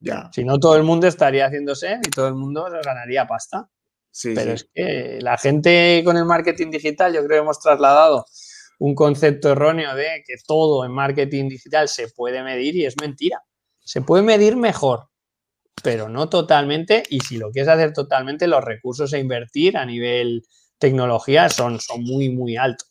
Ya. 0.00 0.30
Si 0.32 0.44
no, 0.44 0.58
todo 0.58 0.76
el 0.76 0.84
mundo 0.84 1.06
estaría 1.06 1.46
haciendo 1.46 1.74
SEM 1.74 2.00
y 2.06 2.10
todo 2.10 2.28
el 2.28 2.34
mundo 2.34 2.66
ganaría 2.84 3.26
pasta. 3.26 3.68
Sí, 4.14 4.32
pero 4.32 4.52
es 4.52 4.68
que 4.72 5.18
la 5.20 5.36
gente 5.36 6.00
con 6.04 6.16
el 6.16 6.24
marketing 6.24 6.70
digital, 6.70 7.12
yo 7.12 7.18
creo 7.24 7.40
que 7.40 7.42
hemos 7.42 7.58
trasladado 7.58 8.24
un 8.78 8.94
concepto 8.94 9.50
erróneo 9.50 9.96
de 9.96 10.22
que 10.24 10.34
todo 10.46 10.84
en 10.84 10.92
marketing 10.92 11.48
digital 11.48 11.88
se 11.88 12.06
puede 12.06 12.44
medir 12.44 12.76
y 12.76 12.86
es 12.86 12.94
mentira. 13.00 13.42
Se 13.80 14.02
puede 14.02 14.22
medir 14.22 14.56
mejor, 14.56 15.08
pero 15.82 16.08
no 16.08 16.28
totalmente. 16.28 17.02
Y 17.10 17.20
si 17.20 17.38
lo 17.38 17.50
quieres 17.50 17.68
hacer 17.68 17.92
totalmente, 17.92 18.46
los 18.46 18.64
recursos 18.64 19.12
a 19.12 19.18
invertir 19.18 19.76
a 19.76 19.84
nivel 19.84 20.44
tecnología 20.78 21.48
son, 21.48 21.80
son 21.80 22.04
muy, 22.04 22.30
muy 22.30 22.56
altos. 22.56 22.88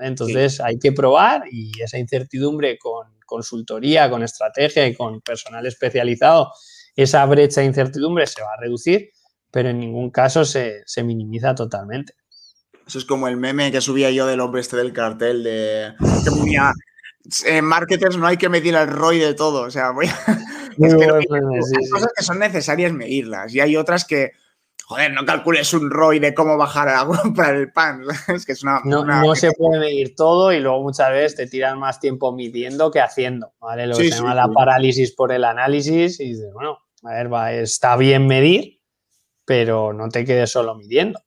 Entonces 0.00 0.60
hay 0.60 0.80
que 0.80 0.90
probar 0.90 1.44
y 1.48 1.70
esa 1.80 1.96
incertidumbre 1.96 2.76
con 2.76 3.16
consultoría, 3.24 4.10
con 4.10 4.24
estrategia 4.24 4.84
y 4.88 4.96
con 4.96 5.20
personal 5.20 5.64
especializado, 5.64 6.50
esa 6.96 7.24
brecha 7.26 7.60
de 7.60 7.68
incertidumbre 7.68 8.26
se 8.26 8.42
va 8.42 8.48
a 8.56 8.60
reducir, 8.60 9.10
pero 9.56 9.70
en 9.70 9.80
ningún 9.80 10.10
caso 10.10 10.44
se, 10.44 10.84
minimiza 11.02 11.54
totalmente. 11.54 12.12
Eso 12.86 12.98
es 12.98 13.06
como 13.06 13.26
el 13.26 13.38
meme 13.38 13.72
que 13.72 13.80
subía 13.80 14.10
yo 14.10 14.26
del 14.26 14.40
hombre 14.40 14.60
este 14.60 14.76
del 14.76 14.92
cartel 14.92 15.42
de 15.42 15.94
que 16.22 16.30
ponía 16.30 16.74
en 17.46 17.64
marketers 17.64 18.18
no 18.18 18.26
hay 18.26 18.36
que 18.36 18.50
medir 18.50 18.74
el 18.74 18.86
ROI 18.86 19.18
de 19.18 19.32
todo. 19.32 19.62
O 19.62 19.70
sea, 19.70 19.92
voy 19.92 20.08
hay 20.08 21.88
cosas 21.90 22.12
que 22.14 22.22
son 22.22 22.38
necesarias 22.38 22.92
medirlas 22.92 23.54
y 23.54 23.60
hay 23.60 23.78
otras 23.78 24.04
que, 24.04 24.32
joder, 24.84 25.14
no 25.14 25.24
calcules 25.24 25.72
un 25.72 25.90
ROI 25.90 26.18
de 26.18 26.34
cómo 26.34 26.58
bajar 26.58 26.90
a 26.90 27.06
comprar 27.06 27.54
el 27.56 27.72
pan. 27.72 28.02
Es 28.28 28.44
que 28.44 28.52
es 28.52 28.62
una, 28.62 28.82
no, 28.84 29.34
se 29.34 29.52
puede 29.52 29.80
medir 29.80 30.14
todo 30.14 30.52
y 30.52 30.60
luego 30.60 30.82
muchas 30.82 31.12
veces 31.12 31.34
te 31.34 31.46
tiran 31.46 31.78
más 31.78 31.98
tiempo 31.98 32.30
midiendo 32.30 32.90
que 32.90 33.00
haciendo. 33.00 33.54
¿vale? 33.58 33.86
Lo 33.86 33.96
que 33.96 34.10
se 34.10 34.18
llama 34.18 34.34
la 34.34 34.48
parálisis 34.48 35.12
por 35.12 35.32
el 35.32 35.44
análisis 35.44 36.20
y 36.20 36.28
dices, 36.28 36.52
bueno, 36.52 36.80
a 37.04 37.14
ver, 37.14 37.32
va, 37.32 37.54
está 37.54 37.96
bien 37.96 38.26
medir, 38.26 38.75
pero 39.46 39.94
no 39.94 40.08
te 40.10 40.24
quedes 40.24 40.50
solo 40.50 40.74
midiendo. 40.74 41.20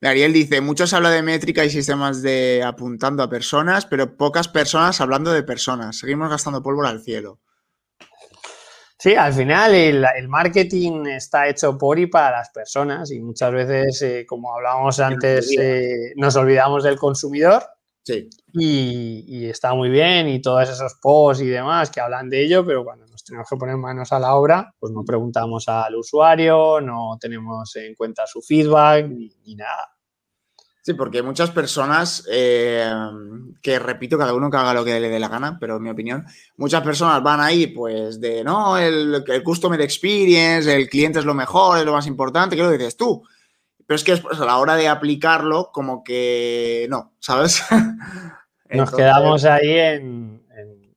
Ariel 0.00 0.32
dice, 0.32 0.60
muchos 0.60 0.92
hablan 0.92 1.12
de 1.12 1.22
métrica 1.22 1.64
y 1.64 1.70
sistemas 1.70 2.22
de 2.22 2.62
apuntando 2.64 3.22
a 3.22 3.28
personas, 3.28 3.86
pero 3.86 4.16
pocas 4.16 4.48
personas 4.48 5.00
hablando 5.00 5.32
de 5.32 5.42
personas. 5.42 5.98
Seguimos 5.98 6.28
gastando 6.28 6.62
pólvora 6.62 6.90
al 6.90 7.00
cielo. 7.00 7.40
Sí, 8.98 9.16
al 9.16 9.32
final 9.32 9.74
el, 9.74 10.28
marketing 10.28 11.06
está 11.06 11.48
hecho 11.48 11.76
por 11.76 11.98
y 11.98 12.06
para 12.06 12.38
las 12.38 12.50
personas 12.50 13.10
y 13.10 13.18
muchas 13.18 13.52
veces, 13.52 14.02
eh, 14.02 14.24
como 14.24 14.54
hablábamos 14.54 15.00
antes, 15.00 15.56
eh, 15.58 16.12
nos 16.14 16.36
olvidamos 16.36 16.84
del 16.84 16.96
consumidor. 16.96 17.64
Sí. 18.04 18.28
Y, 18.52 19.46
está 19.46 19.74
muy 19.74 19.88
bien 19.88 20.28
y 20.28 20.40
todos 20.40 20.68
esos 20.68 20.94
posts 21.00 21.42
y 21.42 21.48
demás 21.48 21.90
que 21.90 22.00
hablan 22.00 22.28
de 22.30 22.44
ello, 22.44 22.64
pero 22.64 22.84
cuando 22.84 23.06
nos 23.22 23.24
tenemos 23.24 23.48
que 23.48 23.56
poner 23.56 23.76
manos 23.76 24.12
a 24.12 24.18
la 24.18 24.34
obra, 24.34 24.74
pues 24.78 24.92
no 24.92 25.04
preguntamos 25.04 25.68
al 25.68 25.94
usuario, 25.94 26.80
no 26.80 27.16
tenemos 27.20 27.74
en 27.76 27.94
cuenta 27.94 28.26
su 28.26 28.42
feedback 28.42 29.06
ni 29.08 29.54
nada. 29.54 29.88
Sí, 30.82 30.94
porque 30.94 31.22
muchas 31.22 31.50
personas, 31.50 32.26
eh, 32.28 32.92
que 33.62 33.78
repito, 33.78 34.18
cada 34.18 34.34
uno 34.34 34.50
que 34.50 34.56
haga 34.56 34.74
lo 34.74 34.84
que 34.84 34.98
le 34.98 35.08
dé 35.08 35.20
la 35.20 35.28
gana, 35.28 35.56
pero 35.60 35.76
en 35.76 35.82
mi 35.82 35.90
opinión, 35.90 36.26
muchas 36.56 36.82
personas 36.82 37.22
van 37.22 37.38
ahí 37.38 37.68
pues 37.68 38.20
de, 38.20 38.42
no, 38.42 38.76
el, 38.76 39.22
el 39.24 39.42
customer 39.44 39.80
experience, 39.80 40.74
el 40.74 40.88
cliente 40.88 41.20
es 41.20 41.24
lo 41.24 41.34
mejor, 41.34 41.78
es 41.78 41.84
lo 41.84 41.92
más 41.92 42.08
importante, 42.08 42.56
¿qué 42.56 42.62
lo 42.62 42.70
dices 42.70 42.96
tú? 42.96 43.22
pero 43.86 43.96
es 43.96 44.04
que 44.04 44.12
a 44.12 44.44
la 44.44 44.58
hora 44.58 44.76
de 44.76 44.88
aplicarlo, 44.88 45.70
como 45.72 46.02
que 46.02 46.86
no, 46.88 47.12
¿sabes? 47.18 47.62
Nos 48.70 48.90
quedamos 48.90 49.44
ahí 49.44 49.70
en, 49.70 50.41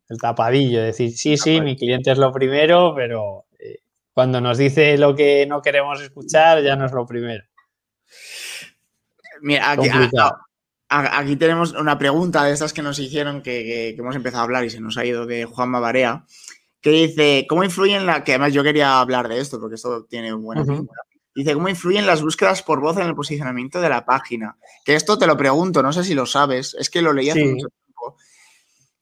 el 0.10 0.18
tapadillo, 0.20 0.82
decir, 0.82 1.12
sí, 1.12 1.38
sí, 1.38 1.62
mi 1.62 1.76
cliente 1.76 2.12
es 2.12 2.18
lo 2.18 2.32
primero, 2.32 2.94
pero 2.96 3.46
eh, 3.60 3.80
cuando 4.14 4.40
nos 4.40 4.58
dice 4.58 4.98
lo 4.98 5.16
que 5.16 5.46
no 5.48 5.62
queremos 5.62 6.02
escuchar, 6.02 6.62
ya 6.64 6.76
no 6.76 6.86
es 6.86 6.92
lo 6.92 7.06
primero. 7.06 7.44
Mira, 9.42 9.72
aquí, 10.90 11.36
tenemos 11.36 11.74
una 11.74 11.98
pregunta 11.98 12.44
de 12.44 12.54
estas 12.54 12.72
que 12.72 12.82
nos 12.82 13.00
hicieron, 13.00 13.42
que, 13.42 13.90
hemos 13.90 14.16
empezado 14.16 14.42
a 14.42 14.46
hablar 14.46 14.66
y 14.66 14.70
se 14.70 14.80
nos 14.80 14.98
ha 14.98 15.06
ido 15.06 15.26
de 15.26 15.46
Juan 15.46 15.72
Barea, 15.72 16.26
que 16.82 16.92
dice, 16.92 17.46
¿cómo 17.50 17.64
influyen 17.64 18.06
la... 18.06 18.24
que 18.24 18.34
además 18.34 18.54
yo 18.54 18.64
quería 18.64 19.00
hablar 19.00 19.28
de 19.28 19.40
esto, 19.40 19.60
porque 19.60 19.76
esto 19.76 20.06
tiene 20.06 20.34
buena 20.34 20.62
uh 20.62 20.88
Dice, 21.36 21.54
¿cómo 21.54 21.68
influyen 21.68 22.06
las 22.06 22.22
búsquedas 22.22 22.64
por 22.64 22.80
voz 22.80 22.96
en 22.96 23.08
el 23.08 23.14
posicionamiento 23.14 23.82
de 23.82 23.90
la 23.90 24.06
página? 24.06 24.58
Que 24.86 24.96
esto 24.96 25.18
te 25.18 25.28
lo 25.28 25.36
pregunto, 25.36 25.84
no 25.84 25.92
sé 25.92 26.06
si 26.06 26.14
lo 26.14 26.26
sabes, 26.26 26.78
es 26.80 26.90
que 26.90 27.02
lo 27.02 27.12
leí 27.12 27.30
hace 27.30 27.44
mucho 27.44 27.68
tiempo. 27.68 27.85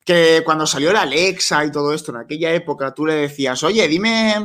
Que 0.06 0.42
cuando 0.44 0.68
salió 0.68 0.92
la 0.92 1.04
Alexa 1.04 1.64
y 1.66 1.72
todo 1.72 1.94
esto, 1.94 2.12
en 2.12 2.18
aquella 2.18 2.54
época, 2.54 2.94
tú 2.94 3.06
le 3.06 3.14
decías, 3.14 3.64
oye, 3.64 3.88
dime, 3.88 4.36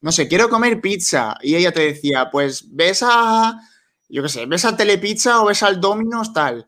no 0.00 0.12
sé, 0.12 0.28
quiero 0.28 0.48
comer 0.48 0.80
pizza. 0.80 1.36
Y 1.42 1.54
ella 1.54 1.72
te 1.72 1.80
decía, 1.80 2.30
pues 2.30 2.64
ves 2.74 3.02
a, 3.02 3.60
yo 4.08 4.22
qué 4.22 4.28
sé, 4.28 4.46
ves 4.46 4.64
a 4.64 4.76
Telepizza 4.76 5.40
o 5.42 5.46
ves 5.46 5.62
al 5.62 5.80
Domino's, 5.80 6.32
tal. 6.32 6.66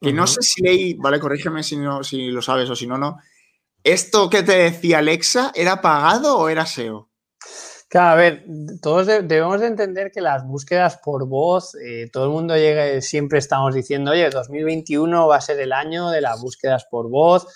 Que 0.00 0.12
no 0.12 0.26
sé 0.26 0.42
si 0.42 0.62
leí, 0.62 0.94
vale, 0.94 1.18
corrígeme 1.18 1.62
si, 1.62 1.76
no, 1.76 2.04
si 2.04 2.28
lo 2.28 2.40
sabes 2.40 2.70
o 2.70 2.76
si 2.76 2.86
no, 2.86 2.98
no. 2.98 3.18
¿Esto 3.82 4.30
que 4.30 4.42
te 4.42 4.52
decía 4.52 4.98
Alexa 4.98 5.50
era 5.54 5.80
pagado 5.80 6.38
o 6.38 6.48
era 6.48 6.66
SEO? 6.66 7.08
Claro, 7.88 8.10
a 8.10 8.14
ver, 8.16 8.44
todos 8.82 9.06
debemos 9.06 9.60
de 9.60 9.66
entender 9.66 10.10
que 10.12 10.20
las 10.20 10.46
búsquedas 10.46 10.98
por 11.02 11.26
voz, 11.26 11.74
eh, 11.76 12.10
todo 12.12 12.24
el 12.24 12.30
mundo 12.30 12.54
llega, 12.54 13.00
siempre 13.00 13.38
estamos 13.38 13.74
diciendo, 13.74 14.10
oye, 14.10 14.28
2021 14.28 15.26
va 15.26 15.36
a 15.36 15.40
ser 15.40 15.58
el 15.58 15.72
año 15.72 16.10
de 16.10 16.20
las 16.20 16.38
búsquedas 16.38 16.84
por 16.90 17.08
voz. 17.08 17.46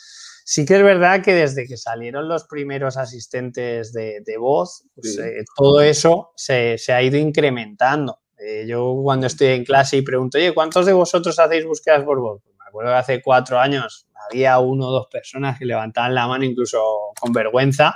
Sí 0.44 0.64
que 0.64 0.76
es 0.76 0.82
verdad 0.82 1.22
que 1.22 1.34
desde 1.34 1.66
que 1.66 1.76
salieron 1.76 2.28
los 2.28 2.44
primeros 2.44 2.96
asistentes 2.96 3.92
de, 3.92 4.36
voz, 4.38 4.84
pues, 4.94 5.18
eh, 5.18 5.44
todo 5.56 5.80
eso 5.80 6.32
se, 6.36 6.76
ha 6.88 7.02
ido 7.02 7.16
incrementando. 7.16 8.20
Eh, 8.38 8.66
yo 8.66 8.98
cuando 9.02 9.26
estoy 9.26 9.48
en 9.48 9.64
clase 9.64 9.98
y 9.98 10.02
pregunto, 10.02 10.38
oye, 10.38 10.52
¿cuántos 10.52 10.86
de 10.86 10.92
vosotros 10.92 11.38
hacéis 11.38 11.64
búsquedas 11.64 12.02
por 12.04 12.20
voz? 12.20 12.40
Pues 12.42 12.56
me 12.58 12.64
acuerdo 12.66 12.90
que 12.90 12.96
hace 12.96 13.22
cuatro 13.22 13.58
años 13.58 14.08
había 14.28 14.58
uno 14.58 14.88
o 14.88 14.90
dos 14.90 15.06
personas 15.10 15.58
que 15.58 15.64
levantaban 15.64 16.14
la 16.14 16.26
mano 16.26 16.44
incluso 16.44 16.82
con 17.20 17.32
vergüenza. 17.32 17.94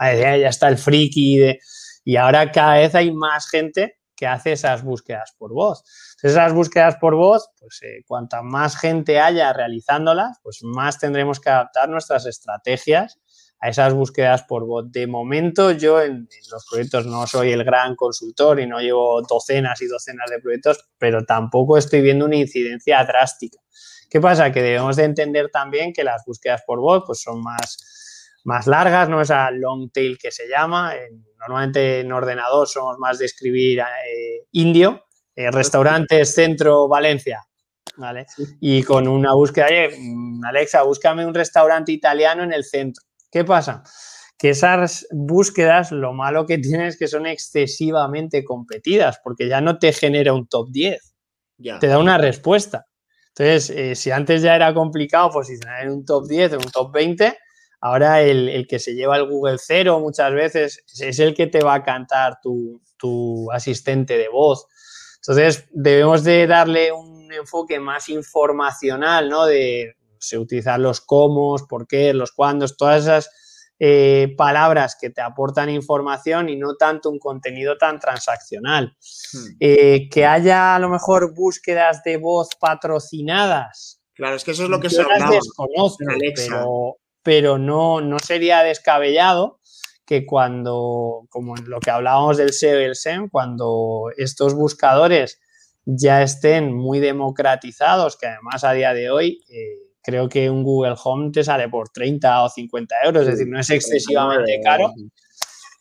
Decía, 0.00 0.36
ya 0.36 0.48
está 0.48 0.68
el 0.68 0.76
friki 0.76 1.38
de 1.38 1.60
y 2.04 2.16
ahora 2.16 2.52
cada 2.52 2.74
vez 2.74 2.94
hay 2.94 3.12
más 3.12 3.48
gente 3.48 3.98
que 4.14 4.26
hace 4.26 4.52
esas 4.52 4.84
búsquedas 4.84 5.34
por 5.38 5.52
voz. 5.52 5.82
Esas 6.30 6.54
búsquedas 6.54 6.96
por 6.96 7.14
voz, 7.14 7.50
pues 7.58 7.80
eh, 7.82 8.02
cuanta 8.06 8.42
más 8.42 8.78
gente 8.78 9.20
haya 9.20 9.52
realizándolas, 9.52 10.38
pues 10.42 10.60
más 10.62 10.98
tendremos 10.98 11.38
que 11.38 11.50
adaptar 11.50 11.88
nuestras 11.90 12.24
estrategias 12.24 13.20
a 13.60 13.68
esas 13.68 13.92
búsquedas 13.92 14.42
por 14.44 14.64
voz. 14.64 14.90
De 14.90 15.06
momento 15.06 15.70
yo 15.70 16.00
en, 16.00 16.26
los 16.50 16.66
proyectos 16.66 17.06
no 17.06 17.26
soy 17.26 17.52
el 17.52 17.62
gran 17.62 17.94
consultor 17.94 18.58
y 18.58 18.66
no 18.66 18.80
llevo 18.80 19.20
docenas 19.20 19.82
y 19.82 19.86
docenas 19.86 20.30
de 20.30 20.40
proyectos, 20.40 20.88
pero 20.96 21.26
tampoco 21.26 21.76
estoy 21.76 22.00
viendo 22.00 22.24
una 22.24 22.36
incidencia 22.36 23.04
drástica. 23.04 23.58
¿Qué 24.08 24.18
pasa? 24.18 24.50
Que 24.50 24.62
debemos 24.62 24.96
de 24.96 25.04
entender 25.04 25.50
también 25.50 25.92
que 25.92 26.04
las 26.04 26.24
búsquedas 26.24 26.62
por 26.66 26.80
voz 26.80 27.04
pues 27.06 27.20
son 27.20 27.42
más 27.42 27.78
más 28.44 28.66
largas, 28.66 29.08
¿no? 29.08 29.20
Esa 29.20 29.50
long 29.50 29.90
tail 29.90 30.18
que 30.18 30.30
se 30.30 30.48
llama. 30.48 30.94
normalmente 31.38 32.00
en 32.00 32.12
ordenador 32.12 32.66
somos 32.66 32.98
más 32.98 33.18
de 33.18 33.26
escribir 33.26 33.80
eh, 33.80 34.46
indio, 34.52 35.04
eh, 35.36 35.50
restaurantes, 35.50 36.34
centro, 36.34 36.88
Valencia. 36.88 37.44
¿Vale? 37.96 38.26
Y 38.60 38.82
con 38.82 39.06
una 39.06 39.34
búsqueda, 39.34 39.66
mm, 39.96 40.44
Alexa, 40.44 40.82
búscame 40.82 41.24
un 41.24 41.34
restaurante 41.34 41.92
italiano 41.92 42.42
en 42.42 42.52
el 42.52 42.64
centro. 42.64 43.04
¿Qué 43.30 43.44
pasa? 43.44 43.84
Que 44.36 44.50
esas 44.50 45.06
búsquedas, 45.12 45.92
lo 45.92 46.12
malo 46.12 46.44
que 46.44 46.58
tienen 46.58 46.86
es 46.86 46.98
que 46.98 47.06
son 47.06 47.26
excesivamente 47.26 48.42
competidas, 48.42 49.20
porque 49.22 49.48
ya 49.48 49.60
no 49.60 49.78
te 49.78 49.92
genera 49.92 50.32
un 50.32 50.48
top 50.48 50.70
10, 50.70 51.14
te 51.78 51.86
da 51.86 51.98
una 51.98 52.18
respuesta. 52.18 52.86
Entonces, 53.28 53.70
eh, 53.70 53.94
si 53.94 54.10
antes 54.10 54.42
ya 54.42 54.56
era 54.56 54.74
complicado 54.74 55.30
posicionar 55.30 55.84
en 55.84 55.90
un 55.90 56.04
top 56.04 56.26
10 56.26 56.54
o 56.54 56.56
un 56.56 56.70
top 56.70 56.92
20, 56.92 57.36
Ahora 57.84 58.22
el, 58.22 58.66
que 58.66 58.78
se 58.78 58.94
lleva 58.94 59.18
el 59.18 59.28
Google 59.28 59.58
Cero 59.58 60.00
muchas 60.00 60.32
veces 60.32 60.82
es 61.00 61.18
el 61.18 61.34
que 61.34 61.48
te 61.48 61.62
va 61.62 61.74
a 61.74 61.82
cantar 61.82 62.38
tu, 62.42 62.80
asistente 63.52 64.16
de 64.16 64.30
voz. 64.30 64.64
Entonces 65.26 65.66
debemos 65.72 66.22
de 66.22 66.46
darle 66.46 66.92
un 66.92 67.32
enfoque 67.32 67.80
más 67.80 68.10
informacional, 68.10 69.30
¿no? 69.30 69.46
De 69.46 69.96
utilizar 70.38 70.78
los 70.78 71.00
cómo, 71.00 71.56
por 71.66 71.86
qué, 71.86 72.12
los 72.12 72.32
cuándos, 72.32 72.76
todas 72.76 73.02
esas 73.02 73.30
eh, 73.78 74.34
palabras 74.36 74.96
que 75.00 75.10
te 75.10 75.22
aportan 75.22 75.70
información 75.70 76.48
y 76.50 76.56
no 76.56 76.76
tanto 76.76 77.10
un 77.10 77.18
contenido 77.18 77.78
tan 77.78 77.98
transaccional. 77.98 78.96
Hmm. 79.32 79.56
Eh, 79.60 80.08
que 80.10 80.26
haya 80.26 80.76
a 80.76 80.78
lo 80.78 80.90
mejor 80.90 81.34
búsquedas 81.34 82.02
de 82.04 82.18
voz 82.18 82.50
patrocinadas. 82.60 84.02
Claro, 84.12 84.36
es 84.36 84.44
que 84.44 84.50
eso 84.50 84.64
es 84.64 84.68
lo 84.68 84.78
que 84.78 84.90
se 84.90 85.00
hablaba. 85.00 85.30
Desconozco, 85.30 86.04
pero, 86.36 86.96
pero 87.22 87.58
no, 87.58 88.02
no 88.02 88.18
sería 88.18 88.62
descabellado 88.62 89.58
que 90.06 90.26
cuando, 90.26 91.26
como 91.28 91.56
en 91.56 91.68
lo 91.68 91.80
que 91.80 91.90
hablábamos 91.90 92.36
del 92.36 92.52
SEO 92.52 92.80
y 92.80 92.84
el 92.84 92.94
SEM, 92.94 93.28
cuando 93.28 94.10
estos 94.16 94.54
buscadores 94.54 95.40
ya 95.84 96.22
estén 96.22 96.72
muy 96.74 97.00
democratizados, 97.00 98.16
que 98.16 98.26
además 98.26 98.64
a 98.64 98.72
día 98.72 98.94
de 98.94 99.10
hoy 99.10 99.40
eh, 99.48 99.84
creo 100.02 100.28
que 100.28 100.50
un 100.50 100.62
Google 100.62 100.94
Home 101.02 101.30
te 101.32 101.42
sale 101.42 101.68
por 101.68 101.88
30 101.88 102.44
o 102.44 102.48
50 102.48 102.94
euros, 103.04 103.22
es 103.22 103.28
decir, 103.30 103.48
no 103.48 103.58
es 103.58 103.70
excesivamente 103.70 104.60
caro, 104.62 104.92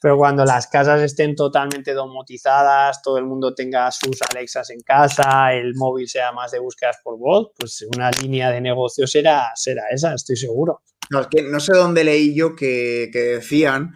pero 0.01 0.17
cuando 0.17 0.43
las 0.43 0.67
casas 0.67 1.01
estén 1.01 1.33
totalmente 1.33 1.93
domotizadas, 1.93 3.01
todo 3.01 3.17
el 3.17 3.25
mundo 3.25 3.55
tenga 3.55 3.89
sus 3.89 4.17
Alexas 4.29 4.69
en 4.69 4.81
casa, 4.81 5.53
el 5.53 5.75
móvil 5.75 6.09
sea 6.09 6.33
más 6.33 6.51
de 6.51 6.59
búsquedas 6.59 6.97
por 7.01 7.17
voz, 7.17 7.51
pues 7.57 7.85
una 7.95 8.11
línea 8.11 8.51
de 8.51 8.59
negocio 8.59 9.07
será, 9.07 9.51
será 9.55 9.83
esa, 9.91 10.13
estoy 10.13 10.35
seguro. 10.35 10.81
No, 11.09 11.21
es 11.21 11.27
que 11.27 11.43
no 11.43 11.59
sé 11.61 11.73
dónde 11.73 12.03
leí 12.03 12.35
yo 12.35 12.53
que, 12.53 13.09
decían 13.13 13.93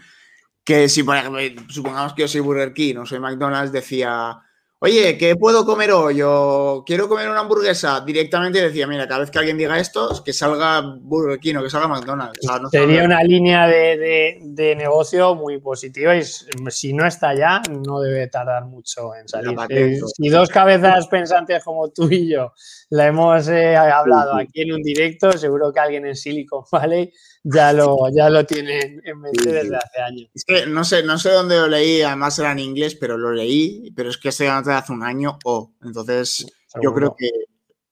que 0.67 0.89
si, 0.89 1.01
supongamos 1.69 2.13
que 2.13 2.23
yo 2.23 2.27
soy 2.27 2.41
Burger 2.41 2.73
King 2.73 2.97
o 2.97 3.05
soy 3.05 3.19
McDonald's, 3.19 3.71
decía, 3.71 4.37
oye, 4.79 5.17
¿qué 5.17 5.37
puedo 5.37 5.65
comer 5.65 5.93
hoy? 5.93 6.17
Yo 6.17 6.83
quiero 6.85 7.07
comer 7.07 7.29
una 7.29 7.39
hamburguesa. 7.39 8.01
Directamente 8.01 8.59
decía, 8.59 8.85
mira, 8.85 9.07
cada 9.07 9.21
vez 9.21 9.31
que 9.31 9.39
alguien 9.39 9.57
diga 9.57 9.79
esto, 9.79 10.21
que 10.25 10.33
salga 10.33 10.81
Burger 10.81 11.39
King 11.39 11.55
o 11.55 11.63
que 11.63 11.69
salga 11.69 11.87
McDonald's. 11.87 12.45
Sería 12.69 13.05
una 13.05 13.23
línea 13.23 13.65
de, 13.65 14.75
negocio 14.77 15.35
muy 15.35 15.57
positiva 15.61 16.17
y 16.17 16.23
si 16.25 16.91
no 16.91 17.07
está 17.07 17.33
ya, 17.33 17.61
no 17.69 18.01
debe 18.01 18.27
tardar 18.27 18.65
mucho 18.65 19.15
en 19.15 19.25
salir. 19.25 19.57
Eh, 19.69 20.01
si 20.17 20.27
dos 20.27 20.49
cabezas 20.49 21.07
pensantes 21.07 21.63
como 21.63 21.87
tú 21.91 22.09
y 22.11 22.29
yo 22.29 22.51
la 22.89 23.07
hemos 23.07 23.47
eh, 23.49 23.75
hablado 23.75 24.35
aquí 24.35 24.61
en 24.61 24.73
un 24.73 24.81
directo, 24.81 25.31
seguro 25.33 25.73
que 25.73 25.79
alguien 25.79 26.05
en 26.05 26.15
Silicon 26.15 26.63
Valley 26.71 27.11
ya 27.43 27.73
lo, 27.73 28.09
ya 28.09 28.29
lo 28.29 28.45
tiene 28.45 28.99
en 29.03 29.19
mente 29.19 29.51
desde 29.51 29.75
hace 29.75 30.01
años. 30.01 30.29
Es 30.33 30.43
que 30.45 30.65
no 30.67 30.83
sé, 30.83 31.03
no 31.03 31.17
sé 31.17 31.31
dónde 31.31 31.57
lo 31.57 31.67
leí, 31.67 32.01
además 32.01 32.37
era 32.39 32.51
en 32.51 32.59
inglés, 32.59 32.95
pero 32.95 33.17
lo 33.17 33.31
leí, 33.31 33.91
pero 33.95 34.09
es 34.09 34.17
que 34.17 34.29
hablando 34.39 34.69
de 34.69 34.75
hace 34.75 34.91
un 34.91 35.03
año 35.03 35.37
o. 35.45 35.71
entonces, 35.83 36.45
yo 36.81 36.93
creo 36.93 37.15
que 37.17 37.29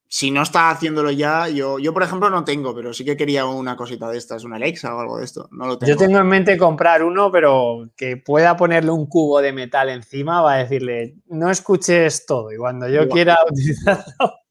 si 0.08 0.32
no 0.32 0.44
está 0.44 0.70
haciéndolo 0.70 1.12
ya, 1.12 1.50
yo, 1.50 1.78
yo 1.80 1.94
por 1.94 2.04
ejemplo 2.04 2.30
no 2.30 2.46
tengo, 2.46 2.74
pero 2.74 2.94
sí 2.94 3.04
que 3.04 3.18
quería 3.18 3.46
una 3.46 3.76
cosita 3.76 4.10
de 4.10 4.18
estas, 4.18 4.46
una 4.46 4.56
Alexa 4.56 4.96
o 4.96 5.00
algo 5.00 5.18
de 5.18 5.26
esto. 5.26 5.50
No 5.52 5.68
lo 5.68 5.78
tengo. 5.78 5.92
Yo 5.92 5.98
tengo 5.98 6.20
en 6.20 6.28
mente 6.28 6.58
comprar 6.58 7.04
uno, 7.04 7.32
pero 7.32 7.90
que 7.98 8.16
pueda 8.16 8.56
ponerle 8.56 8.92
un 8.92 9.08
cubo 9.08 9.42
de 9.42 9.52
metal 9.52 9.90
encima, 9.90 10.42
va 10.42 10.54
a 10.54 10.58
decirle, 10.60 11.16
no 11.28 11.50
escuches 11.50 12.26
todo 12.26 12.52
y 12.52 12.58
cuando 12.58 12.88
yo 12.88 13.10
quiera 13.10 13.38
utilizarlo 13.52 14.45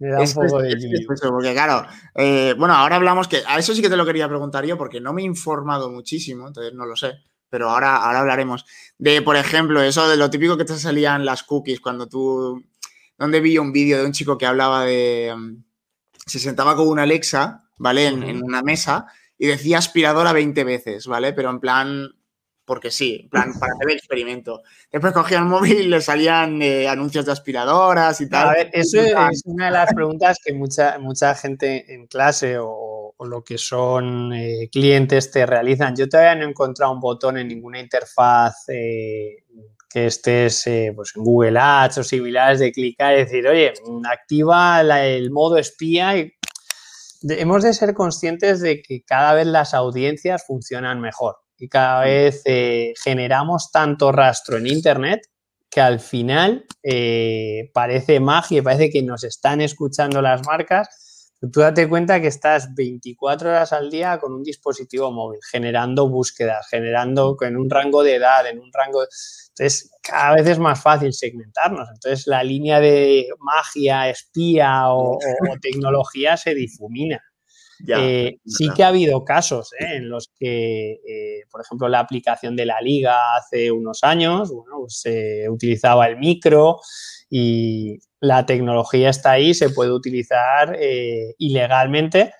me 0.00 0.08
da 0.08 0.20
un 0.20 0.32
poco 0.32 0.60
de 0.60 1.06
porque 1.06 1.52
claro, 1.52 1.86
eh, 2.14 2.54
bueno, 2.58 2.74
ahora 2.74 2.96
hablamos 2.96 3.28
que 3.28 3.42
a 3.46 3.58
eso 3.58 3.74
sí 3.74 3.82
que 3.82 3.90
te 3.90 3.96
lo 3.98 4.06
quería 4.06 4.28
preguntar 4.28 4.64
yo 4.64 4.78
porque 4.78 5.00
no 5.00 5.12
me 5.12 5.20
he 5.20 5.26
informado 5.26 5.90
muchísimo, 5.90 6.48
entonces 6.48 6.72
no 6.72 6.86
lo 6.86 6.96
sé, 6.96 7.18
pero 7.50 7.68
ahora, 7.68 7.96
ahora 7.96 8.20
hablaremos 8.20 8.64
de, 8.96 9.20
por 9.20 9.36
ejemplo, 9.36 9.82
eso 9.82 10.08
de 10.08 10.16
lo 10.16 10.30
típico 10.30 10.56
que 10.56 10.64
te 10.64 10.76
salían 10.78 11.26
las 11.26 11.42
cookies 11.42 11.80
cuando 11.80 12.08
tú, 12.08 12.64
donde 13.18 13.40
vi 13.40 13.58
un 13.58 13.72
vídeo 13.72 13.98
de 13.98 14.06
un 14.06 14.12
chico 14.12 14.38
que 14.38 14.46
hablaba 14.46 14.86
de, 14.86 15.34
mm, 15.36 15.62
se 16.24 16.38
sentaba 16.38 16.74
con 16.74 16.88
una 16.88 17.02
Alexa, 17.02 17.68
¿vale? 17.76 18.06
En, 18.06 18.22
en 18.22 18.42
una 18.42 18.62
mesa 18.62 19.06
y 19.36 19.48
decía 19.48 19.78
aspiradora 19.78 20.32
20 20.32 20.64
veces, 20.64 21.06
¿vale? 21.06 21.34
Pero 21.34 21.50
en 21.50 21.60
plan, 21.60 22.08
porque 22.70 22.92
sí, 22.92 23.18
en 23.24 23.28
plan, 23.28 23.52
para 23.58 23.72
hacer 23.72 23.90
el 23.90 23.96
experimento. 23.96 24.62
Después 24.92 25.12
cogía 25.12 25.38
el 25.38 25.44
móvil 25.46 25.72
y 25.72 25.88
le 25.88 26.00
salían 26.00 26.62
eh, 26.62 26.86
anuncios 26.86 27.26
de 27.26 27.32
aspiradoras 27.32 28.20
y 28.20 28.28
tal. 28.28 28.48
A 28.48 28.52
ver, 28.52 28.70
eso 28.72 29.00
es 29.00 29.42
una 29.44 29.64
de 29.64 29.70
las 29.72 29.92
preguntas 29.92 30.38
que 30.44 30.54
mucha, 30.54 30.96
mucha 31.00 31.34
gente 31.34 31.92
en 31.92 32.06
clase 32.06 32.58
o, 32.60 33.12
lo 33.18 33.42
que 33.42 33.58
son 33.58 34.32
eh, 34.32 34.68
clientes 34.70 35.32
te 35.32 35.44
realizan. 35.46 35.96
Yo 35.96 36.08
todavía 36.08 36.36
no 36.36 36.46
he 36.46 36.50
encontrado 36.50 36.92
un 36.92 37.00
botón 37.00 37.38
en 37.38 37.48
ninguna 37.48 37.80
interfaz 37.80 38.68
eh, 38.68 39.42
que 39.88 40.06
estés 40.06 40.62
pues 40.94 41.12
en 41.16 41.24
Google 41.24 41.58
Ads 41.58 41.98
o 41.98 42.04
similares 42.04 42.60
de 42.60 42.70
clicar 42.70 43.14
y 43.14 43.24
decir, 43.24 43.48
oye, 43.48 43.72
activa 44.08 44.80
el 44.80 45.32
modo 45.32 45.58
espía 45.58 46.16
y 46.16 46.32
hemos 47.30 47.64
de 47.64 47.74
ser 47.74 47.94
conscientes 47.94 48.60
de 48.60 48.80
que 48.80 49.02
cada 49.02 49.34
vez 49.34 49.48
las 49.48 49.74
audiencias 49.74 50.46
funcionan 50.46 51.00
mejor 51.00 51.34
y 51.60 51.68
cada 51.68 52.04
vez 52.04 52.42
generamos 53.02 53.70
tanto 53.70 54.10
rastro 54.12 54.56
en 54.56 54.66
Internet 54.66 55.30
que 55.70 55.80
al 55.80 56.00
final 56.00 56.66
eh, 56.82 57.70
parece 57.72 58.18
magia, 58.20 58.62
parece 58.62 58.90
que 58.90 59.02
nos 59.02 59.22
están 59.24 59.60
escuchando 59.60 60.20
las 60.20 60.44
marcas. 60.44 61.32
Tú 61.52 61.60
date 61.60 61.88
cuenta 61.88 62.20
que 62.20 62.26
estás 62.26 62.74
24 62.74 63.48
horas 63.48 63.72
al 63.72 63.88
día 63.88 64.18
con 64.18 64.34
un 64.34 64.42
dispositivo 64.42 65.10
móvil, 65.10 65.40
generando 65.50 66.06
búsquedas, 66.06 66.66
generando 66.68 67.34
en 67.40 67.56
un 67.56 67.70
rango 67.70 68.02
de 68.02 68.16
edad, 68.16 68.46
en 68.46 68.58
un 68.58 68.70
rango... 68.72 69.04
Entonces, 69.48 69.90
cada 70.02 70.34
vez 70.34 70.46
es 70.46 70.58
más 70.58 70.82
fácil 70.82 71.14
segmentarnos. 71.14 71.88
Entonces, 71.88 72.26
la 72.26 72.44
línea 72.44 72.78
de 72.78 73.28
magia, 73.38 74.10
espía 74.10 74.92
o 74.92 75.18
tecnología 75.62 76.36
se 76.36 76.54
difumina. 76.54 77.22
Eh, 77.88 78.38
sí 78.44 78.68
que 78.74 78.84
ha 78.84 78.88
habido 78.88 79.24
casos 79.24 79.72
¿eh? 79.78 79.96
en 79.96 80.08
los 80.08 80.30
que, 80.38 80.92
eh, 80.92 81.44
por 81.50 81.60
ejemplo, 81.62 81.88
la 81.88 82.00
aplicación 82.00 82.56
de 82.56 82.66
la 82.66 82.80
liga 82.80 83.36
hace 83.36 83.70
unos 83.70 84.00
años, 84.02 84.52
pues, 84.52 85.00
se 85.00 85.48
utilizaba 85.48 86.06
el 86.06 86.18
micro 86.18 86.80
y 87.28 87.98
la 88.20 88.44
tecnología 88.46 89.10
está 89.10 89.32
ahí, 89.32 89.54
se 89.54 89.70
puede 89.70 89.92
utilizar 89.92 90.78
ilegalmente. 91.38 92.32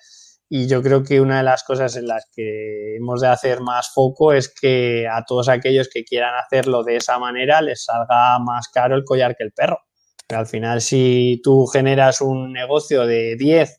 Y 0.53 0.67
yo 0.67 0.83
creo 0.83 1.01
que 1.01 1.21
una 1.21 1.37
de 1.37 1.43
las 1.43 1.63
cosas 1.63 1.95
en 1.95 2.07
las 2.07 2.25
que 2.35 2.97
hemos 2.97 3.21
de 3.21 3.29
hacer 3.29 3.61
más 3.61 3.93
foco 3.93 4.33
es 4.33 4.53
que 4.53 5.07
a 5.07 5.23
todos 5.23 5.47
aquellos 5.47 5.87
que 5.87 6.03
quieran 6.03 6.35
hacerlo 6.35 6.83
de 6.83 6.97
esa 6.97 7.17
manera 7.17 7.61
les 7.61 7.85
salga 7.85 8.37
más 8.39 8.67
caro 8.67 8.95
el 8.97 9.05
collar 9.05 9.35
que 9.37 9.45
el 9.45 9.53
perro. 9.53 9.79
Pero 10.27 10.41
al 10.41 10.47
final, 10.47 10.81
si 10.81 11.39
tú 11.41 11.65
generas 11.67 12.19
un 12.19 12.51
negocio 12.51 13.05
de 13.05 13.37
10 13.37 13.77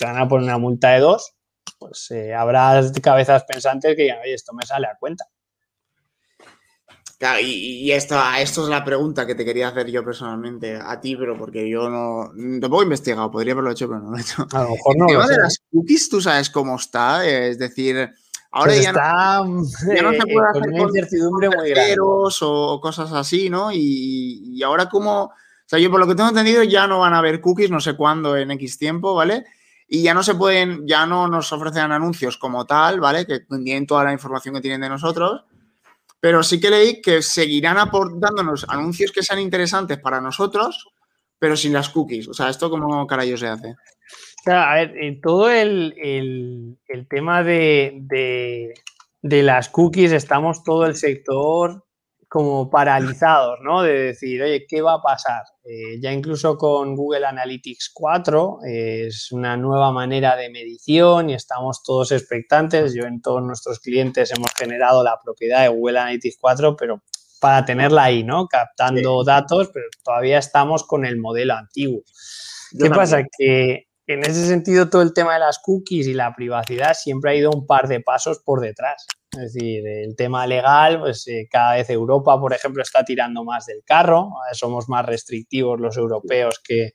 te 0.00 0.06
van 0.06 0.16
a 0.16 0.26
poner 0.26 0.44
una 0.44 0.56
multa 0.56 0.92
de 0.92 1.00
dos, 1.00 1.34
pues 1.78 2.10
eh, 2.10 2.34
habrá 2.34 2.80
cabezas 3.02 3.44
pensantes 3.44 3.94
que 3.94 4.02
digan, 4.04 4.20
oye, 4.22 4.32
esto 4.32 4.54
me 4.54 4.64
sale 4.64 4.86
a 4.86 4.96
cuenta. 4.98 5.26
Claro, 7.18 7.38
y, 7.42 7.92
esto, 7.92 8.18
esto 8.38 8.62
es 8.62 8.70
la 8.70 8.82
pregunta 8.82 9.26
que 9.26 9.34
te 9.34 9.44
quería 9.44 9.68
hacer 9.68 9.90
yo 9.90 10.02
personalmente 10.02 10.78
a 10.82 10.98
ti, 11.02 11.16
pero 11.16 11.36
porque 11.36 11.68
yo 11.68 11.90
no 11.90 12.32
tampoco 12.58 12.80
he 12.80 12.84
investigado, 12.84 13.30
podría 13.30 13.52
haberlo 13.52 13.72
hecho, 13.72 13.88
pero 13.88 14.00
no 14.00 14.10
lo 14.12 14.16
he 14.16 14.22
hecho. 14.22 14.46
A 14.54 14.62
lo 14.62 14.70
mejor 14.70 14.96
no. 14.96 15.04
El 15.04 15.10
tema 15.10 15.26
de 15.26 15.36
las 15.36 15.58
cookies, 15.70 16.08
tú 16.08 16.22
sabes 16.22 16.48
cómo 16.48 16.76
está, 16.76 17.26
es 17.28 17.58
decir, 17.58 18.10
ahora 18.50 18.72
pues 18.72 18.82
ya, 18.82 18.88
está, 18.88 19.44
no, 19.44 19.62
ya, 19.94 20.02
no, 20.02 20.12
se 20.12 20.18
puede 20.18 20.52
con 20.52 20.62
hacer 20.62 20.72
una 20.72 20.82
incertidumbre 20.84 21.50
muy 21.50 21.68
grande. 21.68 21.96
o 22.00 22.80
cosas 22.80 23.12
así, 23.12 23.50
¿no? 23.50 23.70
Y, 23.70 24.54
y 24.54 24.62
ahora 24.62 24.88
como, 24.88 25.24
o 25.24 25.32
sea, 25.66 25.78
yo 25.78 25.90
por 25.90 26.00
lo 26.00 26.06
que 26.06 26.14
tengo 26.14 26.30
entendido 26.30 26.62
ya 26.62 26.86
no 26.86 27.00
van 27.00 27.12
a 27.12 27.18
haber 27.18 27.42
cookies, 27.42 27.70
no 27.70 27.80
sé 27.80 27.96
cuándo 27.96 28.34
en 28.34 28.50
X 28.52 28.78
tiempo, 28.78 29.14
¿vale? 29.14 29.44
Y 29.92 30.04
ya 30.04 30.14
no 30.14 30.22
se 30.22 30.36
pueden, 30.36 30.86
ya 30.86 31.04
no 31.04 31.26
nos 31.26 31.52
ofrecen 31.52 31.90
anuncios 31.90 32.38
como 32.38 32.64
tal, 32.64 33.00
¿vale? 33.00 33.26
Que 33.26 33.40
tienen 33.40 33.88
toda 33.88 34.04
la 34.04 34.12
información 34.12 34.54
que 34.54 34.60
tienen 34.60 34.82
de 34.82 34.88
nosotros, 34.88 35.44
pero 36.20 36.44
sí 36.44 36.60
que 36.60 36.70
leí 36.70 37.02
que 37.02 37.22
seguirán 37.22 37.76
aportándonos 37.76 38.64
anuncios 38.68 39.10
que 39.10 39.24
sean 39.24 39.40
interesantes 39.40 39.98
para 39.98 40.20
nosotros, 40.20 40.86
pero 41.40 41.56
sin 41.56 41.72
las 41.72 41.88
cookies. 41.88 42.28
O 42.28 42.34
sea, 42.34 42.50
¿esto 42.50 42.70
cómo 42.70 43.04
carajo 43.08 43.36
se 43.36 43.48
hace? 43.48 43.74
A 44.46 44.74
ver, 44.76 44.96
en 44.96 45.20
todo 45.20 45.50
el, 45.50 45.92
el, 45.98 47.08
tema 47.08 47.42
de, 47.42 47.98
de, 48.02 48.74
de, 49.22 49.42
las 49.42 49.70
cookies, 49.70 50.12
estamos 50.12 50.62
todo 50.62 50.86
el 50.86 50.94
sector 50.94 51.84
como 52.28 52.70
paralizados, 52.70 53.58
¿no? 53.64 53.82
De 53.82 53.92
decir, 53.92 54.40
oye, 54.40 54.66
¿qué 54.68 54.82
va 54.82 54.94
a 54.94 55.02
pasar? 55.02 55.42
Eh, 55.72 56.00
ya 56.00 56.10
incluso 56.10 56.58
con 56.58 56.96
Google 56.96 57.26
Analytics 57.26 57.92
4 57.94 58.58
es 58.64 59.30
una 59.30 59.56
nueva 59.56 59.92
manera 59.92 60.34
de 60.34 60.50
medición 60.50 61.30
y 61.30 61.34
estamos 61.34 61.84
todos 61.84 62.10
expectantes. 62.10 62.92
Yo 62.92 63.04
en 63.04 63.22
todos 63.22 63.40
nuestros 63.44 63.78
clientes 63.78 64.32
hemos 64.36 64.52
generado 64.52 65.04
la 65.04 65.16
propiedad 65.22 65.62
de 65.62 65.68
Google 65.68 66.00
Analytics 66.00 66.38
4, 66.40 66.74
pero 66.76 67.02
para 67.40 67.64
tenerla 67.64 68.02
ahí, 68.02 68.24
¿no? 68.24 68.48
Captando 68.48 69.22
datos, 69.22 69.70
pero 69.72 69.86
todavía 70.02 70.38
estamos 70.38 70.82
con 70.82 71.06
el 71.06 71.18
modelo 71.18 71.54
antiguo. 71.54 72.02
¿Qué 72.76 72.90
pasa? 72.90 73.22
Que 73.38 73.86
en 74.08 74.24
ese 74.24 74.48
sentido 74.48 74.90
todo 74.90 75.02
el 75.02 75.14
tema 75.14 75.34
de 75.34 75.40
las 75.40 75.60
cookies 75.60 76.08
y 76.08 76.14
la 76.14 76.34
privacidad 76.34 76.94
siempre 76.94 77.30
ha 77.30 77.34
ido 77.36 77.52
un 77.52 77.68
par 77.68 77.86
de 77.86 78.00
pasos 78.00 78.40
por 78.44 78.60
detrás. 78.60 79.06
Es 79.32 79.52
decir, 79.52 79.86
el 79.86 80.16
tema 80.16 80.46
legal, 80.46 80.98
pues 81.00 81.26
eh, 81.28 81.46
cada 81.50 81.74
vez 81.74 81.88
Europa, 81.88 82.38
por 82.40 82.52
ejemplo, 82.52 82.82
está 82.82 83.04
tirando 83.04 83.44
más 83.44 83.66
del 83.66 83.82
carro. 83.84 84.30
Somos 84.52 84.88
más 84.88 85.06
restrictivos 85.06 85.80
los 85.80 85.96
europeos 85.96 86.60
que, 86.64 86.94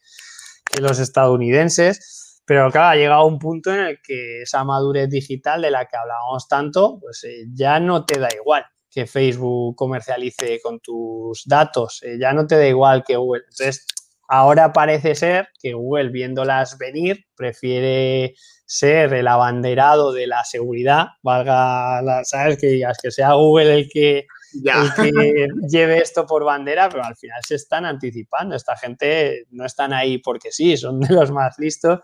los 0.82 1.00
estadounidenses. 1.00 2.42
Pero 2.46 2.70
claro, 2.70 2.90
ha 2.90 2.96
llegado 2.96 3.26
un 3.26 3.40
punto 3.40 3.74
en 3.74 3.80
el 3.80 4.02
que 4.02 4.42
esa 4.42 4.64
madurez 4.64 5.10
digital 5.10 5.62
de 5.62 5.72
la 5.72 5.86
que 5.86 5.96
hablábamos 5.98 6.48
tanto, 6.48 7.00
pues 7.00 7.24
eh, 7.24 7.46
ya 7.54 7.80
no 7.80 8.06
te 8.06 8.20
da 8.20 8.28
igual 8.36 8.66
que 8.92 9.08
Facebook 9.08 9.76
comercialice 9.76 10.62
con 10.62 10.80
tus 10.80 11.44
datos, 11.46 12.02
eh, 12.04 12.18
ya 12.20 12.34
no 12.34 12.48
te 12.48 12.56
da 12.58 12.68
igual 12.68 13.04
que 13.04 13.16
Google. 13.18 13.44
Entonces, 13.50 13.86
ahora 14.28 14.72
parece 14.72 15.16
ser 15.16 15.50
que 15.60 15.74
Google, 15.74 16.10
viéndolas 16.10 16.78
venir, 16.78 17.26
prefiere 17.36 18.36
ser 18.66 19.14
el 19.14 19.28
abanderado 19.28 20.12
de 20.12 20.28
la 20.28 20.44
seguridad, 20.44 21.08
valga, 21.22 22.02
la, 22.02 22.24
¿sabes? 22.26 22.58
Que 22.58 22.68
digas 22.68 22.98
que 23.02 23.12
sea 23.12 23.34
Google 23.34 23.74
el 23.74 23.90
que, 23.90 24.26
lleve 25.70 25.98
esto 25.98 26.26
por 26.26 26.44
bandera, 26.44 26.90
pero 26.90 27.04
al 27.04 27.16
final 27.16 27.42
se 27.46 27.56
están 27.56 27.86
anticipando. 27.86 28.56
Esta 28.56 28.76
gente 28.78 29.46
no 29.52 29.66
están 29.66 29.94
ahí 29.94 30.18
porque 30.18 30.52
sí, 30.52 30.78
son 30.78 31.00
de 31.00 31.14
los 31.14 31.32
más 31.32 31.60
listos. 31.60 32.00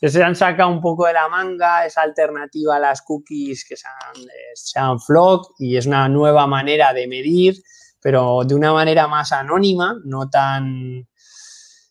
Que 0.00 0.08
se 0.08 0.22
han 0.22 0.34
sacado 0.34 0.68
un 0.68 0.80
poco 0.80 1.06
de 1.06 1.12
la 1.12 1.28
manga 1.28 1.86
esa 1.86 2.02
alternativa 2.02 2.74
a 2.74 2.80
las 2.80 3.02
cookies 3.02 3.64
que 3.64 3.76
sean, 3.76 4.26
sean 4.52 4.98
flock 4.98 5.54
y 5.60 5.76
es 5.76 5.86
una 5.86 6.08
nueva 6.08 6.48
manera 6.48 6.92
de 6.92 7.06
medir, 7.06 7.62
pero 8.00 8.42
de 8.44 8.56
una 8.56 8.72
manera 8.72 9.06
más 9.06 9.30
anónima, 9.30 9.94
no 10.04 10.28
tan, 10.28 11.06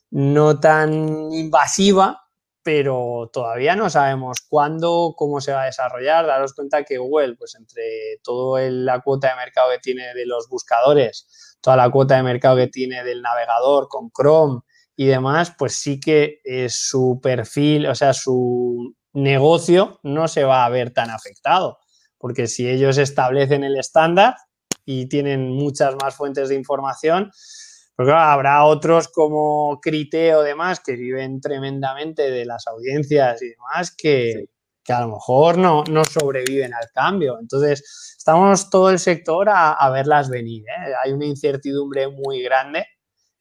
no 0.09 0.59
tan 0.59 1.31
invasiva 1.31 2.20
pero 2.63 3.29
todavía 3.33 3.75
no 3.75 3.89
sabemos 3.89 4.41
cuándo, 4.47 5.13
cómo 5.17 5.41
se 5.41 5.51
va 5.51 5.63
a 5.63 5.65
desarrollar. 5.65 6.27
Daros 6.27 6.53
cuenta 6.53 6.83
que 6.83 6.97
Google, 6.97 7.35
pues 7.35 7.55
entre 7.55 8.19
toda 8.23 8.61
la 8.69 8.99
cuota 9.01 9.29
de 9.29 9.35
mercado 9.35 9.71
que 9.71 9.79
tiene 9.79 10.13
de 10.13 10.25
los 10.25 10.47
buscadores, 10.47 11.57
toda 11.61 11.77
la 11.77 11.89
cuota 11.89 12.17
de 12.17 12.23
mercado 12.23 12.57
que 12.57 12.67
tiene 12.67 13.03
del 13.03 13.21
navegador 13.21 13.87
con 13.87 14.11
Chrome 14.11 14.61
y 14.95 15.05
demás, 15.05 15.53
pues 15.57 15.73
sí 15.73 15.99
que 15.99 16.41
su 16.69 17.19
perfil, 17.21 17.87
o 17.87 17.95
sea, 17.95 18.13
su 18.13 18.95
negocio 19.13 19.99
no 20.03 20.27
se 20.27 20.43
va 20.43 20.65
a 20.65 20.69
ver 20.69 20.93
tan 20.93 21.09
afectado, 21.09 21.79
porque 22.17 22.47
si 22.47 22.69
ellos 22.69 22.97
establecen 22.97 23.63
el 23.63 23.77
estándar 23.77 24.35
y 24.85 25.07
tienen 25.07 25.49
muchas 25.51 25.95
más 25.95 26.15
fuentes 26.15 26.49
de 26.49 26.55
información, 26.55 27.31
porque 28.01 28.13
habrá 28.13 28.63
otros 28.63 29.09
como 29.09 29.79
Criteo 29.79 30.39
o 30.39 30.41
demás 30.41 30.79
que 30.79 30.93
viven 30.93 31.39
tremendamente 31.39 32.31
de 32.31 32.45
las 32.45 32.65
audiencias 32.65 33.39
y 33.43 33.49
demás 33.49 33.95
que, 33.95 34.45
a 34.89 35.01
lo 35.01 35.09
mejor 35.09 35.59
no, 35.59 35.83
no, 35.83 36.03
sobreviven 36.03 36.73
al 36.73 36.89
cambio. 36.91 37.37
Entonces, 37.39 38.15
estamos 38.17 38.71
todo 38.71 38.89
el 38.89 38.97
sector 38.97 39.49
a, 39.51 39.87
verlas 39.91 40.31
venir. 40.31 40.63
¿eh? 40.63 40.93
Hay 41.03 41.11
una 41.11 41.27
incertidumbre 41.27 42.07
muy 42.07 42.41
grande 42.41 42.87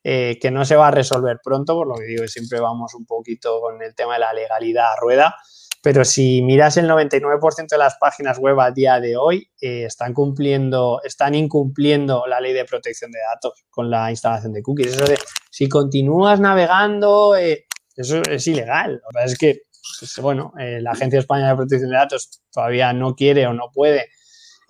eh, 0.05 0.39
que 0.39 0.51
no 0.51 0.67
se 0.67 0.77
va 0.77 0.89
a 0.89 0.91
resolver 0.91 1.39
pronto, 1.43 1.75
por 1.75 1.89
lo 1.89 1.95
que 1.95 2.05
digo, 2.05 2.29
siempre 2.29 2.61
vamos 2.61 2.93
un 2.95 3.07
poquito 3.07 3.63
con 3.63 3.83
el 3.83 3.95
tema 3.95 4.13
de 4.15 4.21
la 4.21 4.35
legalidad 4.35 4.93
a 4.93 5.01
rueda 5.01 5.35
pero 5.83 6.05
si 6.05 6.43
miras 6.43 6.76
el 6.76 6.89
99% 6.89 7.68
de 7.68 7.78
las 7.78 7.97
páginas 7.97 8.39
web 8.39 8.61
a 8.61 8.70
día 8.70 9.01
de 9.01 9.16
hoy, 9.16 9.51
eh, 9.61 9.85
están 9.85 10.12
cumpliendo, 10.12 11.01
están 11.03 11.35
incumpliendo 11.35 12.26
la 12.26 12.39
ley 12.41 12.53
de 12.53 12.66
protección 12.66 13.11
de 13.11 13.20
datos 13.20 13.64
con 13.70 13.89
la 13.89 14.11
instalación 14.11 14.53
de 14.53 14.62
cookies. 14.62 14.95
Eso 14.95 15.05
de, 15.07 15.18
si 15.51 15.68
continúas 15.68 16.39
navegando, 16.39 17.35
eh, 17.35 17.66
eso 17.97 18.20
es 18.22 18.47
ilegal. 18.47 19.01
es 19.24 19.39
que, 19.39 19.62
pues, 19.99 20.18
bueno, 20.20 20.53
eh, 20.59 20.81
la 20.83 20.91
Agencia 20.91 21.18
Española 21.18 21.51
de 21.51 21.57
Protección 21.57 21.91
de 21.91 21.97
Datos 21.97 22.43
todavía 22.53 22.93
no 22.93 23.14
quiere 23.14 23.47
o 23.47 23.55
no 23.55 23.70
puede 23.72 24.09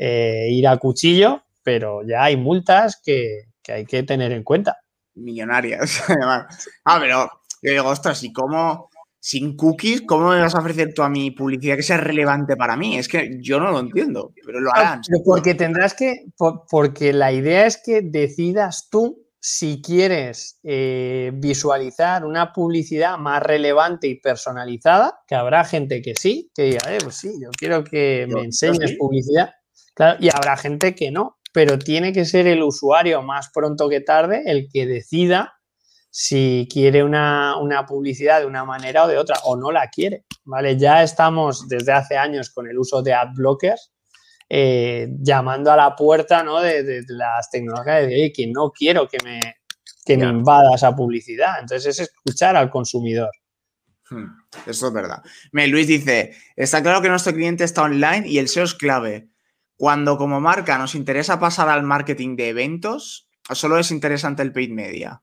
ir 0.03 0.67
a 0.67 0.79
cuchillo, 0.79 1.43
pero 1.63 2.01
ya 2.07 2.25
hay 2.25 2.37
multas 2.37 3.01
que, 3.05 3.51
hay 3.69 3.85
que 3.85 4.03
tener 4.03 4.33
en 4.33 4.45
cuenta. 4.45 4.79
Millonarias. 5.15 6.03
Ah, 6.85 6.99
pero 6.99 7.31
yo 7.63 7.73
digo, 7.73 7.89
ostras, 7.89 8.23
¿y 8.23 8.33
cómo? 8.33 8.90
Sin 9.21 9.55
cookies, 9.55 10.03
¿cómo 10.03 10.31
me 10.31 10.41
vas 10.41 10.55
a 10.55 10.61
ofrecer 10.61 10.95
tú 10.95 11.03
a 11.03 11.11
mi 11.11 11.31
publicidad 11.31 11.77
que 11.77 11.83
sea 11.83 11.99
relevante 11.99 12.57
para 12.57 12.77
mí? 12.77 12.97
Es 12.97 13.07
que 13.07 13.39
yo 13.41 13.61
no 13.61 13.71
lo 13.71 13.79
entiendo, 13.79 14.33
pero 14.45 14.61
lo 14.61 14.75
harán. 14.75 15.03
porque 15.25 15.55
tendrás 15.55 15.95
que, 15.95 16.25
porque 16.71 17.13
la 17.13 17.31
idea 17.31 17.67
es 17.67 17.81
que 17.85 18.01
decidas 18.03 18.89
tú 18.91 19.27
si 19.43 19.81
quieres 19.81 20.59
eh, 20.63 21.33
visualizar 21.35 22.25
una 22.27 22.53
publicidad 22.53 23.17
más 23.17 23.43
relevante 23.43 24.07
y 24.07 24.21
personalizada, 24.21 25.21
que 25.27 25.35
habrá 25.35 25.65
gente 25.65 26.03
que 26.03 26.15
sí, 26.15 26.51
que 26.55 26.65
diga, 26.65 26.95
eh, 26.95 26.99
pues 27.03 27.17
sí, 27.17 27.33
yo 27.43 27.51
quiero 27.59 27.83
que 27.83 28.27
me 28.29 28.43
enseñes 28.43 28.97
publicidad. 28.99 29.51
Claro, 29.95 30.19
y 30.21 30.29
habrá 30.29 30.57
gente 30.57 30.95
que 30.95 31.11
no, 31.11 31.39
pero 31.53 31.79
tiene 31.79 32.13
que 32.13 32.25
ser 32.25 32.47
el 32.47 32.63
usuario 32.63 33.23
más 33.23 33.51
pronto 33.53 33.89
que 33.89 34.01
tarde 34.01 34.43
el 34.47 34.69
que 34.71 34.87
decida 34.87 35.55
si 36.11 36.67
quiere 36.71 37.05
una, 37.05 37.55
publicidad 37.87 38.41
de 38.41 38.47
una 38.47 38.65
manera 38.65 39.05
o 39.05 39.09
de 39.09 39.17
otra, 39.17 39.37
o 39.45 39.57
no 39.57 39.71
la 39.71 39.89
quiere, 39.89 40.25
¿vale? 40.45 40.77
Ya 40.77 41.03
estamos 41.03 41.69
desde 41.69 41.93
hace 41.93 42.17
años 42.17 42.51
con 42.51 42.69
el 42.69 42.79
uso 42.79 43.01
de 43.01 43.15
ad 43.15 43.29
blockers, 43.35 43.93
eh, 44.49 45.09
llamando 45.21 45.71
a 45.71 45.77
la 45.77 45.95
puerta 45.95 46.43
¿no? 46.43 46.61
de, 46.61 47.05
las 47.07 47.49
tecnologías 47.51 48.09
de 48.09 48.33
que 48.35 48.49
no 48.49 48.73
quiero 48.73 49.07
que 49.07 49.19
me, 49.25 49.41
que 50.05 50.17
me 50.17 50.27
invada 50.27 50.75
esa 50.75 50.95
publicidad. 50.95 51.61
Entonces 51.61 51.99
es 51.99 52.09
escuchar 52.09 52.57
al 52.57 52.69
consumidor. 52.69 53.31
Hmm, 54.11 54.27
eso 54.67 54.89
es 54.89 54.93
verdad. 54.93 55.23
Me, 55.53 55.69
Luis 55.69 55.87
dice, 55.87 56.35
está 56.57 56.83
claro 56.83 57.01
que 57.01 57.09
nuestro 57.09 57.33
cliente 57.33 57.63
está 57.63 57.83
online 57.83 58.25
y 58.27 58.39
el 58.39 58.49
SEO 58.49 58.65
es 58.65 58.75
clave. 58.75 59.29
Cuando 59.77 60.19
como 60.19 60.41
marca 60.41 60.77
nos 60.77 60.97
interesa 60.97 61.39
pasar 61.39 61.69
al 61.69 61.85
marketing 61.85 62.35
de 62.35 62.49
eventos, 62.49 63.31
solo 63.53 63.79
es 63.79 63.93
interesante 63.93 64.43
el 64.43 64.53
paid 64.53 64.71
media? 64.71 65.23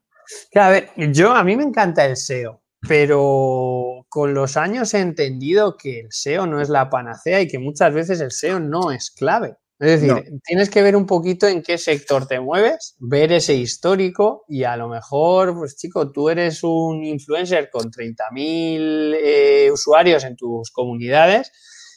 A 0.56 0.70
ver, 0.70 0.90
yo 0.96 1.34
a 1.34 1.44
mí 1.44 1.56
me 1.56 1.64
encanta 1.64 2.06
el 2.06 2.18
SEO, 2.18 2.62
pero 2.88 4.06
con 4.10 4.34
los 4.34 4.58
años 4.58 4.94
he 4.94 5.00
entendido 5.00 5.78
que 5.78 6.02
el 6.02 6.12
SEO 6.12 6.48
no 6.48 6.62
es 6.62 6.70
la 6.70 6.90
panacea 6.90 7.42
y 7.42 7.48
que 7.48 7.60
muchas 7.60 7.94
veces 7.94 8.22
el 8.22 8.32
SEO 8.32 8.60
no 8.60 8.92
es 8.92 9.12
clave. 9.12 9.56
Es 9.80 10.02
decir, 10.02 10.24
tienes 10.44 10.72
que 10.72 10.82
ver 10.82 10.96
un 10.96 11.06
poquito 11.06 11.48
en 11.48 11.62
qué 11.62 11.78
sector 11.78 12.28
te 12.28 12.40
mueves, 12.40 12.96
ver 12.98 13.32
ese 13.32 13.54
histórico 13.54 14.44
y 14.48 14.64
a 14.64 14.76
lo 14.76 14.88
mejor, 14.88 15.56
pues 15.56 15.78
chico, 15.78 16.12
tú 16.12 16.30
eres 16.30 16.64
un 16.64 17.04
influencer 17.04 17.70
con 17.70 17.92
30.000 17.92 19.18
eh, 19.22 19.70
usuarios 19.72 20.24
en 20.24 20.36
tus 20.36 20.72
comunidades 20.72 21.52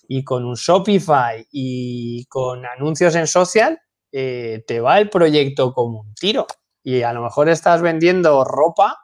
y 0.06 0.24
con 0.24 0.44
un 0.44 0.56
Shopify 0.56 1.46
y 1.50 2.26
con 2.26 2.66
anuncios 2.66 3.14
en 3.14 3.26
social, 3.26 3.80
eh, 4.12 4.62
te 4.66 4.80
va 4.80 4.98
el 4.98 5.08
proyecto 5.08 5.72
como 5.72 6.00
un 6.00 6.14
tiro 6.14 6.46
y 6.82 7.02
a 7.02 7.12
lo 7.12 7.22
mejor 7.22 7.48
estás 7.48 7.82
vendiendo 7.82 8.44
ropa 8.44 8.96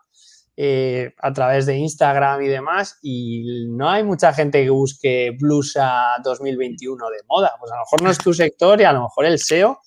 eh, 0.58 1.12
a 1.20 1.32
través 1.34 1.66
de 1.66 1.76
Instagram 1.76 2.40
y 2.40 2.48
demás 2.48 2.98
y 3.02 3.66
no 3.68 3.90
hay 3.90 4.04
mucha 4.04 4.32
gente 4.32 4.64
que 4.64 4.70
busque 4.70 5.36
blusa 5.38 6.16
2021 6.24 7.10
de 7.10 7.18
moda. 7.28 7.52
Pues 7.60 7.70
a 7.72 7.74
lo 7.74 7.80
mejor 7.82 8.02
no 8.02 8.10
es 8.10 8.18
tu 8.18 8.32
sector 8.32 8.80
y 8.80 8.84
a 8.84 8.92
lo 8.92 9.02
mejor 9.02 9.26
el 9.26 9.38
SEO 9.38 9.78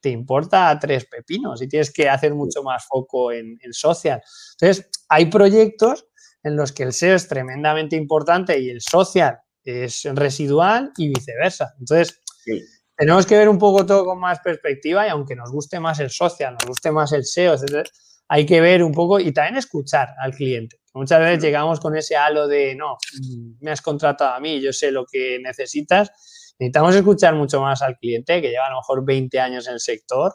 te 0.00 0.10
importa 0.10 0.76
tres 0.80 1.06
pepinos 1.06 1.62
y 1.62 1.68
tienes 1.68 1.92
que 1.92 2.08
hacer 2.08 2.34
mucho 2.34 2.62
más 2.62 2.84
foco 2.86 3.30
en, 3.30 3.58
social. 3.70 4.20
Entonces, 4.60 4.88
hay 5.08 5.26
proyectos 5.26 6.06
en 6.42 6.56
los 6.56 6.72
que 6.72 6.82
el 6.82 6.92
SEO 6.92 7.14
es 7.14 7.28
tremendamente 7.28 7.94
importante 7.96 8.58
y 8.58 8.70
el 8.70 8.80
social 8.80 9.38
es 9.62 10.04
residual 10.12 10.92
y 10.96 11.08
viceversa. 11.08 11.74
Entonces, 11.78 12.20
tenemos 12.96 13.26
que 13.26 13.36
ver 13.36 13.48
un 13.48 13.58
poco 13.58 13.84
todo 13.84 14.04
con 14.04 14.18
más 14.18 14.40
perspectiva 14.40 15.06
y 15.06 15.10
aunque 15.10 15.36
nos 15.36 15.50
guste 15.50 15.78
más 15.80 16.00
el 16.00 16.10
social, 16.10 16.54
nos 16.54 16.66
guste 16.66 16.90
más 16.90 17.12
el 17.12 17.24
SEO, 17.24 17.54
etc., 17.54 17.88
hay 18.28 18.44
que 18.44 18.60
ver 18.60 18.82
un 18.82 18.92
poco 18.92 19.20
y 19.20 19.32
también 19.32 19.56
escuchar 19.56 20.08
al 20.18 20.32
cliente. 20.32 20.80
Muchas 20.94 21.20
veces 21.20 21.44
llegamos 21.44 21.78
con 21.78 21.96
ese 21.96 22.16
halo 22.16 22.48
de, 22.48 22.74
no, 22.74 22.96
me 23.60 23.70
has 23.70 23.82
contratado 23.82 24.34
a 24.34 24.40
mí, 24.40 24.60
yo 24.60 24.72
sé 24.72 24.90
lo 24.90 25.04
que 25.06 25.38
necesitas. 25.40 26.10
Necesitamos 26.58 26.96
escuchar 26.96 27.34
mucho 27.34 27.60
más 27.60 27.82
al 27.82 27.96
cliente, 27.98 28.40
que 28.40 28.48
lleva 28.48 28.66
a 28.66 28.70
lo 28.70 28.76
mejor 28.76 29.04
20 29.04 29.38
años 29.38 29.68
en 29.68 29.74
el 29.74 29.80
sector, 29.80 30.34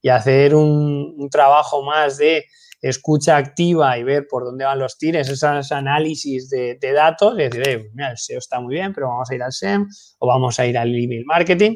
y 0.00 0.10
hacer 0.10 0.54
un, 0.54 1.28
trabajo 1.30 1.82
más 1.82 2.18
de 2.18 2.44
escucha 2.80 3.36
activa 3.36 3.96
y 3.96 4.02
ver 4.02 4.26
por 4.28 4.44
dónde 4.44 4.64
van 4.64 4.78
los 4.78 4.98
tires, 4.98 5.28
esos 5.28 5.72
análisis 5.72 6.50
de, 6.50 6.92
datos, 6.94 7.34
y 7.38 7.48
decir, 7.48 7.90
mira, 7.94 8.10
el 8.10 8.18
SEO 8.18 8.38
está 8.38 8.60
muy 8.60 8.74
bien, 8.74 8.92
pero 8.92 9.08
vamos 9.08 9.30
a 9.30 9.34
ir 9.34 9.42
al 9.42 9.52
SEM 9.52 9.88
o 10.18 10.26
vamos 10.26 10.60
a 10.60 10.66
ir 10.66 10.76
al 10.76 10.88
email 10.88 11.24
marketing 11.24 11.74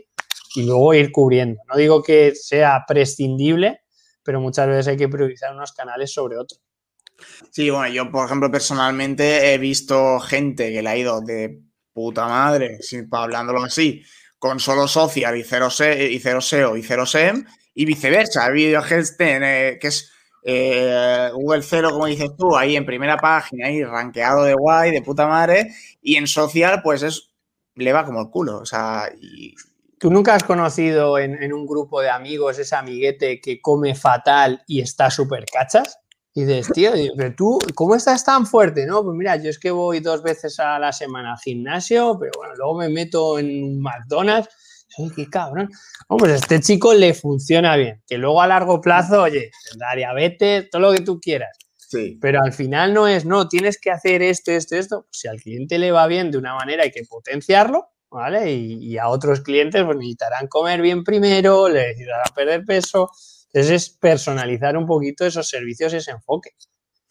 y 0.57 0.65
luego 0.65 0.95
ir 0.95 1.13
cubriendo. 1.13 1.61
No 1.69 1.77
digo 1.77 2.03
que 2.03 2.35
sea 2.35 2.85
prescindible, 2.89 3.81
pero 4.23 4.41
muchas 4.41 4.67
veces 4.67 4.89
hay 4.89 4.97
que 4.97 5.09
priorizar 5.09 5.55
unos 5.55 5.73
canales 5.73 6.13
sobre 6.13 6.39
otros. 6.39 6.61
Sí, 7.51 7.71
bueno, 7.71 7.93
yo 7.93 8.11
por 8.11 8.27
ejemplo 8.27 8.51
personalmente 8.51 9.53
he 9.53 9.59
visto 9.59 10.21
gente 10.21 10.73
que 10.73 10.83
le 10.83 10.89
ha 10.89 10.97
ido 10.97 11.21
de 11.21 11.63
puta 11.93 12.27
madre, 12.27 12.79
hablándolo 13.11 13.63
así, 13.65 14.03
con 14.39 14.61
solo 14.61 14.87
social 14.89 15.37
y 15.37 15.45
cero, 15.45 15.69
y 16.11 16.19
cero 16.19 16.41
SEO 16.41 16.77
y 16.77 16.83
cero 16.83 17.07
SEM 17.07 17.47
y 17.75 17.85
viceversa. 17.85 18.43
Ha 18.43 18.47
habido 18.47 18.83
gente 18.83 19.79
que 19.81 19.89
es 19.89 20.11
eh, 20.43 21.31
Google 21.33 21.63
Cero, 21.63 21.91
como 21.91 22.07
dices 22.07 22.31
tú, 22.39 22.57
ahí 22.57 22.77
en 22.77 22.87
primera 22.87 23.17
página, 23.17 23.67
ahí 23.67 23.83
rankeado 23.83 24.45
de 24.45 24.55
guay, 24.55 24.91
de 24.91 25.03
puta 25.03 25.27
madre, 25.27 25.75
y 26.01 26.17
en 26.17 26.27
social 26.27 26.83
pues 26.83 27.03
es 27.03 27.31
le 27.77 27.93
va 27.93 28.05
como 28.05 28.21
el 28.21 28.31
culo, 28.31 28.59
o 28.59 28.67
sea, 28.67 29.11
¿Tú 29.99 30.11
nunca 30.11 30.35
has 30.35 30.45
conocido 30.45 31.19
en, 31.19 31.53
un 31.55 31.67
grupo 31.67 32.03
de 32.03 32.11
amigos 32.11 32.59
ese 32.59 32.77
amiguete 32.77 33.41
que 33.41 33.63
come 33.63 33.95
fatal 33.95 34.63
y 34.67 34.83
está 34.83 35.11
súper 35.11 35.47
cachas? 35.47 35.99
Y 36.35 36.45
dices, 36.45 36.71
tío, 36.75 36.93
pero 37.17 37.35
tú, 37.35 37.59
¿cómo 37.75 37.95
estás 37.95 38.23
tan 38.23 38.47
fuerte? 38.47 38.85
No, 38.85 39.03
pues 39.03 39.17
mira, 39.17 39.37
yo 39.37 39.49
es 39.49 39.59
que 39.59 39.71
voy 39.71 40.01
dos 40.01 40.23
veces 40.23 40.61
a 40.61 40.79
la 40.79 40.93
semana 40.93 41.33
al 41.33 41.39
gimnasio, 41.39 42.19
pero 42.21 42.33
bueno, 42.37 42.55
luego 42.57 42.79
me 42.79 42.91
meto 42.91 43.39
en 43.39 43.65
un 43.65 43.81
McDonald's. 43.81 44.51
Soy 44.89 45.11
qué 45.17 45.31
cabrón. 45.31 45.71
No, 46.11 46.19
pues 46.19 46.33
este 46.33 46.61
chico 46.61 46.93
le 46.93 47.15
funciona 47.15 47.75
bien. 47.77 48.03
Que 48.07 48.19
luego 48.19 48.43
a 48.43 48.47
largo 48.47 48.83
plazo, 48.83 49.23
oye, 49.23 49.51
tendrá 49.71 49.95
diabetes, 49.97 50.69
todo 50.69 50.83
lo 50.83 50.93
que 50.93 51.01
tú 51.01 51.19
quieras. 51.21 51.57
Sí. 51.75 52.19
Pero 52.21 52.43
al 52.43 52.53
final 52.53 52.93
no 52.93 53.09
es, 53.09 53.25
no, 53.25 53.49
tienes 53.49 53.81
que 53.81 53.91
hacer 53.91 54.21
esto, 54.21 54.51
esto, 54.51 54.77
esto. 54.77 55.07
Si 55.11 55.27
al 55.27 55.41
cliente 55.41 55.79
le 55.79 55.91
va 55.91 56.07
bien 56.07 56.31
de 56.31 56.37
una 56.37 56.55
manera 56.55 56.83
hay 56.83 56.91
que 56.91 57.05
potenciarlo 57.09 57.96
¿vale? 58.17 58.51
Y, 58.53 58.99
a 58.99 59.09
otros 59.09 59.43
clientes 59.43 59.85
pues, 59.85 59.97
necesitarán 59.97 60.49
comer 60.49 60.81
bien 60.81 61.05
primero, 61.05 61.69
le 61.69 61.89
necesitarán 61.89 62.35
perder 62.35 62.65
peso. 62.65 63.11
Entonces 63.53 63.71
es 63.71 63.91
personalizar 63.91 64.77
un 64.77 64.87
poquito 64.87 65.25
esos 65.25 65.49
servicios 65.49 65.93
y 65.93 65.97
ese 65.97 66.11
enfoque. 66.11 66.51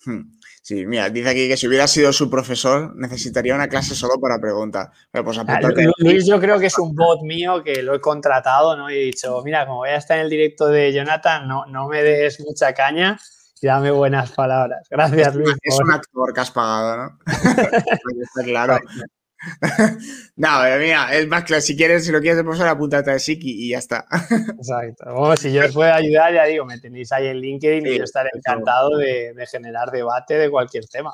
Hmm. 0.06 0.38
Sí, 0.62 0.86
mira, 0.88 1.10
dice 1.12 1.30
aquí 1.30 1.47
que 1.47 1.58
si 1.58 1.68
hubiera 1.68 1.88
sido 1.88 2.12
su 2.12 2.28
profesor 2.28 2.95
necesitaría 2.95 3.53
una 3.53 3.68
clase 3.68 3.93
solo 3.93 4.20
para 4.20 4.39
preguntar. 4.39 4.89
pues 5.12 5.38
ah, 5.38 5.60
Luis, 5.99 6.26
yo 6.26 6.39
creo 6.39 6.60
que 6.60 6.66
es 6.66 6.78
un 6.80 6.95
bot 6.95 7.22
mío 7.22 7.64
que 7.64 7.84
lo 7.84 7.93
he 7.93 8.01
contratado, 8.01 8.76
¿no? 8.76 8.89
Y 8.89 8.95
he 8.95 9.03
dicho, 9.06 9.43
mira, 9.43 9.68
como 9.68 9.80
voy 9.80 9.89
a 9.89 9.97
estar 9.97 10.18
en 10.18 10.24
el 10.24 10.30
directo 10.30 10.68
de 10.68 10.91
Jonathan, 10.91 11.47
no, 11.47 11.68
no 11.68 11.88
me 11.88 12.01
des 12.01 12.39
mucha 12.39 12.74
caña 12.74 13.20
y 13.62 13.68
dame 13.68 13.91
buenas 13.91 14.32
palabras. 14.32 14.88
Gracias, 14.89 15.36
Luis. 15.36 15.56
Es 15.62 15.80
un 15.80 15.91
actor 15.91 16.34
que 16.34 16.41
has 16.41 16.51
pagado, 16.51 16.97
¿no? 16.97 17.20
Está 17.26 18.43
claro. 18.43 18.80
no, 20.36 20.49
mía, 20.79 21.07
es 21.13 21.27
más 21.27 21.43
claro. 21.43 21.61
Si 21.61 21.75
quieres, 21.75 22.05
si 22.05 22.11
lo 22.11 22.21
quieres 22.21 22.43
de 22.43 22.69
apúntate 22.69 23.11
a 23.11 23.19
Siki 23.19 23.65
y 23.65 23.69
ya 23.69 23.79
está. 23.79 24.05
Exacto. 24.57 25.36
si 25.38 25.51
yo 25.51 25.65
os 25.65 25.73
puedo 25.73 25.93
ayudar, 25.93 26.33
ya 26.33 26.45
digo, 26.45 26.65
me 26.65 26.79
tenéis 26.79 27.11
ahí 27.11 27.27
en 27.27 27.38
LinkedIn 27.38 27.86
y 27.86 27.97
yo 27.97 28.03
estaré 28.03 28.29
encantado 28.33 28.97
de, 28.97 29.33
generar 29.49 29.91
debate 29.91 30.36
de 30.36 30.49
cualquier 30.49 30.86
tema. 30.88 31.11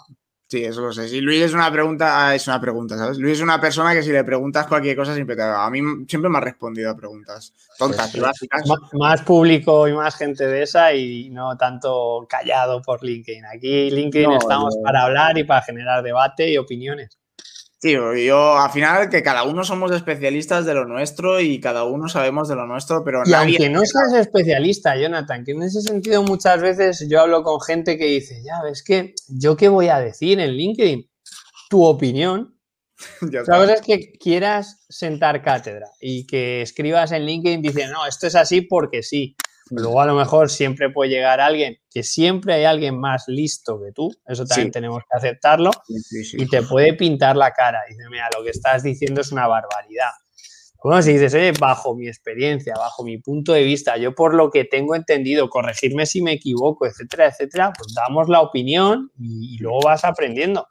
Sí, 0.48 0.66
eso 0.66 0.82
lo 0.82 0.92
sé. 0.92 1.08
Si 1.08 1.22
Luis 1.22 1.42
es 1.42 1.54
una 1.54 1.72
pregunta, 1.72 2.28
ah, 2.28 2.36
es 2.36 2.46
una 2.46 2.60
pregunta, 2.60 2.98
¿sabes? 2.98 3.18
Luis 3.18 3.38
es 3.38 3.42
una 3.42 3.62
persona 3.62 3.94
que 3.94 4.04
si 4.04 4.12
le 4.12 4.22
preguntas 4.26 4.68
cualquier 4.68 4.98
cosa 4.98 5.14
siempre 5.14 5.38
te 5.38 5.44
A 5.44 5.70
mí 5.70 5.80
siempre 6.10 6.30
me 6.30 6.40
ha 6.40 6.42
respondido 6.42 6.92
a 6.92 6.98
preguntas 6.98 7.54
tontas 7.78 8.12
pues 8.12 8.22
básicas. 8.22 8.64
Más 8.92 9.22
público 9.22 9.88
y 9.88 9.94
más 9.94 10.14
gente 10.18 10.46
de 10.46 10.64
esa 10.64 10.94
y 10.94 11.30
no 11.30 11.56
tanto 11.56 12.26
callado 12.28 12.82
por 12.82 13.02
LinkedIn. 13.02 13.46
Aquí 13.46 13.92
LinkedIn 13.92 14.34
estamos 14.34 14.76
para 14.84 15.04
hablar 15.04 15.38
y 15.38 15.46
para 15.46 15.62
generar 15.62 16.04
debate 16.04 16.52
y 16.52 16.58
opiniones. 16.58 17.21
Sí, 17.84 17.94
yo 17.94 18.58
al 18.58 18.70
final 18.70 19.10
que 19.10 19.24
cada 19.24 19.44
uno 19.44 19.64
somos 19.64 19.92
especialistas 19.92 20.68
de 20.68 20.76
lo 20.76 20.86
nuestro 20.86 21.40
y 21.40 21.60
cada 21.60 21.84
uno 21.84 22.08
sabemos 22.08 22.48
de 22.48 22.56
lo 22.56 22.68
nuestro, 22.68 23.04
pero 23.04 23.24
y 23.26 23.34
aunque 23.34 23.70
no 23.70 23.80
seas 23.80 24.14
especialista, 24.14 24.96
Jonathan, 24.96 25.44
que 25.44 25.54
en 25.54 25.64
ese 25.64 25.82
sentido 25.82 26.22
muchas 26.22 26.62
veces 26.62 27.08
yo 27.10 27.22
hablo 27.22 27.42
con 27.42 27.60
gente 27.60 27.98
que 27.98 28.06
dice, 28.06 28.44
ya 28.44 28.62
ves 28.64 28.84
que 28.84 29.16
yo 29.30 29.58
qué 29.58 29.68
voy 29.68 29.88
a 29.88 30.00
decir 30.00 30.40
en 30.40 30.52
LinkedIn, 30.52 31.10
tu 31.72 31.84
opinión. 31.84 32.56
Sabes 33.48 33.72
es 33.72 33.82
que 33.82 34.12
quieras 34.12 34.86
sentar 34.88 35.42
cátedra 35.42 35.88
y 36.00 36.28
que 36.28 36.62
escribas 36.62 37.12
en 37.12 37.26
LinkedIn 37.26 37.64
dice, 37.64 37.88
no, 37.88 38.06
esto 38.06 38.28
es 38.28 38.36
así 38.36 38.62
porque 38.62 39.02
sí. 39.02 39.36
Luego 39.74 40.02
a 40.02 40.06
lo 40.06 40.16
mejor 40.16 40.50
siempre 40.50 40.90
puede 40.90 41.12
llegar 41.12 41.40
alguien, 41.40 41.78
que 41.90 42.04
siempre 42.04 42.54
hay 42.54 42.66
alguien 42.66 43.00
más 43.00 43.24
listo 43.28 43.80
que 43.82 43.94
tú, 43.94 44.12
eso 44.28 44.46
también 44.46 44.70
tenemos 44.70 45.00
que 45.00 45.18
aceptarlo, 45.18 45.72
y 45.88 46.46
te 46.48 46.62
puede 46.62 46.94
pintar 46.94 47.38
la 47.38 47.52
cara. 47.52 47.80
Dice, 47.88 48.04
mira, 48.10 48.28
lo 48.38 48.44
que 48.44 48.50
estás 48.50 48.84
diciendo 48.84 49.22
es 49.22 49.32
una 49.32 49.48
barbaridad. 49.48 50.12
Bueno, 50.84 51.02
si 51.02 51.14
dices, 51.14 51.34
oye, 51.36 51.54
bajo 51.58 51.96
mi 51.96 52.08
experiencia, 52.08 52.74
bajo 52.76 53.04
mi 53.04 53.20
punto 53.20 53.54
de 53.54 53.64
vista, 53.64 53.98
yo 53.98 54.14
por 54.14 54.34
lo 54.34 54.50
que 54.50 54.66
tengo 54.66 54.96
entendido, 54.96 55.50
corregirme 55.50 56.06
si 56.06 56.22
me 56.22 56.34
equivoco, 56.34 56.86
etcétera, 56.86 57.28
etcétera, 57.28 57.72
pues 57.78 57.94
damos 57.94 58.28
la 58.28 58.42
opinión 58.42 59.12
y 59.18 59.58
luego 59.60 59.80
vas 59.86 60.04
aprendiendo. 60.04 60.68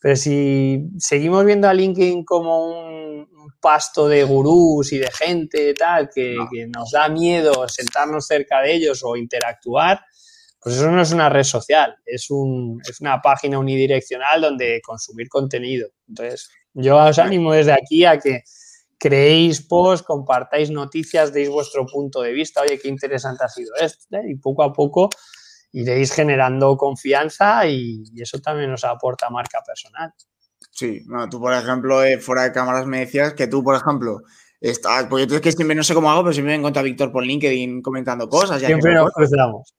Pero 0.00 0.16
si 0.16 0.88
seguimos 0.98 1.44
viendo 1.44 1.68
a 1.68 1.74
LinkedIn 1.74 2.24
como 2.24 2.66
un, 2.66 3.28
pasto 3.60 4.08
de 4.08 4.24
gurús 4.24 4.92
y 4.92 4.98
de 4.98 5.10
gente 5.10 5.74
tal, 5.74 6.08
que, 6.08 6.36
nos 6.74 6.90
da 6.92 7.08
miedo 7.08 7.68
sentarnos 7.68 8.26
cerca 8.26 8.60
de 8.60 8.74
ellos 8.74 9.02
o 9.04 9.16
interactuar, 9.16 10.00
Pues 10.62 10.76
eso 10.76 10.90
no 10.90 11.00
es 11.00 11.12
una 11.12 11.28
red 11.28 11.44
social, 11.44 11.96
es, 12.04 12.30
un, 12.30 12.80
es 12.88 13.00
una 13.00 13.20
página 13.20 13.58
unidireccional 13.58 14.40
donde 14.40 14.80
consumir 14.82 15.28
contenido. 15.28 15.88
Entonces, 16.08 16.50
yo 16.74 16.96
os 16.96 17.18
animo 17.18 17.52
desde 17.52 17.72
aquí 17.72 18.04
a 18.04 18.18
que 18.18 18.42
creéis 18.98 19.62
posts, 19.62 20.06
compartáis 20.06 20.70
noticias, 20.70 21.32
deis 21.32 21.48
vuestro 21.48 21.86
punto 21.86 22.20
de 22.20 22.32
vista, 22.32 22.60
oye, 22.60 22.78
qué 22.78 22.88
interesante 22.88 23.44
ha 23.44 23.48
sido 23.48 23.74
esto, 23.80 24.04
¿eh? 24.16 24.22
y 24.28 24.36
poco 24.36 24.62
a 24.62 24.72
poco 24.72 25.08
iréis 25.72 26.12
generando 26.12 26.76
confianza 26.76 27.66
y, 27.66 28.02
eso 28.20 28.38
también 28.40 28.70
nos 28.70 28.84
aporta 28.84 29.30
marca 29.30 29.62
personal. 29.66 30.12
Sí, 30.80 31.04
tú 31.30 31.38
por 31.38 31.52
ejemplo, 31.52 32.02
eh, 32.02 32.18
fuera 32.18 32.44
de 32.44 32.52
cámaras 32.52 32.86
me 32.86 33.00
decías 33.00 33.34
que 33.34 33.46
tú, 33.46 33.62
por 33.62 33.76
ejemplo, 33.76 34.22
estás, 34.62 35.04
pues 35.10 35.26
yo 35.26 35.36
es 35.36 35.42
que 35.42 35.52
siempre 35.52 35.76
no 35.76 35.84
sé 35.84 35.92
cómo 35.92 36.10
hago, 36.10 36.22
pero 36.22 36.32
siempre 36.32 36.54
me 36.54 36.56
encuentro 36.56 36.80
a 36.80 36.84
Víctor 36.84 37.12
por 37.12 37.22
LinkedIn 37.22 37.82
comentando 37.82 38.26
cosas. 38.30 38.62
Siempre 38.62 38.94
nos 38.94 39.12
cruzamos. 39.12 39.74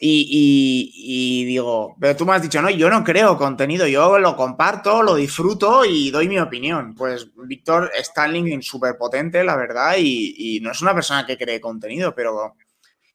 Y, 0.00 1.44
digo, 1.46 1.94
pero 2.00 2.16
tú 2.16 2.26
me 2.26 2.32
has 2.32 2.42
dicho, 2.42 2.60
no, 2.60 2.70
yo 2.70 2.90
no 2.90 3.04
creo 3.04 3.38
contenido, 3.38 3.86
yo 3.86 4.18
lo 4.18 4.34
comparto, 4.34 5.00
lo 5.00 5.14
disfruto 5.14 5.84
y 5.84 6.10
doy 6.10 6.26
mi 6.26 6.40
opinión. 6.40 6.96
Pues 6.96 7.28
Víctor 7.36 7.92
está 7.96 8.24
en 8.24 8.32
LinkedIn 8.32 8.62
súper 8.62 8.98
potente, 8.98 9.44
la 9.44 9.54
verdad, 9.54 9.94
y, 9.96 10.58
no 10.60 10.72
es 10.72 10.82
una 10.82 10.92
persona 10.92 11.24
que 11.24 11.38
cree 11.38 11.60
contenido, 11.60 12.16
pero 12.16 12.56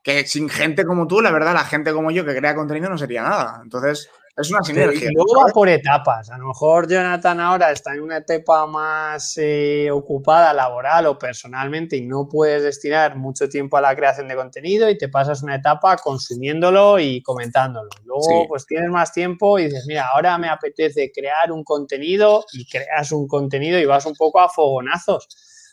que 0.02 0.26
sin 0.26 0.48
gente 0.48 0.86
como 0.86 1.08
tú, 1.08 1.20
la 1.20 1.32
verdad, 1.32 1.54
la 1.54 1.66
gente 1.66 1.92
como 1.92 2.10
yo 2.10 2.24
que 2.24 2.38
crea 2.38 2.56
contenido 2.56 2.90
no 2.90 2.98
sería 2.98 3.24
nada. 3.24 3.60
Entonces, 3.62 4.10
es 4.38 4.52
una 4.52 4.64
sinergia. 4.64 5.10
Y 5.10 5.14
luego 5.14 5.42
va 5.44 5.52
por 5.52 5.68
etapas. 5.68 6.30
A 6.30 6.38
lo 6.38 6.48
mejor 6.48 6.88
Jonathan 6.88 7.40
ahora 7.40 7.72
está 7.72 7.94
en 7.94 8.02
una 8.02 8.18
etapa 8.18 8.68
más 8.68 9.38
eh, 9.38 9.90
ocupada 9.92 10.54
laboral 10.54 11.08
o 11.08 11.18
personalmente 11.18 11.98
y 11.98 12.06
no 12.06 12.28
puedes 12.30 12.62
destinar 12.62 13.16
mucho 13.16 13.50
tiempo 13.50 13.78
a 13.78 13.82
la 13.82 13.96
creación 13.96 14.28
de 14.28 14.36
contenido 14.36 14.90
y 14.90 14.98
te 14.98 15.10
pasas 15.10 15.42
una 15.42 15.56
etapa 15.56 15.98
consumiéndolo 15.98 17.00
y 17.00 17.24
comentándolo. 17.24 17.90
Luego, 18.06 18.48
pues 18.48 18.68
tienes 18.68 18.92
más 18.92 19.12
tiempo 19.12 19.58
y 19.58 19.66
dices, 19.66 19.86
mira, 19.88 20.10
ahora 20.14 20.38
me 20.38 20.50
apetece 20.50 21.12
crear 21.12 21.52
un 21.52 21.64
contenido 21.64 22.46
y 22.54 22.68
creas 22.68 23.12
un 23.12 23.28
contenido 23.28 23.80
y 23.80 23.86
vas 23.86 24.06
un 24.06 24.14
poco 24.14 24.40
a 24.40 24.50
fogonazos. 24.50 25.28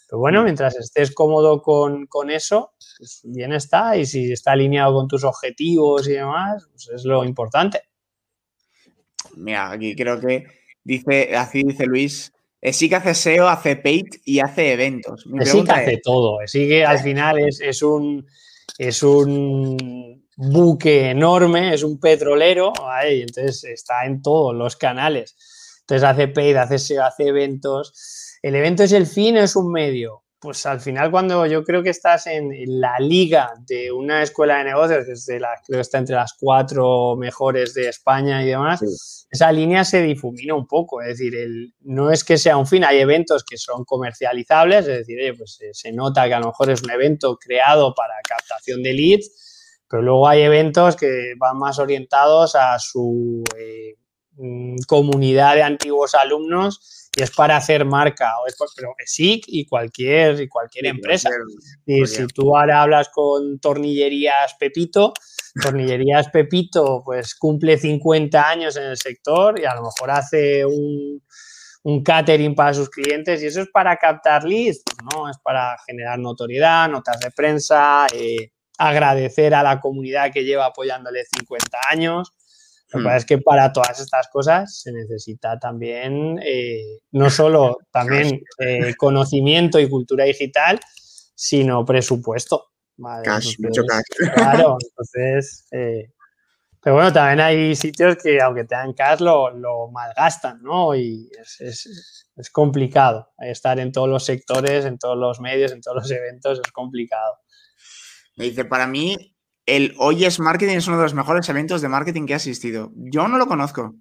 Pero 0.08 0.20
bueno, 0.20 0.40
mm. 0.40 0.44
mientras 0.44 0.76
estés 0.76 1.14
cómodo 1.14 1.60
con, 1.60 2.30
eso, 2.30 2.72
pues 2.98 3.20
bien 3.24 3.52
está. 3.52 3.96
Y 3.96 4.06
si 4.06 4.32
está 4.32 4.52
alineado 4.52 4.94
con 4.94 5.08
tus 5.08 5.24
objetivos 5.24 6.08
y 6.08 6.12
demás, 6.12 6.66
pues 6.70 6.88
es 6.94 7.04
lo 7.04 7.24
importante. 7.24 7.82
Mira, 9.36 9.70
aquí 9.70 9.94
creo 9.94 10.20
que 10.20 10.44
dice, 10.82 11.36
así 11.36 11.62
dice 11.62 11.86
Luis, 11.86 12.32
eh, 12.60 12.72
sí 12.72 12.88
que 12.88 12.96
hace 12.96 13.14
SEO, 13.14 13.48
hace 13.48 13.76
paid 13.76 14.06
y 14.24 14.40
hace 14.40 14.72
eventos. 14.72 15.24
sí 15.44 15.64
que 15.64 15.72
hace 15.72 16.00
todo. 16.02 16.38
Sí 16.46 16.68
que 16.68 16.84
al 16.84 16.98
final 16.98 17.38
es, 17.38 17.82
un, 17.82 18.26
es 18.78 19.02
un 19.02 20.26
buque 20.36 21.10
enorme, 21.10 21.74
es 21.74 21.82
un 21.82 22.00
petrolero, 22.00 22.72
y 23.08 23.22
entonces 23.22 23.64
está 23.64 24.06
en 24.06 24.22
todos 24.22 24.54
los 24.54 24.76
canales. 24.76 25.36
Entonces 25.80 26.08
hace 26.08 26.28
paid, 26.28 26.56
hace 26.56 26.78
SEO, 26.78 27.04
hace 27.04 27.28
eventos. 27.28 28.38
El 28.42 28.54
evento 28.54 28.82
es 28.82 28.92
el 28.92 29.06
fin, 29.06 29.36
es 29.36 29.56
un 29.56 29.70
medio 29.70 30.23
pues 30.44 30.66
al 30.66 30.78
final 30.78 31.10
cuando 31.10 31.46
yo 31.46 31.64
creo 31.64 31.82
que 31.82 31.88
estás 31.88 32.26
en 32.26 32.52
la 32.66 32.98
liga 32.98 33.54
de 33.66 33.90
una 33.90 34.22
escuela 34.22 34.58
de 34.58 34.64
negocios, 34.64 35.06
que 35.06 35.12
es 35.12 35.24
de 35.24 35.40
la, 35.40 35.48
creo 35.64 35.78
que 35.78 35.80
está 35.80 35.96
entre 35.96 36.16
las 36.16 36.34
cuatro 36.38 37.16
mejores 37.16 37.72
de 37.72 37.88
España 37.88 38.42
y 38.42 38.48
demás, 38.48 39.26
esa 39.30 39.50
línea 39.50 39.84
se 39.84 40.02
difumina 40.02 40.54
un 40.54 40.66
poco. 40.66 41.00
Es 41.00 41.16
decir, 41.16 41.34
el, 41.34 41.72
no 41.80 42.10
es 42.10 42.24
que 42.24 42.36
sea 42.36 42.58
un 42.58 42.66
fin, 42.66 42.84
hay 42.84 42.98
eventos 42.98 43.42
que 43.42 43.56
son 43.56 43.86
comercializables, 43.86 44.86
es 44.86 45.06
decir, 45.06 45.34
pues 45.38 45.58
se, 45.72 45.92
nota 45.92 46.28
que 46.28 46.34
a 46.34 46.40
lo 46.40 46.48
mejor 46.48 46.70
es 46.70 46.82
un 46.82 46.90
evento 46.90 47.38
creado 47.38 47.94
para 47.94 48.12
captación 48.28 48.82
de 48.82 48.92
leads, 48.92 49.80
pero 49.88 50.02
luego 50.02 50.28
hay 50.28 50.42
eventos 50.42 50.94
que 50.94 51.32
van 51.38 51.56
más 51.56 51.78
orientados 51.78 52.54
a 52.54 52.78
su 52.78 53.42
eh, 53.58 53.96
mm, 54.32 54.76
comunidad 54.86 55.54
de 55.54 55.62
antiguos 55.62 56.14
alumnos 56.14 57.03
y 57.16 57.22
es 57.22 57.30
para 57.30 57.56
hacer 57.56 57.84
marca, 57.84 58.32
o 58.40 58.46
es 58.46 58.56
pero 58.76 58.94
SIC 59.04 59.44
y 59.48 59.66
cualquier, 59.66 60.40
y 60.40 60.48
cualquier 60.48 60.86
empresa. 60.86 61.30
y 61.86 62.06
si 62.06 62.26
tú 62.26 62.56
ahora 62.56 62.82
hablas 62.82 63.08
con 63.10 63.58
Tornillerías 63.60 64.54
Pepito, 64.58 65.12
Tornillerías 65.62 66.28
Pepito 66.30 67.02
pues 67.04 67.34
cumple 67.34 67.78
50 67.78 68.48
años 68.48 68.76
en 68.76 68.84
el 68.84 68.96
sector 68.96 69.60
y 69.60 69.64
a 69.64 69.74
lo 69.74 69.82
mejor 69.82 70.10
hace 70.10 70.64
un, 70.64 71.22
un 71.84 72.02
catering 72.02 72.54
para 72.54 72.74
sus 72.74 72.90
clientes 72.90 73.42
y 73.42 73.46
eso 73.46 73.60
es 73.60 73.68
para 73.68 73.96
captar 73.96 74.44
leads, 74.44 74.82
no, 75.12 75.28
es 75.30 75.38
para 75.38 75.76
generar 75.86 76.18
notoriedad, 76.18 76.88
notas 76.88 77.20
de 77.20 77.30
prensa, 77.30 78.06
eh, 78.12 78.50
agradecer 78.78 79.54
a 79.54 79.62
la 79.62 79.80
comunidad 79.80 80.32
que 80.32 80.44
lleva 80.44 80.66
apoyándole 80.66 81.24
50 81.24 81.78
años. 81.90 82.32
Lo 82.92 83.00
que 83.00 83.04
pasa 83.04 83.16
es 83.16 83.26
que 83.26 83.38
para 83.38 83.72
todas 83.72 83.98
estas 83.98 84.28
cosas 84.28 84.80
se 84.80 84.92
necesita 84.92 85.58
también 85.58 86.38
eh, 86.44 87.00
no 87.12 87.28
solo 87.28 87.78
también 87.90 88.40
eh, 88.58 88.94
conocimiento 88.96 89.80
y 89.80 89.88
cultura 89.88 90.24
digital, 90.24 90.78
sino 91.34 91.84
presupuesto. 91.84 92.70
mucho 92.96 93.82
cash. 93.84 94.02
Claro, 94.34 94.76
entonces. 94.80 95.66
Eh, 95.72 96.10
pero 96.80 96.96
bueno, 96.96 97.12
también 97.12 97.40
hay 97.40 97.74
sitios 97.74 98.18
que, 98.22 98.40
aunque 98.40 98.64
te 98.64 98.74
dan 98.74 98.92
cash, 98.92 99.20
lo, 99.20 99.90
malgastan, 99.90 100.62
¿no? 100.62 100.94
Y 100.94 101.30
es, 101.40 101.88
es 102.36 102.50
complicado 102.50 103.32
estar 103.38 103.78
en 103.78 103.92
todos 103.92 104.08
los 104.08 104.24
sectores, 104.24 104.84
en 104.84 104.98
todos 104.98 105.16
los 105.16 105.40
medios, 105.40 105.72
en 105.72 105.80
todos 105.80 105.96
los 105.96 106.10
eventos, 106.10 106.60
es 106.64 106.72
complicado. 106.72 107.38
Me 108.36 108.46
dice, 108.46 108.64
para 108.64 108.86
mí, 108.86 109.33
el 109.66 109.94
Oyes 109.98 110.40
Marketing 110.40 110.76
es 110.76 110.86
uno 110.86 110.98
de 110.98 111.04
los 111.04 111.14
mejores 111.14 111.48
eventos 111.48 111.80
de 111.80 111.88
marketing 111.88 112.26
que 112.26 112.34
he 112.34 112.36
asistido. 112.36 112.92
Yo 112.94 113.26
no 113.28 113.38
lo 113.38 113.46
conozco. 113.46 113.94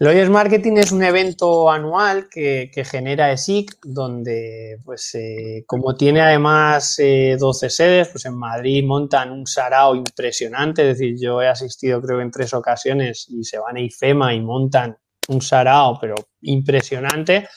El 0.00 0.08
Oyes 0.08 0.30
Marketing 0.30 0.76
es 0.78 0.90
un 0.90 1.02
evento 1.02 1.70
anual 1.70 2.28
que, 2.30 2.70
genera 2.84 3.30
ESIC, 3.30 3.78
donde, 3.82 4.78
pues, 4.84 5.14
eh, 5.14 5.64
como 5.66 5.94
tiene 5.96 6.20
además 6.20 6.96
12 6.96 7.66
eh, 7.66 7.70
sedes, 7.70 8.08
pues 8.08 8.24
en 8.24 8.36
Madrid 8.36 8.84
montan 8.84 9.30
un 9.30 9.46
sarao 9.46 9.94
impresionante. 9.94 10.82
Es 10.82 10.98
decir, 10.98 11.16
yo 11.20 11.40
he 11.42 11.48
asistido 11.48 12.00
creo 12.00 12.20
en 12.20 12.30
tres 12.30 12.52
ocasiones 12.54 13.26
y 13.28 13.44
se 13.44 13.58
van 13.58 13.76
a 13.76 13.80
IFEMA 13.80 14.34
y 14.34 14.40
montan 14.40 14.96
un 15.28 15.40
sarao, 15.40 15.98
pero 16.00 16.14
impresionante. 16.42 17.48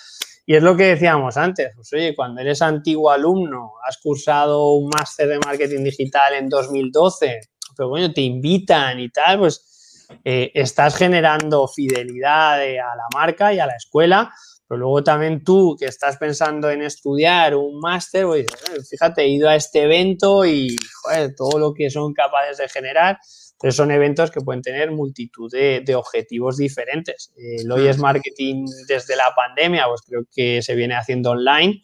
Y 0.49 0.55
es 0.55 0.63
lo 0.63 0.75
que 0.75 0.85
decíamos 0.85 1.37
antes, 1.37 1.73
pues 1.75 1.93
oye, 1.93 2.15
cuando 2.15 2.41
eres 2.41 2.63
antiguo 2.63 3.11
alumno, 3.11 3.73
has 3.87 3.99
cursado 3.99 4.71
un 4.73 4.89
máster 4.89 5.27
de 5.27 5.37
marketing 5.37 5.83
digital 5.83 6.33
en 6.33 6.49
2012, 6.49 7.39
pero 7.77 7.89
bueno, 7.89 8.11
te 8.11 8.21
invitan 8.21 8.99
y 8.99 9.11
tal, 9.11 9.37
pues 9.37 10.07
eh, 10.25 10.49
estás 10.55 10.95
generando 10.95 11.67
fidelidad 11.67 12.65
eh, 12.65 12.79
a 12.79 12.95
la 12.95 13.03
marca 13.13 13.53
y 13.53 13.59
a 13.59 13.67
la 13.67 13.75
escuela, 13.75 14.33
pero 14.67 14.79
luego 14.79 15.03
también 15.03 15.43
tú 15.43 15.75
que 15.79 15.85
estás 15.85 16.17
pensando 16.17 16.71
en 16.71 16.81
estudiar 16.81 17.53
un 17.53 17.79
máster, 17.79 18.25
pues, 18.25 18.47
fíjate, 18.89 19.21
he 19.21 19.27
ido 19.27 19.49
a 19.49 19.55
este 19.55 19.83
evento 19.83 20.45
y 20.45 20.75
joder, 21.03 21.35
todo 21.35 21.59
lo 21.59 21.75
que 21.75 21.91
son 21.91 22.11
capaces 22.11 22.57
de 22.57 22.67
generar, 22.69 23.19
entonces 23.59 23.75
son 23.75 23.91
eventos 23.91 24.31
que 24.31 24.39
pueden 24.39 24.61
tener 24.61 24.89
multitud 24.89 25.51
de, 25.51 25.93
objetivos 25.93 26.55
diferentes. 26.55 27.33
El 27.35 27.69
hoy 27.69 27.87
es 27.87 27.97
marketing 27.97 28.65
desde 28.87 29.17
la 29.17 29.35
pandemia, 29.35 29.85
pues 29.89 30.01
creo 30.07 30.21
que 30.31 30.61
se 30.61 30.75
viene 30.75 30.95
haciendo 30.95 31.31
online 31.31 31.81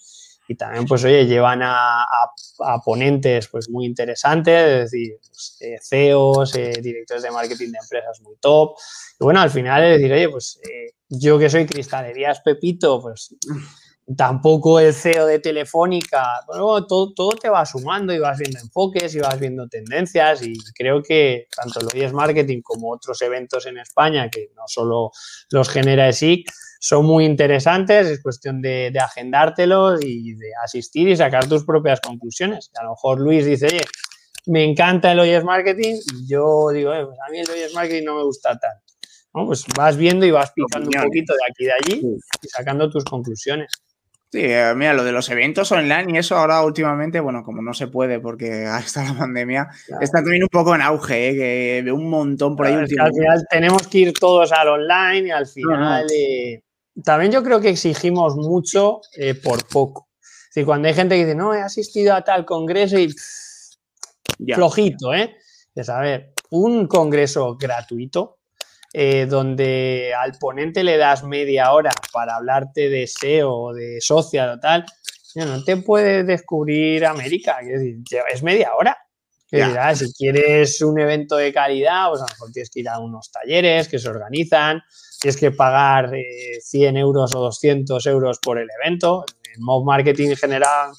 y 0.47 0.55
también 0.55 0.85
pues 0.85 1.03
oye, 1.03 1.25
llevan 1.25 1.59
a, 1.63 2.05
ponentes 2.85 3.49
pues 3.49 3.69
muy 3.69 3.85
interesantes, 3.85 4.85
es 4.85 4.91
decir, 4.91 5.19
pues, 5.27 5.57
eh, 5.59 5.75
CEOs, 5.81 6.55
eh, 6.55 6.79
directores 6.81 7.23
de 7.23 7.31
marketing 7.31 7.71
de 7.71 7.79
empresas 7.81 8.21
muy 8.21 8.37
top. 8.39 8.77
Y 9.19 9.25
bueno, 9.25 9.41
al 9.41 9.49
final 9.49 9.83
es 9.83 9.97
decir, 9.97 10.13
oye, 10.13 10.29
pues 10.29 10.61
eh, 10.63 10.93
yo 11.09 11.37
que 11.37 11.49
soy 11.49 11.65
cristalerías 11.65 12.39
Pepito, 12.39 13.01
pues 13.01 13.35
tampoco 14.15 14.79
el 14.79 14.93
CEO 14.93 15.25
de 15.25 15.39
Telefónica, 15.39 16.41
bueno, 16.45 16.85
todo, 16.85 17.13
todo, 17.13 17.31
te 17.31 17.49
va 17.49 17.65
sumando 17.65 18.13
y 18.13 18.19
vas 18.19 18.37
viendo 18.37 18.59
enfoques 18.59 19.15
y 19.15 19.19
vas 19.19 19.39
viendo 19.39 19.67
tendencias 19.67 20.43
y 20.43 20.53
creo 20.75 21.01
que 21.01 21.47
tanto 21.55 21.79
el 21.79 22.01
es 22.01 22.13
Marketing 22.13 22.61
como 22.61 22.91
otros 22.91 23.21
eventos 23.23 23.65
en 23.65 23.79
España, 23.79 24.29
que 24.29 24.51
no 24.55 24.63
solo 24.67 25.11
los 25.49 25.69
genera 25.69 26.07
ESIC, 26.07 26.47
son 26.79 27.05
muy 27.05 27.25
interesantes, 27.25 28.07
es 28.07 28.21
cuestión 28.21 28.61
de, 28.61 28.93
agendártelos 28.99 29.99
y 30.03 30.35
de 30.35 30.51
asistir 30.63 31.07
y 31.07 31.17
sacar 31.17 31.47
tus 31.47 31.65
propias 31.65 31.99
conclusiones. 31.99 32.69
A 32.79 32.83
lo 32.83 32.91
mejor 32.91 33.19
Luis 33.19 33.43
dice, 33.43 33.65
oye, 33.65 33.81
me 34.45 34.63
encanta 34.63 35.11
el 35.11 35.19
Oyes 35.19 35.43
Marketing 35.43 35.95
y 36.13 36.27
yo 36.27 36.69
digo, 36.71 36.93
eh, 36.93 37.05
pues 37.05 37.17
a 37.27 37.31
mí 37.31 37.39
el 37.39 37.49
Oyes 37.49 37.73
Marketing 37.73 38.03
no 38.05 38.17
me 38.17 38.23
gusta 38.23 38.55
tanto. 38.59 38.83
Pues 39.31 39.65
vas 39.75 39.97
viendo 39.97 40.25
y 40.25 40.31
vas 40.31 40.51
picando 40.51 40.87
un 40.87 41.03
poquito 41.07 41.33
de 41.33 41.39
aquí 41.49 41.63
y 41.63 41.65
de 41.65 41.73
allí 41.73 42.17
y 42.41 42.47
sacando 42.47 42.89
tus 42.89 43.03
conclusiones. 43.03 43.71
Sí, 44.35 44.41
eh, 44.43 44.73
mira, 44.75 44.93
lo 44.93 45.05
de 45.05 45.13
los 45.13 45.29
eventos 45.29 45.71
online 45.71 46.07
y 46.09 46.17
eso 46.17 46.35
ahora 46.35 46.61
últimamente, 46.61 47.21
bueno, 47.21 47.41
como 47.41 47.61
no 47.61 47.73
se 47.73 47.87
puede 47.87 48.19
porque 48.19 48.65
está 48.85 49.05
la 49.05 49.17
pandemia, 49.17 49.69
está 50.01 50.21
también 50.21 50.43
un 50.43 50.49
poco 50.49 50.75
en 50.75 50.81
auge, 50.81 51.29
¿eh? 51.29 51.33
que 51.35 51.81
veo 51.85 51.95
un 51.95 52.09
montón 52.09 52.53
por 52.57 52.67
ahí. 52.67 52.73
al 52.73 52.85
final 52.85 53.45
tenemos 53.49 53.87
que 53.87 53.99
ir 53.99 54.13
todos 54.13 54.51
al 54.51 54.67
online 54.67 55.29
y 55.29 55.31
al 55.31 55.47
final... 55.47 56.05
Eh, 56.13 56.61
también 57.01 57.31
yo 57.31 57.43
creo 57.43 57.61
que 57.61 57.69
exigimos 57.69 58.35
mucho 58.35 58.99
por 59.41 59.65
poco. 59.67 60.09
Es 60.53 60.65
cuando 60.65 60.89
hay 60.89 60.93
gente 60.93 61.15
que 61.15 61.25
dice, 61.25 61.35
no, 61.35 61.53
he 61.53 61.61
asistido 61.61 62.13
a 62.13 62.21
tal 62.21 62.45
congreso 62.45 62.99
y 62.99 63.13
flojito, 64.53 65.13
¿eh? 65.13 65.37
De 65.73 65.83
saber, 65.85 66.33
un 66.49 66.87
congreso 66.87 67.55
gratuito 67.55 68.34
eh, 68.97 69.25
donde 69.25 70.13
al 70.17 70.37
ponente 70.39 70.81
le 70.81 70.95
das 70.95 71.21
media 71.21 71.73
hora 71.73 71.91
para 72.13 72.37
hablarte 72.37 72.87
de 72.87 73.07
SEO 73.07 73.73
de 73.73 73.99
social 73.99 74.51
o 74.51 74.59
tal, 74.61 74.85
no 75.35 75.65
te 75.65 75.75
puedes 75.75 76.25
descubrir 76.25 77.05
América, 77.05 77.57
es, 77.59 77.81
decir, 77.81 77.97
es 78.33 78.41
media 78.41 78.73
hora. 78.73 78.97
si 79.49 80.13
quieres 80.13 80.81
un 80.81 80.97
evento 80.97 81.35
de 81.35 81.51
calidad, 81.51 82.07
pues 82.07 82.21
a 82.21 82.23
lo 82.23 82.29
mejor 82.35 82.51
tienes 82.53 82.69
que 82.69 82.79
ir 82.79 82.87
a 82.87 82.99
unos 82.99 83.29
talleres 83.29 83.89
que 83.89 83.99
se 83.99 84.07
organizan, 84.07 84.81
tienes 85.19 85.35
que 85.35 85.51
pagar 85.51 86.11
100 86.61 86.95
eh, 86.95 86.99
euros 87.01 87.35
o 87.35 87.41
200 87.41 88.05
euros 88.07 88.39
por 88.39 88.59
el 88.59 88.69
evento. 88.81 89.25
En 89.53 89.61
Mob 89.61 89.83
Marketing 89.83 90.37
general 90.37 90.91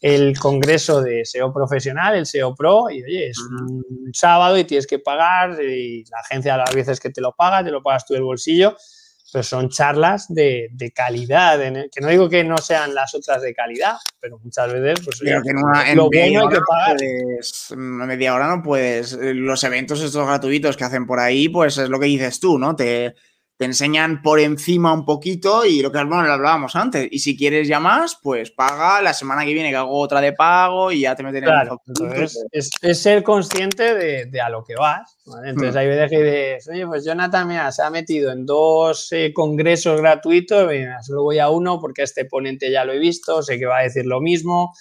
el 0.00 0.38
congreso 0.38 1.02
de 1.02 1.24
SEO 1.24 1.52
profesional, 1.52 2.14
el 2.14 2.26
SEO 2.26 2.54
Pro, 2.54 2.90
y 2.90 3.02
oye, 3.02 3.28
es 3.28 3.38
un 3.38 4.10
sábado 4.12 4.56
y 4.56 4.64
tienes 4.64 4.86
que 4.86 4.98
pagar, 4.98 5.62
y 5.62 6.04
la 6.04 6.18
agencia 6.20 6.54
a 6.54 6.58
las 6.58 6.74
veces 6.74 6.98
que 7.00 7.10
te 7.10 7.20
lo 7.20 7.32
paga, 7.32 7.62
te 7.62 7.70
lo 7.70 7.82
pagas 7.82 8.06
tú 8.06 8.14
del 8.14 8.22
bolsillo, 8.22 8.76
pero 9.32 9.44
son 9.44 9.68
charlas 9.68 10.26
de, 10.28 10.70
calidad, 10.94 11.58
que 11.58 12.00
no 12.00 12.08
digo 12.08 12.28
que 12.28 12.42
no 12.42 12.56
sean 12.58 12.94
las 12.94 13.14
otras 13.14 13.42
de 13.42 13.54
calidad, 13.54 13.96
pero 14.18 14.38
muchas 14.38 14.72
veces, 14.72 15.04
pues 15.04 15.20
que 15.20 15.30
en 15.30 15.96
lo 15.96 16.08
bueno 16.08 16.48
hay 16.48 16.54
que 16.54 16.60
pagar. 16.66 16.96
media 18.06 18.34
hora 18.34 18.48
no 18.48 18.62
puedes, 18.62 19.12
los 19.12 19.62
eventos 19.64 20.02
estos 20.02 20.26
gratuitos 20.26 20.76
que 20.76 20.84
hacen 20.84 21.06
por 21.06 21.20
ahí, 21.20 21.48
pues 21.48 21.76
es 21.78 21.90
lo 21.90 22.00
que 22.00 22.06
dices 22.06 22.40
tú, 22.40 22.58
¿no? 22.58 22.74
Te, 22.74 23.14
te 23.60 23.66
enseñan 23.66 24.22
por 24.22 24.40
encima 24.40 24.90
un 24.94 25.04
poquito 25.04 25.66
y 25.66 25.82
lo 25.82 25.92
que 25.92 25.98
bueno, 25.98 26.22
lo 26.22 26.32
hablábamos 26.32 26.74
antes. 26.76 27.06
Y 27.10 27.18
si 27.18 27.36
quieres 27.36 27.68
ya 27.68 27.78
más, 27.78 28.16
pues 28.22 28.50
paga 28.50 29.02
la 29.02 29.12
semana 29.12 29.44
que 29.44 29.52
viene 29.52 29.68
que 29.68 29.76
hago 29.76 29.98
otra 29.98 30.22
de 30.22 30.32
pago 30.32 30.90
y 30.90 31.00
ya 31.00 31.14
te 31.14 31.22
meten 31.22 31.44
claro, 31.44 31.82
en 31.86 32.22
es, 32.52 32.70
es, 32.80 33.02
ser 33.02 33.22
consciente 33.22 33.94
de, 34.24 34.40
a 34.40 34.48
lo 34.48 34.64
que 34.64 34.76
vas. 34.76 35.14
Entonces 35.44 35.74
hmm. 35.74 35.78
hay 35.78 35.86
veces 35.88 36.10
que 36.10 36.22
dices, 36.22 36.68
oye, 36.68 36.86
pues 36.86 37.04
Jonathan, 37.04 37.48
mira, 37.48 37.70
se 37.70 37.82
ha 37.82 37.90
metido 37.90 38.32
en 38.32 38.46
dos 38.46 39.12
eh, 39.12 39.30
congresos 39.34 40.00
gratuitos, 40.00 40.66
mira, 40.66 41.02
solo 41.02 41.24
voy 41.24 41.38
a 41.38 41.50
uno 41.50 41.82
porque 41.82 42.04
este 42.04 42.24
ponente 42.24 42.70
ya 42.70 42.86
lo 42.86 42.94
he 42.94 42.98
visto, 42.98 43.42
sé 43.42 43.58
que 43.58 43.66
va 43.66 43.80
a 43.80 43.82
decir 43.82 44.06
lo 44.06 44.22
mismo 44.22 44.72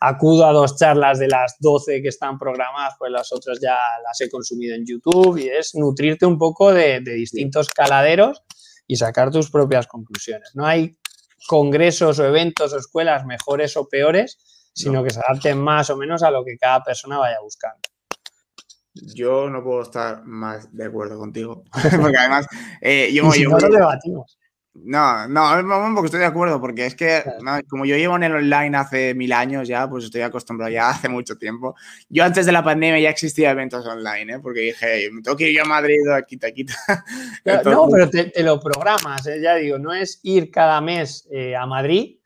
acudo 0.00 0.46
a 0.46 0.52
dos 0.52 0.76
charlas 0.76 1.18
de 1.18 1.28
las 1.28 1.56
12 1.60 2.00
que 2.00 2.08
están 2.08 2.38
programadas, 2.38 2.94
pues 2.98 3.12
las 3.12 3.30
otras 3.32 3.60
ya 3.60 3.76
las 4.02 4.18
he 4.20 4.30
consumido 4.30 4.74
en 4.74 4.86
YouTube 4.86 5.36
y 5.36 5.48
es 5.48 5.74
nutrirte 5.74 6.24
un 6.24 6.38
poco 6.38 6.72
de, 6.72 7.00
distintos 7.00 7.68
caladeros 7.68 8.42
y 8.86 8.96
sacar 8.96 9.30
tus 9.30 9.50
propias 9.50 9.86
conclusiones. 9.86 10.50
No 10.54 10.66
hay 10.66 10.98
congresos 11.46 12.18
o 12.18 12.24
eventos 12.24 12.72
o 12.72 12.78
escuelas 12.78 13.26
mejores 13.26 13.76
o 13.76 13.86
peores, 13.88 14.70
sino 14.74 15.04
que 15.04 15.10
se 15.10 15.20
adapten 15.20 15.60
más 15.60 15.90
o 15.90 15.96
menos 15.96 16.22
a 16.22 16.30
lo 16.30 16.44
que 16.44 16.56
cada 16.56 16.82
persona 16.82 17.18
vaya 17.18 17.38
buscando. 17.42 17.80
Yo 19.14 19.50
no 19.50 19.62
puedo 19.62 19.82
estar 19.82 20.24
más 20.24 20.74
de 20.74 20.86
acuerdo 20.86 21.18
contigo, 21.18 21.62
porque 22.00 22.16
además 22.16 22.46
eh, 22.80 23.10
yo, 23.12 23.32
yo, 23.34 23.50
no 23.50 23.58
lo 23.58 23.68
debatimos. 23.68 24.39
No, 24.72 25.26
no, 25.26 25.94
porque 25.94 26.06
estoy 26.06 26.20
de 26.20 26.26
acuerdo, 26.26 26.60
porque 26.60 26.86
es 26.86 26.94
que 26.94 27.24
como 27.68 27.84
yo 27.84 27.96
llevo 27.96 28.14
en 28.14 28.22
el 28.22 28.36
online 28.36 28.76
hace 28.76 29.14
mil 29.14 29.32
años 29.32 29.66
ya, 29.66 29.90
pues 29.90 30.04
estoy 30.04 30.20
acostumbrado 30.20 30.72
ya 30.72 30.90
hace 30.90 31.08
mucho 31.08 31.36
tiempo. 31.36 31.74
Yo 32.08 32.24
antes 32.24 32.46
de 32.46 32.52
la 32.52 32.62
pandemia 32.62 33.00
ya 33.00 33.10
existía 33.10 33.50
eventos 33.50 33.84
online, 33.84 34.34
¿eh? 34.34 34.38
porque 34.40 34.60
dije, 34.60 35.10
me 35.10 35.22
tengo 35.22 35.36
que 35.36 35.50
ir 35.50 35.56
yo 35.56 35.64
a 35.64 35.66
Madrid, 35.66 35.98
quita, 36.26 36.52
quita. 36.52 36.74
no, 37.64 37.88
pero 37.90 38.08
te, 38.08 38.32
lo 38.42 38.60
programas, 38.60 39.26
¿eh? 39.26 39.40
ya 39.42 39.56
digo, 39.56 39.78
no 39.78 39.92
es 39.92 40.20
ir 40.22 40.52
cada 40.52 40.80
mes 40.80 41.26
eh, 41.32 41.56
a 41.56 41.66
Madrid, 41.66 42.18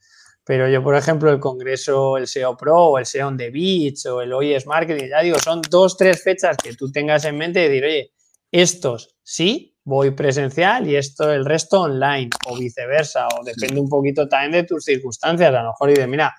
pero 0.44 0.68
yo, 0.68 0.82
por 0.82 0.94
ejemplo, 0.94 1.32
el 1.32 1.40
congreso, 1.40 2.18
el 2.18 2.26
SEO 2.26 2.58
Pro 2.58 2.76
o 2.76 2.98
el 2.98 3.06
SEO 3.06 3.28
on 3.28 3.38
the 3.38 3.50
Beach 3.50 4.04
o 4.04 4.20
el 4.20 4.30
OIS 4.30 4.66
Marketing, 4.66 5.08
ya 5.08 5.22
digo, 5.22 5.38
son 5.38 5.62
dos, 5.70 5.96
tres 5.96 6.22
fechas 6.22 6.58
que 6.62 6.74
tú 6.74 6.92
tengas 6.92 7.24
en 7.24 7.38
mente 7.38 7.64
y 7.64 7.68
decir, 7.68 7.84
oye, 7.84 8.12
estos 8.52 9.16
sí, 9.22 9.73
voy 9.84 10.12
presencial 10.12 10.88
y 10.88 10.96
esto, 10.96 11.30
el 11.30 11.44
resto 11.44 11.82
online 11.82 12.30
o 12.46 12.56
viceversa, 12.56 13.28
o 13.28 13.44
depende 13.44 13.80
un 13.80 13.88
poquito 13.88 14.28
también 14.28 14.52
de 14.52 14.64
tus 14.64 14.84
circunstancias. 14.84 15.54
A 15.54 15.62
lo 15.62 15.68
mejor 15.68 15.90
y 15.90 15.94
de, 15.94 16.06
mira, 16.06 16.34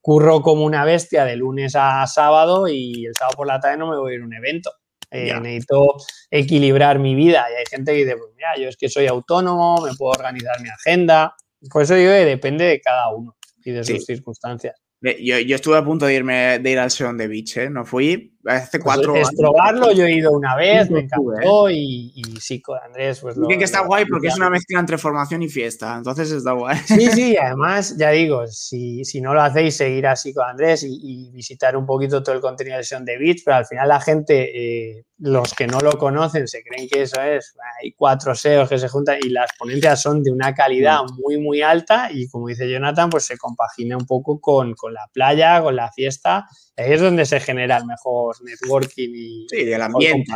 curro 0.00 0.42
como 0.42 0.64
una 0.64 0.84
bestia 0.84 1.24
de 1.24 1.36
lunes 1.36 1.74
a 1.76 2.06
sábado 2.06 2.68
y 2.68 3.06
el 3.06 3.14
sábado 3.14 3.36
por 3.36 3.46
la 3.46 3.60
tarde 3.60 3.78
no 3.78 3.88
me 3.88 3.96
voy 3.96 4.12
a 4.12 4.14
ir 4.16 4.22
a 4.22 4.24
un 4.24 4.34
evento. 4.34 4.70
Eh, 5.12 5.34
necesito 5.40 5.96
equilibrar 6.30 7.00
mi 7.00 7.16
vida 7.16 7.44
y 7.50 7.56
hay 7.56 7.64
gente 7.68 7.92
que 7.92 8.04
dice, 8.04 8.16
pues 8.16 8.30
mira, 8.36 8.56
yo 8.56 8.68
es 8.68 8.76
que 8.76 8.88
soy 8.88 9.08
autónomo, 9.08 9.84
me 9.84 9.92
puedo 9.96 10.12
organizar 10.12 10.60
mi 10.62 10.68
agenda. 10.68 11.34
Por 11.70 11.82
eso 11.82 11.94
digo 11.94 12.12
que 12.12 12.24
depende 12.24 12.64
de 12.64 12.80
cada 12.80 13.12
uno 13.12 13.36
y 13.64 13.72
de 13.72 13.82
sus 13.82 14.04
circunstancias. 14.04 14.80
Yo, 15.00 15.38
yo, 15.38 15.56
estuve 15.56 15.78
a 15.78 15.84
punto 15.84 16.06
de 16.06 16.14
irme 16.14 16.58
de 16.58 16.70
ir 16.70 16.78
al 16.78 16.90
Seon 16.90 17.16
de 17.16 17.26
Beach, 17.26 17.56
¿eh? 17.56 17.70
No 17.70 17.86
fui 17.86 18.38
hace 18.46 18.78
pues 18.78 18.84
cuatro 18.84 19.16
es, 19.16 19.28
probarlo, 19.36 19.92
yo 19.92 20.04
he 20.04 20.12
ido 20.12 20.32
una 20.32 20.56
vez, 20.56 20.90
me 20.90 21.00
encantó 21.00 21.68
y, 21.70 22.12
y, 22.14 22.40
sí, 22.40 22.60
con 22.62 22.78
Andrés, 22.82 23.20
pues 23.20 23.36
lo, 23.36 23.46
que 23.48 23.62
está 23.62 23.80
guay 23.80 24.06
porque 24.06 24.28
es 24.28 24.36
una 24.36 24.48
mezcla 24.48 24.80
entre 24.80 24.98
formación 24.98 25.42
y 25.42 25.48
fiesta, 25.48 25.96
entonces 25.96 26.30
está 26.30 26.52
guay. 26.52 26.78
Sí, 26.86 27.10
sí, 27.12 27.36
además, 27.36 27.96
ya 27.96 28.10
digo, 28.10 28.46
si, 28.46 29.04
si 29.04 29.20
no 29.20 29.34
lo 29.34 29.42
hacéis, 29.42 29.76
seguir 29.76 30.06
así 30.06 30.32
con 30.32 30.46
Andrés 30.46 30.84
y, 30.84 31.30
visitar 31.32 31.76
un 31.76 31.86
poquito 31.86 32.22
todo 32.22 32.34
el 32.34 32.40
contenido 32.40 32.76
de 32.76 32.84
Seon 32.84 33.04
de 33.04 33.16
Beach, 33.18 33.42
pero 33.44 33.58
al 33.58 33.66
final 33.66 33.88
la 33.88 34.00
gente, 34.00 34.50
eh, 34.54 35.04
los 35.18 35.54
que 35.54 35.66
no 35.66 35.80
lo 35.80 35.92
conocen, 35.92 36.48
se 36.48 36.62
creen 36.62 36.88
que 36.88 37.02
eso 37.02 37.20
es, 37.20 37.54
hay 37.80 37.92
cuatro 37.92 38.34
SEOs 38.34 38.68
que 38.68 38.78
se 38.78 38.88
juntan 38.88 39.18
y 39.22 39.28
las 39.28 39.50
ponencias 39.58 40.00
son 40.00 40.22
de 40.22 40.30
una 40.30 40.54
calidad 40.54 41.02
mm. 41.02 41.20
muy, 41.20 41.38
muy 41.38 41.62
alta 41.62 42.10
y 42.12 42.28
como 42.28 42.48
dice 42.48 42.70
Jonathan, 42.70 43.10
pues 43.10 43.24
se 43.24 43.36
compagina 43.36 43.96
un 43.96 44.06
poco 44.06 44.40
con, 44.40 44.74
con 44.74 44.94
la 44.94 45.08
playa, 45.12 45.62
con 45.62 45.76
la 45.76 45.90
fiesta 45.92 46.46
Ahí 46.80 46.94
es 46.94 47.00
donde 47.00 47.26
se 47.26 47.40
genera 47.40 47.76
el 47.76 47.84
mejor 47.84 48.29
networking 48.42 49.10
y 49.14 49.46
sí, 49.48 49.72
el 49.72 49.82
ambiente. 49.82 50.32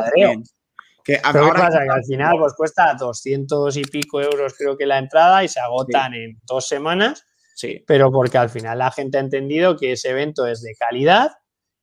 Que 1.05 1.21
Pero 1.33 1.53
¿qué 1.53 1.61
pasa? 1.61 1.83
Que 1.83 1.91
al 1.91 2.05
final 2.05 2.37
pues 2.39 2.55
cuesta 2.55 2.95
200 2.99 3.77
y 3.77 3.83
pico 3.83 4.23
euros 4.23 4.55
creo 4.57 4.77
que 4.77 4.87
la 4.87 4.99
entrada 4.99 5.45
y 5.45 5.49
se 5.49 5.61
agotan 5.61 6.15
en 6.15 6.41
dos 6.47 6.67
semanas. 6.67 7.25
Sí. 7.55 7.85
Pero 7.87 8.11
porque 8.11 8.39
al 8.39 8.49
final 8.49 8.79
la 8.79 8.91
gente 8.91 9.19
ha 9.19 9.21
entendido 9.21 9.77
que 9.77 9.93
ese 9.93 10.11
evento 10.11 10.47
es 10.47 10.63
de 10.63 10.75
calidad 10.75 11.31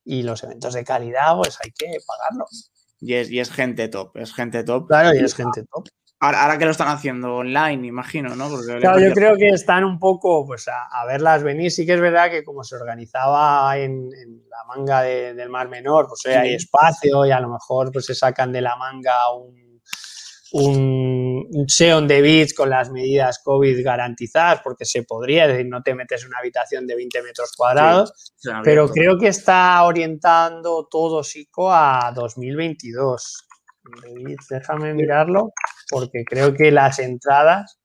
y 0.04 0.24
los 0.24 0.42
eventos 0.42 0.74
de 0.74 0.84
calidad 0.84 1.36
pues 1.36 1.56
hay 1.62 1.70
que 1.70 1.98
pagarlo. 2.04 2.46
Y 3.00 3.14
es, 3.14 3.30
y 3.30 3.40
es 3.40 3.50
gente 3.50 3.88
top, 3.88 4.16
es 4.16 4.34
gente 4.34 4.64
top. 4.64 4.88
Claro, 4.88 5.14
y 5.14 5.24
es 5.24 5.34
gente 5.34 5.64
top. 5.70 5.88
Ahora, 6.24 6.56
que 6.56 6.66
lo 6.66 6.70
están 6.70 6.86
haciendo 6.86 7.34
online, 7.34 7.84
imagino, 7.84 8.36
¿no? 8.36 8.48
claro, 8.78 9.00
yo 9.00 9.12
creo 9.12 9.36
que 9.36 9.48
están 9.48 9.82
un 9.82 9.98
poco 9.98 10.46
pues, 10.46 10.68
a, 10.68 11.04
verlas 11.04 11.42
venir. 11.42 11.72
Sí 11.72 11.84
que 11.84 11.94
es 11.94 12.00
verdad 12.00 12.30
que 12.30 12.44
como 12.44 12.62
se 12.62 12.76
organizaba 12.76 13.76
en, 13.76 14.08
la 14.48 14.64
manga 14.68 15.02
del 15.02 15.48
Mar 15.50 15.68
Menor, 15.68 16.06
pues 16.06 16.24
hay 16.26 16.54
espacio 16.54 17.26
y 17.26 17.32
a 17.32 17.40
lo 17.40 17.48
mejor 17.48 17.90
pues, 17.90 18.06
se 18.06 18.14
sacan 18.14 18.52
de 18.52 18.60
la 18.60 18.76
manga 18.76 19.32
un, 19.32 19.82
un, 20.52 21.44
un 21.50 21.68
Seon 21.68 22.06
de 22.06 22.22
Beach 22.22 22.54
con 22.54 22.70
las 22.70 22.92
medidas 22.92 23.40
COVID 23.42 23.84
garantizadas, 23.84 24.60
porque 24.62 24.84
se 24.84 25.02
podría, 25.02 25.46
es 25.46 25.54
decir, 25.54 25.66
no 25.66 25.82
te 25.82 25.92
metes 25.96 26.22
en 26.22 26.28
una 26.28 26.38
habitación 26.38 26.86
de 26.86 26.94
20 26.94 27.20
metros 27.22 27.50
cuadrados, 27.56 28.32
pero 28.62 28.88
creo 28.88 29.18
que 29.18 29.26
está 29.26 29.82
orientando 29.82 30.86
todo 30.88 31.24
psico 31.24 31.72
a 31.72 32.12
2022. 32.14 33.48
Déjame 34.50 34.94
mirarlo 34.94 35.52
porque 35.90 36.24
creo 36.24 36.54
que 36.54 36.70
las 36.70 36.98
entradas 36.98 37.78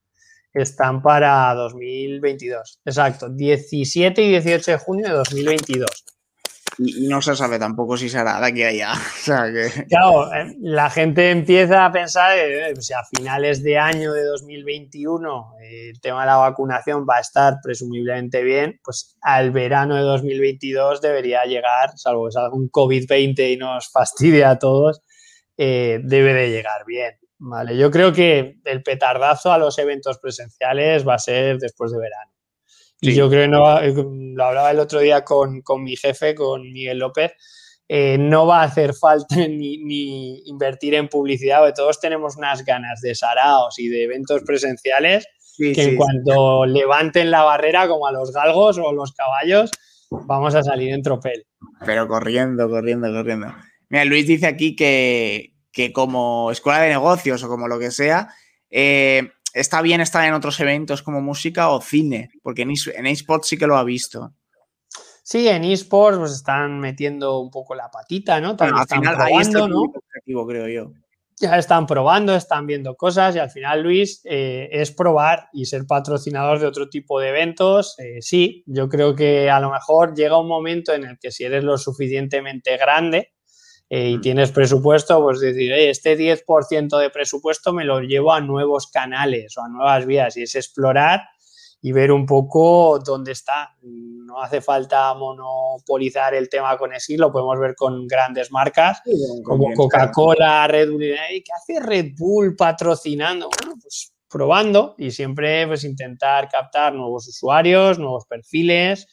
están 0.53 1.01
para 1.01 1.53
2022. 1.53 2.81
Exacto, 2.85 3.29
17 3.29 4.21
y 4.21 4.29
18 4.29 4.71
de 4.71 4.77
junio 4.77 5.07
de 5.07 5.13
2022. 5.13 6.05
Y, 6.79 7.07
no 7.07 7.21
se 7.21 7.35
sabe 7.35 7.57
tampoco 7.57 7.97
si 7.97 8.07
será 8.07 8.39
de 8.39 8.47
aquí 8.47 8.63
a 8.63 8.67
allá. 8.67 8.93
Claro, 9.89 10.31
eh, 10.33 10.55
la 10.59 10.89
gente 10.89 11.31
empieza 11.31 11.85
a 11.85 11.91
pensar, 11.91 12.37
eh, 12.37 12.75
si 12.79 12.93
a 12.93 13.03
finales 13.03 13.63
de 13.63 13.77
año 13.77 14.13
de 14.13 14.23
2021 14.23 15.53
eh, 15.61 15.89
el 15.89 15.99
tema 15.99 16.21
de 16.21 16.27
la 16.27 16.37
vacunación 16.37 17.05
va 17.09 17.17
a 17.17 17.21
estar 17.21 17.55
presumiblemente 17.63 18.43
bien, 18.43 18.79
pues 18.83 19.17
al 19.21 19.51
verano 19.51 19.95
de 19.95 20.01
2022 20.01 21.01
debería 21.01 21.43
llegar, 21.45 21.91
salvo 21.95 22.27
que 22.27 22.33
salga 22.33 22.53
un 22.53 22.69
COVID-20 22.69 23.53
y 23.53 23.57
nos 23.57 23.89
fastidie 23.91 24.45
a 24.45 24.59
todos, 24.59 25.01
debe 25.57 26.33
de 26.33 26.49
llegar 26.51 26.85
bien. 26.85 27.17
Vale, 27.39 27.77
yo 27.77 27.91
creo 27.91 28.13
que 28.13 28.59
el 28.65 28.83
petardazo 28.83 29.51
a 29.51 29.57
los 29.57 29.77
eventos 29.77 30.17
presenciales 30.19 31.07
va 31.07 31.15
a 31.15 31.19
ser 31.19 31.59
después 31.59 31.91
de 31.91 31.99
verano. 31.99 32.31
Y 32.99 33.13
yo 33.13 33.29
creo 33.29 33.43
que 33.43 33.47
no, 33.47 33.79
eh, 33.79 33.93
lo 33.93 34.43
hablaba 34.43 34.71
el 34.71 34.79
otro 34.79 34.99
día 34.99 35.23
con, 35.23 35.61
mi 35.83 35.95
jefe, 35.95 36.33
con 36.33 36.61
Miguel 36.61 36.97
López, 36.97 37.33
eh, 37.87 38.17
no 38.17 38.47
va 38.47 38.61
a 38.61 38.65
hacer 38.65 38.93
falta 38.95 39.35
ni, 39.47 40.41
invertir 40.45 40.95
en 40.95 41.07
publicidad, 41.07 41.59
porque 41.59 41.73
todos 41.73 41.99
tenemos 41.99 42.37
unas 42.37 42.65
ganas 42.65 43.01
de 43.01 43.13
saraos 43.13 43.77
y 43.77 43.87
de 43.87 44.05
eventos 44.05 44.41
presenciales 44.43 45.27
que 45.57 45.73
en 45.81 45.95
cuanto 45.95 46.65
levanten 46.67 47.31
la 47.31 47.43
barrera, 47.43 47.87
como 47.87 48.05
a 48.05 48.11
los 48.11 48.31
galgos 48.31 48.77
o 48.77 48.91
los 48.91 49.11
caballos, 49.13 49.71
vamos 50.11 50.53
a 50.53 50.61
salir 50.61 50.93
en 50.93 51.01
tropel. 51.01 51.47
Pero 51.83 52.07
corriendo, 52.07 52.69
corriendo, 52.69 53.11
corriendo. 53.11 53.47
Mira, 53.89 54.05
Luis 54.05 54.27
dice 54.27 54.47
aquí 54.47 54.75
que, 54.75 55.53
que 55.71 55.93
como 55.93 56.51
escuela 56.51 56.81
de 56.81 56.89
negocios 56.89 57.43
o 57.43 57.47
como 57.47 57.67
lo 57.67 57.79
que 57.79 57.91
sea, 57.91 58.29
eh, 58.69 59.29
está 59.53 59.81
bien 59.81 60.01
estar 60.01 60.25
en 60.25 60.33
otros 60.33 60.59
eventos 60.59 61.01
como 61.01 61.21
música 61.21 61.69
o 61.69 61.81
cine, 61.81 62.31
porque 62.41 62.63
en, 62.63 63.05
eSports 63.05 63.47
sí 63.47 63.57
que 63.57 63.67
lo 63.67 63.77
ha 63.77 63.83
visto. 63.83 64.33
Sí, 65.23 65.47
en 65.47 65.63
eSports 65.63 66.19
pues 66.19 66.31
están 66.31 66.79
metiendo 66.79 67.39
un 67.39 67.51
poco 67.51 67.75
la 67.75 67.89
patita, 67.89 68.39
¿no? 68.39 68.55
al 68.59 68.87
final 68.87 69.21
ahí 69.21 69.37
está 69.39 69.65
el 69.65 69.73
objetivo, 69.73 70.47
creo 70.47 70.67
yo. 70.67 70.91
Ya 71.39 71.55
están 71.59 71.85
probando, 71.85 72.35
están 72.35 72.65
viendo 72.65 72.95
cosas 72.95 73.35
y 73.35 73.39
al 73.39 73.51
final, 73.51 73.83
Luis, 73.83 74.21
eh, 74.23 74.69
es 74.71 74.91
probar 74.91 75.49
y 75.53 75.65
ser 75.65 75.85
patrocinador 75.85 76.59
de 76.59 76.65
otro 76.65 76.89
tipo 76.89 77.19
de 77.19 77.29
eventos. 77.29 77.93
Eh, 77.99 78.23
sí, 78.23 78.63
yo 78.65 78.89
creo 78.89 79.15
que 79.15 79.47
a 79.51 79.59
lo 79.59 79.69
mejor 79.69 80.15
llega 80.15 80.39
un 80.39 80.47
momento 80.47 80.93
en 80.93 81.03
el 81.03 81.19
que 81.19 81.29
si 81.29 81.43
eres 81.43 81.63
lo 81.63 81.77
suficientemente 81.77 82.75
grande, 82.77 83.33
eh, 83.89 84.09
y 84.09 84.17
mm. 84.17 84.21
tienes 84.21 84.51
presupuesto, 84.51 85.21
pues 85.21 85.39
decir, 85.39 85.71
este 85.73 86.17
10% 86.17 86.99
de 86.99 87.09
presupuesto 87.09 87.71
me 87.71 87.85
lo 87.85 88.01
llevo 88.01 88.33
a 88.33 88.41
nuevos 88.41 88.87
canales 88.87 89.57
o 89.57 89.61
a 89.61 89.69
nuevas 89.69 90.05
vías 90.05 90.35
y 90.37 90.43
es 90.43 90.55
explorar 90.55 91.21
y 91.81 91.91
ver 91.93 92.11
un 92.11 92.25
poco 92.25 92.99
dónde 92.99 93.31
está. 93.31 93.75
No 93.81 94.41
hace 94.41 94.59
falta 94.61 95.13
monopolizar 95.13 96.33
el 96.33 96.49
tema 96.49 96.77
con 96.77 96.93
ESI, 96.93 97.17
lo 97.17 97.31
podemos 97.31 97.57
ver 97.59 97.75
con 97.75 98.07
grandes 98.07 98.51
marcas 98.51 99.01
como 99.43 99.73
Coca-Cola, 99.73 100.67
Red 100.67 100.91
Bull. 100.91 101.01
¿Qué 101.01 101.51
hace 101.55 101.79
Red 101.79 102.13
Bull 102.17 102.55
patrocinando? 102.55 103.49
Bueno, 103.61 103.79
pues 103.81 104.13
probando 104.29 104.95
y 104.97 105.11
siempre 105.11 105.65
pues 105.67 105.85
intentar 105.85 106.49
captar 106.49 106.93
nuevos 106.93 107.27
usuarios, 107.27 107.97
nuevos 107.97 108.25
perfiles 108.25 109.07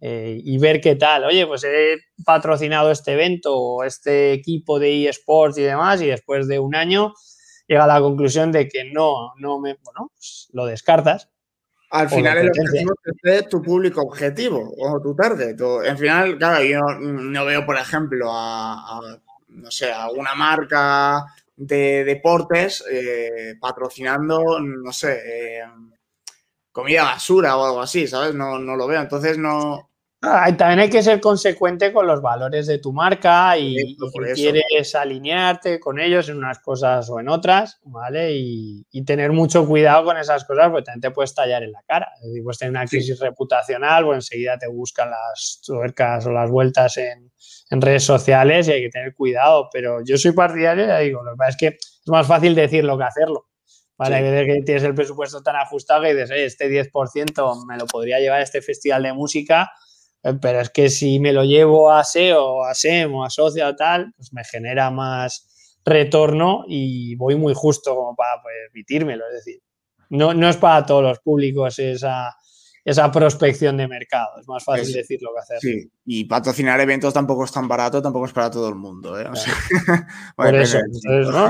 eh, 0.00 0.40
y 0.42 0.58
ver 0.58 0.80
qué 0.80 0.96
tal. 0.96 1.24
Oye, 1.24 1.46
pues 1.46 1.64
he 1.64 1.96
patrocinado 2.24 2.90
este 2.90 3.12
evento 3.12 3.56
o 3.56 3.84
este 3.84 4.32
equipo 4.32 4.78
de 4.78 5.08
eSports 5.08 5.58
y 5.58 5.62
demás 5.62 6.00
y 6.02 6.06
después 6.06 6.48
de 6.48 6.58
un 6.58 6.74
año 6.74 7.14
llega 7.66 7.84
a 7.84 7.88
la 7.88 8.00
conclusión 8.00 8.52
de 8.52 8.68
que 8.68 8.84
no, 8.92 9.32
no 9.38 9.58
me, 9.58 9.74
bueno, 9.82 10.12
pues 10.14 10.48
lo 10.52 10.66
descartas. 10.66 11.30
Al 11.90 12.08
final 12.08 12.38
el 12.38 12.48
objetivo 12.48 12.94
es 13.22 13.48
tu 13.48 13.62
público 13.62 14.02
objetivo 14.02 14.74
o 14.76 15.00
tu 15.00 15.14
target. 15.14 15.56
al 15.88 15.96
final, 15.96 16.36
claro, 16.36 16.64
yo 16.64 16.80
no 17.00 17.44
veo, 17.44 17.64
por 17.64 17.76
ejemplo, 17.76 18.28
a, 18.30 19.00
no 19.48 19.70
sé, 19.70 19.92
a 19.92 20.10
una 20.10 20.34
marca 20.34 21.24
de 21.56 22.04
deportes 22.04 22.84
eh, 22.90 23.54
patrocinando, 23.60 24.60
no 24.60 24.92
sé, 24.92 25.20
eh, 25.24 25.62
comida 26.76 27.04
basura 27.04 27.56
o 27.56 27.64
algo 27.64 27.80
así, 27.80 28.06
¿sabes? 28.06 28.34
No, 28.34 28.58
no 28.58 28.76
lo 28.76 28.86
veo. 28.86 29.00
Entonces 29.00 29.38
no. 29.38 29.90
Ah, 30.20 30.54
también 30.54 30.80
hay 30.80 30.90
que 30.90 31.02
ser 31.02 31.22
consecuente 31.22 31.90
con 31.90 32.06
los 32.06 32.20
valores 32.20 32.66
de 32.66 32.78
tu 32.78 32.92
marca 32.92 33.56
y, 33.56 33.96
quieres 34.34 34.94
alinearte 34.94 35.80
con 35.80 35.98
ellos 35.98 36.28
en 36.28 36.36
unas 36.36 36.58
cosas 36.58 37.08
o 37.08 37.18
en 37.18 37.30
otras, 37.30 37.80
¿vale? 37.84 38.32
Y, 38.34 38.84
tener 39.06 39.32
mucho 39.32 39.66
cuidado 39.66 40.04
con 40.04 40.18
esas 40.18 40.44
cosas 40.44 40.68
porque 40.68 40.84
también 40.84 41.00
te 41.00 41.10
puedes 41.12 41.34
tallar 41.34 41.62
en 41.62 41.72
la 41.72 41.82
cara. 41.86 42.08
Es 42.20 42.28
decir, 42.28 42.42
puedes 42.42 42.58
tener 42.58 42.70
una 42.72 42.84
crisis 42.84 43.18
reputacional 43.20 44.04
o 44.04 44.14
enseguida 44.14 44.58
te 44.58 44.68
buscan 44.68 45.08
las 45.10 45.62
tuercas 45.64 46.26
o 46.26 46.30
las 46.30 46.50
vueltas 46.50 46.98
en, 46.98 47.32
en, 47.70 47.80
redes 47.80 48.04
sociales 48.04 48.68
y 48.68 48.72
hay 48.72 48.82
que 48.82 48.90
tener 48.90 49.14
cuidado. 49.14 49.70
Pero 49.72 50.04
yo 50.04 50.18
soy 50.18 50.32
partidario, 50.32 50.86
ya 50.86 50.98
digo, 50.98 51.22
lo 51.22 51.32
que 51.32 51.36
pasa 51.38 51.50
es 51.50 51.56
que 51.56 51.66
es 51.68 52.08
más 52.08 52.26
fácil 52.26 52.54
decirlo 52.54 52.98
que 52.98 53.04
hacerlo. 53.04 53.46
Vale, 53.98 54.16
hay 54.16 54.46
que 54.46 54.62
tienes 54.62 54.84
el 54.84 54.94
presupuesto 54.94 55.42
tan 55.42 55.56
ajustado 55.56 56.02
que 56.02 56.14
dices, 56.14 56.30
este 56.30 56.68
10% 56.68 57.64
me 57.66 57.78
lo 57.78 57.86
podría 57.86 58.18
llevar 58.20 58.40
a 58.40 58.42
este 58.42 58.60
festival 58.60 59.02
de 59.02 59.14
música, 59.14 59.70
eh, 60.22 60.34
pero 60.40 60.60
es 60.60 60.70
que 60.70 60.90
si 60.90 61.18
me 61.18 61.32
lo 61.32 61.44
llevo 61.44 61.90
a 61.90 62.04
SEO, 62.04 62.64
a 62.64 62.74
SEM 62.74 63.14
o 63.14 63.24
a 63.24 63.30
socio 63.30 63.66
o 63.66 63.74
tal, 63.74 64.12
pues 64.16 64.32
me 64.32 64.44
genera 64.44 64.90
más 64.90 65.78
retorno 65.84 66.64
y 66.66 67.14
voy 67.16 67.36
muy 67.36 67.54
justo 67.54 67.94
como 67.94 68.14
para 68.14 68.42
permitírmelo. 68.42 69.24
Es 69.28 69.44
decir, 69.44 69.62
no, 70.10 70.34
no 70.34 70.48
es 70.48 70.56
para 70.56 70.84
todos 70.84 71.02
los 71.02 71.18
públicos 71.20 71.78
esa, 71.78 72.36
esa 72.86 73.10
prospección 73.10 73.76
de 73.76 73.88
mercado. 73.88 74.38
Es 74.38 74.46
más 74.46 74.62
fácil 74.62 74.92
decirlo 74.92 75.30
que 75.34 75.40
hacer. 75.40 75.58
Sí, 75.58 75.90
y 76.04 76.24
patrocinar 76.24 76.78
eventos 76.80 77.12
tampoco 77.12 77.44
es 77.44 77.50
tan 77.50 77.66
barato, 77.66 78.00
tampoco 78.00 78.26
es 78.26 78.32
para 78.32 78.48
todo 78.48 78.68
el 78.68 78.76
mundo. 78.76 79.20
¿eh? 79.20 79.24
Por 80.36 80.54
eso, 80.54 80.78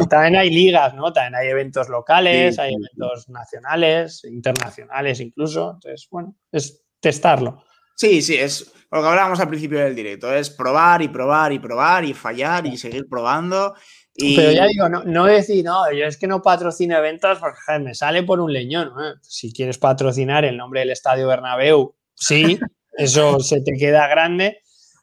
también 0.09 0.37
hay 0.37 0.49
ligas, 0.49 0.95
¿no? 0.95 1.13
También 1.13 1.35
hay 1.35 1.49
eventos 1.49 1.91
locales, 1.91 2.59
hay 2.59 2.73
eventos 2.73 3.29
nacionales, 3.29 4.25
internacionales 4.25 5.21
incluso. 5.21 5.73
Entonces, 5.75 6.09
bueno, 6.11 6.35
es 6.51 6.83
testarlo. 7.01 7.63
Sí, 7.97 8.23
sí, 8.23 8.37
es 8.37 8.73
lo 8.91 9.03
que 9.03 9.07
hablábamos 9.07 9.39
al 9.39 9.49
principio 9.49 9.81
del 9.81 9.95
directo, 9.95 10.33
es 10.33 10.49
probar 10.49 11.03
y 11.03 11.09
probar 11.09 11.53
y 11.53 11.59
probar 11.59 12.03
y 12.07 12.15
fallar 12.15 12.67
y 12.67 12.79
seguir 12.79 13.07
probando 13.11 13.75
pero 14.19 14.53
ya 14.53 14.67
digo, 14.67 14.89
no, 14.89 15.05
no, 15.05 15.25
decir, 15.27 15.65
no, 15.65 15.93
yo 15.93 16.07
es 16.07 16.17
que 16.17 16.27
no 16.27 16.43
patrocino 16.43 16.97
eventos 16.97 17.39
porque 17.39 17.79
me 17.81 17.95
sale 17.95 18.23
por 18.23 18.41
un 18.41 18.53
leñón. 18.53 18.93
Si 19.23 19.53
quieres 19.53 19.79
patrocinar 19.79 20.45
el 20.45 20.57
nombre 20.57 20.81
del 20.81 20.91
Estadio 20.91 21.29
Bernabéu, 21.29 21.95
sí, 22.15 22.59
eso 22.97 23.41
se 23.41 23.61
te 23.61 23.73
queda 23.73 24.07
grande. 24.09 24.59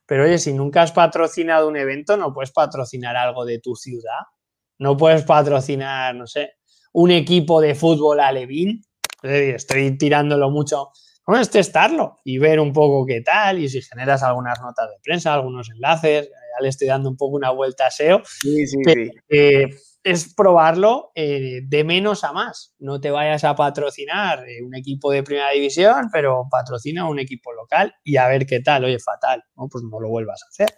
Pero 0.06 0.26
oye, 0.26 0.38
si 0.38 0.54
nunca 0.54 0.82
has 0.82 0.92
patrocinado 0.92 1.68
un 1.68 1.78
evento, 1.78 2.18
no 2.18 2.34
puedes 2.34 2.52
patrocinar 2.52 3.16
algo 3.16 3.46
de 3.46 3.60
tu 3.60 3.76
ciudad. 3.76 4.20
No 4.80 4.98
puedes 4.98 5.24
patrocinar, 5.24 6.16
no 6.16 6.28
sé, 6.28 6.54
un 6.94 7.12
equipo 7.12 7.62
de 7.62 7.76
fútbol 7.76 8.20
alevín. 8.20 8.82
estoy 9.22 9.98
tirándolo 9.98 10.50
mucho. 10.50 10.90
No 11.26 11.38
es 11.38 11.50
testarlo 11.50 12.18
y 12.26 12.38
ver 12.38 12.60
un 12.60 12.74
poco 12.74 13.06
qué 13.06 13.22
tal 13.22 13.60
y 13.60 13.70
si 13.70 13.82
generas 13.82 14.24
algunas 14.24 14.60
notas 14.60 14.90
de 14.90 14.98
prensa, 15.02 15.34
algunos 15.34 15.70
enlaces, 15.70 16.30
le 16.62 16.70
estoy 16.70 16.88
dando 16.88 17.10
un 17.10 17.18
poco 17.18 17.36
una 17.36 17.52
vuelta 17.52 17.88
a 17.88 17.92
SEO. 17.92 18.22
Sí, 18.26 18.68
sí, 18.68 18.78
eh, 19.30 19.70
es 20.04 20.34
probarlo 20.34 21.12
eh, 21.16 21.62
de 21.64 21.84
menos 21.84 22.24
a 22.24 22.34
más. 22.34 22.74
No 22.80 23.00
te 23.00 23.10
vayas 23.10 23.44
a 23.44 23.56
patrocinar 23.56 24.48
eh, 24.48 24.62
un 24.62 24.76
equipo 24.76 25.12
de 25.12 25.24
primera 25.24 25.52
división, 25.52 26.10
pero 26.12 26.48
patrocina 26.50 27.10
un 27.10 27.20
equipo 27.20 27.54
local 27.54 27.94
y 28.04 28.18
a 28.18 28.28
ver 28.28 28.46
qué 28.46 28.60
tal. 28.60 28.86
Oye, 28.86 29.00
fatal, 29.00 29.44
¿no? 29.56 29.68
Pues 29.70 29.84
no 29.90 30.00
lo 30.00 30.10
vuelvas 30.10 30.44
a 30.44 30.48
hacer. 30.50 30.76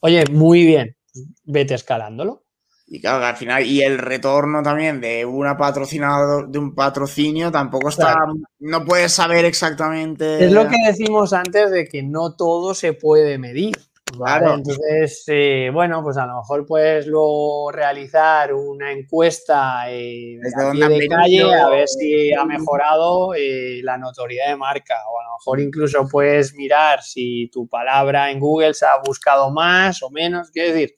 Oye, 0.00 0.24
muy 0.30 0.64
bien, 0.66 0.96
vete 1.44 1.74
escalándolo. 1.74 2.44
Y 2.88 3.00
claro, 3.00 3.24
al 3.24 3.36
final, 3.36 3.66
y 3.66 3.82
el 3.82 3.98
retorno 3.98 4.62
también 4.62 5.00
de 5.00 5.24
una 5.24 5.56
de 5.56 6.58
un 6.58 6.72
patrocinio 6.72 7.50
tampoco 7.50 7.88
está, 7.88 8.14
no 8.60 8.84
puedes 8.84 9.10
saber 9.10 9.44
exactamente. 9.44 10.44
Es 10.44 10.52
lo 10.52 10.68
que 10.68 10.76
decimos 10.86 11.32
antes 11.32 11.72
de 11.72 11.88
que 11.88 12.04
no 12.04 12.36
todo 12.36 12.74
se 12.74 12.92
puede 12.92 13.38
medir. 13.38 13.74
Claro. 14.12 14.54
Entonces, 14.54 15.24
eh, 15.26 15.68
bueno, 15.72 16.02
pues 16.02 16.16
a 16.16 16.26
lo 16.26 16.36
mejor 16.36 16.64
puedes 16.64 17.06
luego 17.06 17.72
realizar 17.72 18.54
una 18.54 18.92
encuesta 18.92 19.90
eh, 19.90 20.38
de 20.40 21.08
calle 21.08 21.52
a 21.52 21.68
ver 21.68 21.88
si 21.88 22.32
ha 22.32 22.44
mejorado 22.44 23.34
eh, 23.34 23.80
la 23.82 23.98
notoriedad 23.98 24.48
de 24.48 24.56
marca 24.56 24.94
o 25.10 25.20
a 25.20 25.24
lo 25.24 25.30
mejor 25.38 25.60
incluso 25.60 26.06
puedes 26.08 26.54
mirar 26.54 27.02
si 27.02 27.50
tu 27.52 27.68
palabra 27.68 28.30
en 28.30 28.38
Google 28.38 28.74
se 28.74 28.86
ha 28.86 28.96
buscado 29.04 29.50
más 29.50 30.00
o 30.02 30.10
menos. 30.10 30.50
Quiero 30.52 30.72
decir, 30.72 30.94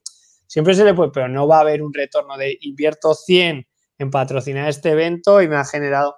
siempre 0.47 0.75
se 0.75 0.85
le 0.85 0.93
puede, 0.93 1.11
pero 1.11 1.29
no 1.29 1.49
va 1.49 1.59
a 1.59 1.61
haber 1.61 1.83
un 1.83 1.95
retorno 1.95 2.37
de 2.37 2.59
invierto 2.61 3.15
100 3.15 3.67
en 3.99 4.11
patrocinar 4.11 4.69
este 4.69 4.91
evento 4.91 5.41
y 5.41 5.49
me 5.49 5.57
ha 5.57 5.65
generado 5.65 6.15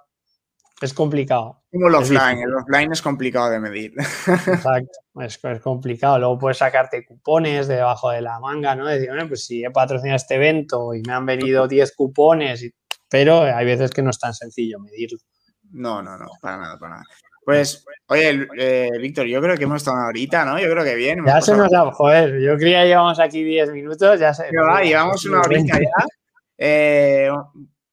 es 0.81 0.93
complicado. 0.93 1.60
Como 1.71 1.87
el 1.87 1.95
offline, 1.95 2.39
el 2.39 2.53
offline 2.53 2.91
es 2.91 3.01
complicado 3.01 3.49
de 3.49 3.59
medir. 3.59 3.93
Exacto, 3.97 4.99
es, 5.21 5.39
complicado. 5.61 6.19
Luego 6.19 6.37
puedes 6.37 6.57
sacarte 6.57 7.05
cupones 7.05 7.67
debajo 7.67 8.11
de 8.11 8.21
la 8.21 8.39
manga, 8.41 8.75
¿no? 8.75 8.87
Decir, 8.87 9.07
bueno, 9.07 9.27
pues 9.29 9.45
si 9.45 9.63
he 9.63 9.71
patrocinado 9.71 10.17
este 10.17 10.35
evento 10.35 10.93
y 10.93 11.01
me 11.07 11.13
han 11.13 11.25
venido 11.25 11.69
10 11.69 11.95
cupones, 11.95 12.69
pero 13.09 13.43
hay 13.43 13.65
veces 13.65 13.91
que 13.91 14.01
no 14.01 14.09
es 14.09 14.19
tan 14.19 14.33
sencillo 14.33 14.79
medirlo. 14.79 15.17
No, 15.71 16.01
no, 16.01 16.17
no, 16.17 16.27
para 16.41 16.57
nada, 16.57 16.77
para 16.77 16.95
nada. 16.95 17.05
Pues, 17.45 17.85
oye, 18.07 18.47
eh, 18.57 18.89
Víctor, 18.99 19.25
yo 19.25 19.41
creo 19.41 19.57
que 19.57 19.63
hemos 19.63 19.77
estado 19.77 19.97
ahorita, 19.97 20.43
¿no? 20.43 20.59
Yo 20.59 20.69
creo 20.69 20.83
que 20.83 20.95
bien. 20.95 21.25
Ya 21.25 21.41
se 21.41 21.55
nos 21.55 21.73
ha, 21.73 21.89
joder, 21.91 22.39
yo 22.41 22.57
creía 22.57 22.81
que 22.81 22.89
llevamos 22.89 23.19
aquí 23.19 23.43
10 23.43 23.71
minutos, 23.71 24.19
ya 24.19 24.33
se. 24.33 24.49
llevamos 24.83 25.25
una 25.25 25.39
horita 25.39 25.79
ya. 25.79 26.05
Eh, 26.57 27.29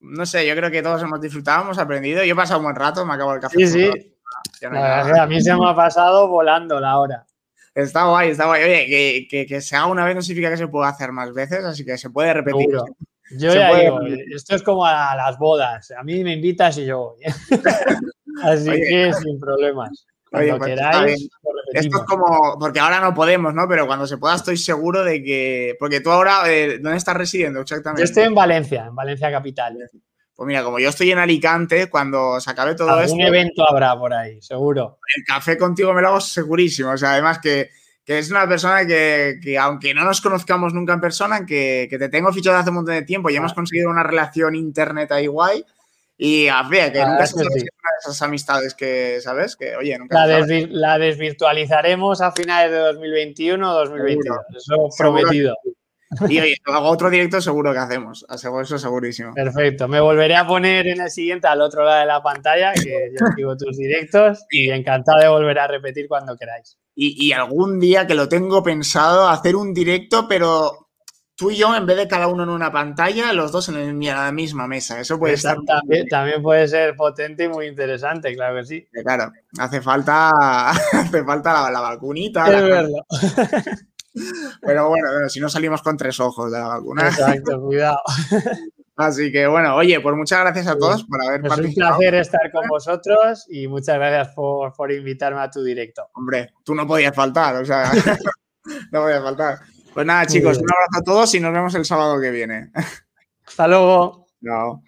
no 0.01 0.27
sé, 0.27 0.47
yo 0.47 0.55
creo 0.55 0.71
que 0.71 0.83
todos 0.83 1.03
hemos 1.03 1.21
disfrutado, 1.21 1.63
hemos 1.63 1.79
aprendido. 1.79 2.25
Yo 2.25 2.33
he 2.33 2.37
pasado 2.37 2.61
un 2.61 2.65
buen 2.65 2.77
rato, 2.77 3.05
me 3.05 3.15
acabo 3.15 3.35
el 3.35 3.41
café. 3.41 3.67
Sí, 3.67 3.67
sí. 3.67 3.91
a 4.63 5.27
mí 5.27 5.41
se 5.41 5.55
me 5.55 5.69
ha 5.69 5.75
pasado 5.75 6.29
volando 6.29 6.79
la 6.81 6.99
hora. 6.99 7.27
Está 7.75 8.09
guay, 8.09 8.31
está 8.31 8.47
guay. 8.47 8.65
Oye, 8.65 9.27
que, 9.29 9.47
que, 9.47 9.61
se 9.61 9.77
haga 9.77 9.87
una 9.87 10.05
vez 10.05 10.15
no 10.15 10.23
significa 10.23 10.51
que 10.51 10.57
se 10.57 10.69
pueda 10.69 10.89
hacer 10.89 11.13
más 11.13 11.33
veces, 11.33 11.65
así 11.65 11.85
que 11.85 11.97
se 11.97 12.11
puede 12.11 12.35
repetir. 12.35 12.69
Yo 13.31 13.53
ya 13.55 13.75
digo, 13.77 14.01
esto 14.35 14.57
es 14.57 14.63
como 14.63 14.87
a 14.87 15.15
las 15.15 15.39
bodas. 15.39 15.91
A 15.91 16.03
mí 16.03 16.25
me 16.25 16.33
invitas 16.33 16.79
y 16.79 16.87
yo 16.87 17.15
voy. 17.15 17.23
así 18.43 18.71
que 18.71 19.13
sin 19.13 19.39
problemas. 19.39 20.07
Cuando 20.31 20.57
pues, 20.57 20.71
queráis. 20.71 21.29
Esto 21.73 21.99
es 21.99 22.05
como, 22.05 22.57
porque 22.59 22.81
ahora 22.81 23.01
no 23.01 23.15
podemos, 23.15 23.55
¿no? 23.55 23.69
Pero 23.69 23.87
cuando 23.87 24.07
se 24.07 24.19
pueda 24.19 24.35
estoy 24.37 24.57
seguro 24.57 25.05
de 25.05 25.23
que, 25.23 25.77
porque 25.79 26.01
tú 26.01 26.11
ahora, 26.11 26.43
eh, 26.47 26.79
¿dónde 26.81 26.99
estás 26.99 27.17
residiendo 27.17 27.61
exactamente? 27.61 28.03
Yo 28.03 28.05
estoy 28.05 28.25
en 28.25 28.35
Valencia, 28.35 28.87
en 28.87 28.95
Valencia 28.95 29.31
capital. 29.31 29.77
Pues 30.39 30.47
mira, 30.47 30.63
como 30.63 30.79
yo 30.79 30.89
estoy 30.89 31.11
en 31.11 31.19
Alicante, 31.19 31.91
cuando 31.91 32.41
se 32.41 32.49
acabe 32.49 32.77
todo 32.77 33.01
esto... 33.01 33.13
Un 33.13 33.23
evento 33.23 33.69
habrá 33.69 33.99
por 33.99 34.15
ahí, 34.15 34.41
seguro. 34.41 35.01
El 35.17 35.25
café 35.25 35.59
contigo 35.59 35.93
me 35.93 36.01
lo 36.01 36.09
hago 36.09 36.21
segurísimo. 36.21 36.93
O 36.93 36.97
sea, 36.97 37.15
además 37.15 37.41
que, 37.41 37.71
es 38.07 38.31
una 38.31 38.49
persona 38.49 38.87
que, 38.87 39.59
aunque 39.61 39.95
no 39.95 40.05
nos 40.05 40.21
conozcamos 40.21 40.73
nunca 40.73 40.93
en 40.93 41.01
persona, 41.01 41.45
que, 41.45 41.89
te 41.91 42.09
tengo 42.09 42.33
fichado 42.33 42.57
hace 42.57 42.71
un 42.71 42.77
montón 42.77 42.95
de 42.95 43.03
tiempo 43.03 43.31
y 43.31 43.37
hemos 43.37 43.53
conseguido 43.53 43.91
una 43.91 44.05
relación 44.05 44.55
internet 44.55 45.11
ahí 45.11 45.27
guay. 45.27 45.65
Y 46.21 46.49
a 46.49 46.65
ver, 46.65 46.93
que 46.93 46.99
nunca 46.99 47.27
se 47.27 47.37
una 47.37 47.49
de 47.49 47.69
esas 48.01 48.21
amistades 48.23 48.75
que, 48.75 49.21
¿sabes? 49.21 49.55
Que, 49.55 49.77
oye, 49.77 49.97
nunca 49.97 50.27
la, 50.27 50.99
desvirtualizaremos 50.99 52.21
a 52.21 52.33
finales 52.33 52.73
de 52.73 52.79
2021 52.79 53.71
o 53.71 53.75
2022. 53.75 54.39
Eso 54.57 54.89
prometido. 54.99 55.57
Y 56.29 56.41
oye, 56.41 56.55
otro 56.67 57.09
directo 57.09 57.41
seguro 57.41 57.73
que 57.73 57.79
hacemos, 57.79 58.27
eso 58.29 58.79
segurísimo. 58.79 59.33
Perfecto, 59.33 59.87
me 59.87 60.01
volveré 60.01 60.35
a 60.35 60.45
poner 60.45 60.89
en 60.89 61.01
el 61.03 61.11
siguiente 61.11 61.47
al 61.47 61.61
otro 61.61 61.85
lado 61.85 62.01
de 62.01 62.07
la 62.07 62.21
pantalla, 62.21 62.73
que 62.73 63.13
yo 63.21 63.27
sigo 63.37 63.57
tus 63.57 63.77
directos 63.77 64.45
y 64.51 64.71
encantado 64.71 65.21
de 65.21 65.29
volver 65.29 65.61
a 65.61 65.69
repetir 65.69 66.09
cuando 66.09 66.37
queráis. 66.37 66.79
Y, 66.97 67.29
y 67.29 67.33
algún 67.33 67.79
día 67.79 68.09
que 68.09 68.15
lo 68.15 68.29
tengo 68.29 68.65
pensado 68.65 69.29
hacer 69.29 69.55
un 69.55 69.73
directo, 69.73 70.27
pero 70.27 70.88
tú 71.39 71.53
y 71.53 71.57
yo, 71.57 71.75
en 71.75 71.87
vez 71.87 71.97
de 71.97 72.09
cada 72.09 72.27
uno 72.27 72.43
en 72.43 72.49
una 72.49 72.73
pantalla, 72.73 73.33
los 73.33 73.53
dos 73.53 73.69
en, 73.69 74.05
la 74.05 74.33
misma 74.33 74.67
mesa. 74.67 75.01
Eso 75.01 75.19
puede 75.21 75.35
estar. 75.35 75.57
También, 76.11 76.43
puede 76.43 76.67
ser 76.67 76.97
potente 76.97 77.45
y 77.45 77.49
muy 77.49 77.69
interesante, 77.69 78.35
claro 78.35 78.57
que 78.57 78.65
sí. 78.65 78.89
Claro, 79.05 79.31
hace 79.59 79.81
falta, 79.81 80.31
hace 80.93 81.25
falta 81.25 81.71
la, 81.71 81.81
vacunita. 81.81 82.45
Pero 84.63 84.89
bueno, 84.89 85.29
si 85.29 85.39
no 85.39 85.49
salimos 85.49 85.81
con 85.81 85.97
tres 85.97 86.19
ojos 86.19 86.51
de 86.51 86.59
la 86.59 86.67
vacuna. 86.67 87.07
Exacto, 87.07 87.61
cuidado. 87.65 88.01
Así 88.97 89.31
que 89.31 89.47
bueno, 89.47 89.77
oye, 89.77 90.01
pues 90.01 90.17
muchas 90.17 90.41
gracias 90.41 90.67
a 90.67 90.77
todos 90.77 91.05
por 91.05 91.23
haber 91.23 91.43
es 91.45 91.49
participado. 91.49 91.91
Es 91.91 91.93
un 91.93 91.99
placer 91.99 92.15
estar 92.17 92.51
con 92.51 92.67
vosotros 92.67 93.47
y 93.49 93.69
muchas 93.69 93.95
gracias 93.95 94.35
por, 94.35 94.73
por 94.73 94.91
invitarme 94.91 95.41
a 95.41 95.49
tu 95.49 95.63
directo. 95.63 96.09
Hombre, 96.15 96.53
tú 96.65 96.75
no 96.75 96.85
podías 96.85 97.15
faltar, 97.15 97.55
o 97.55 97.65
sea, 97.65 97.93
no 98.91 99.03
podías 99.03 99.23
faltar. 99.23 99.61
Pues 99.99 100.07
nada, 100.07 100.27
chicos, 100.27 100.59
un 100.59 100.71
abrazo 100.71 100.97
a 100.97 101.03
todos 101.03 101.35
y 101.35 101.41
nos 101.41 101.53
vemos 101.53 101.75
el 101.75 101.85
sábado 101.85 102.21
que 102.21 102.31
viene. 102.31 102.71
Hasta 103.45 103.67
luego. 103.67 104.29
Chao. 104.41 104.77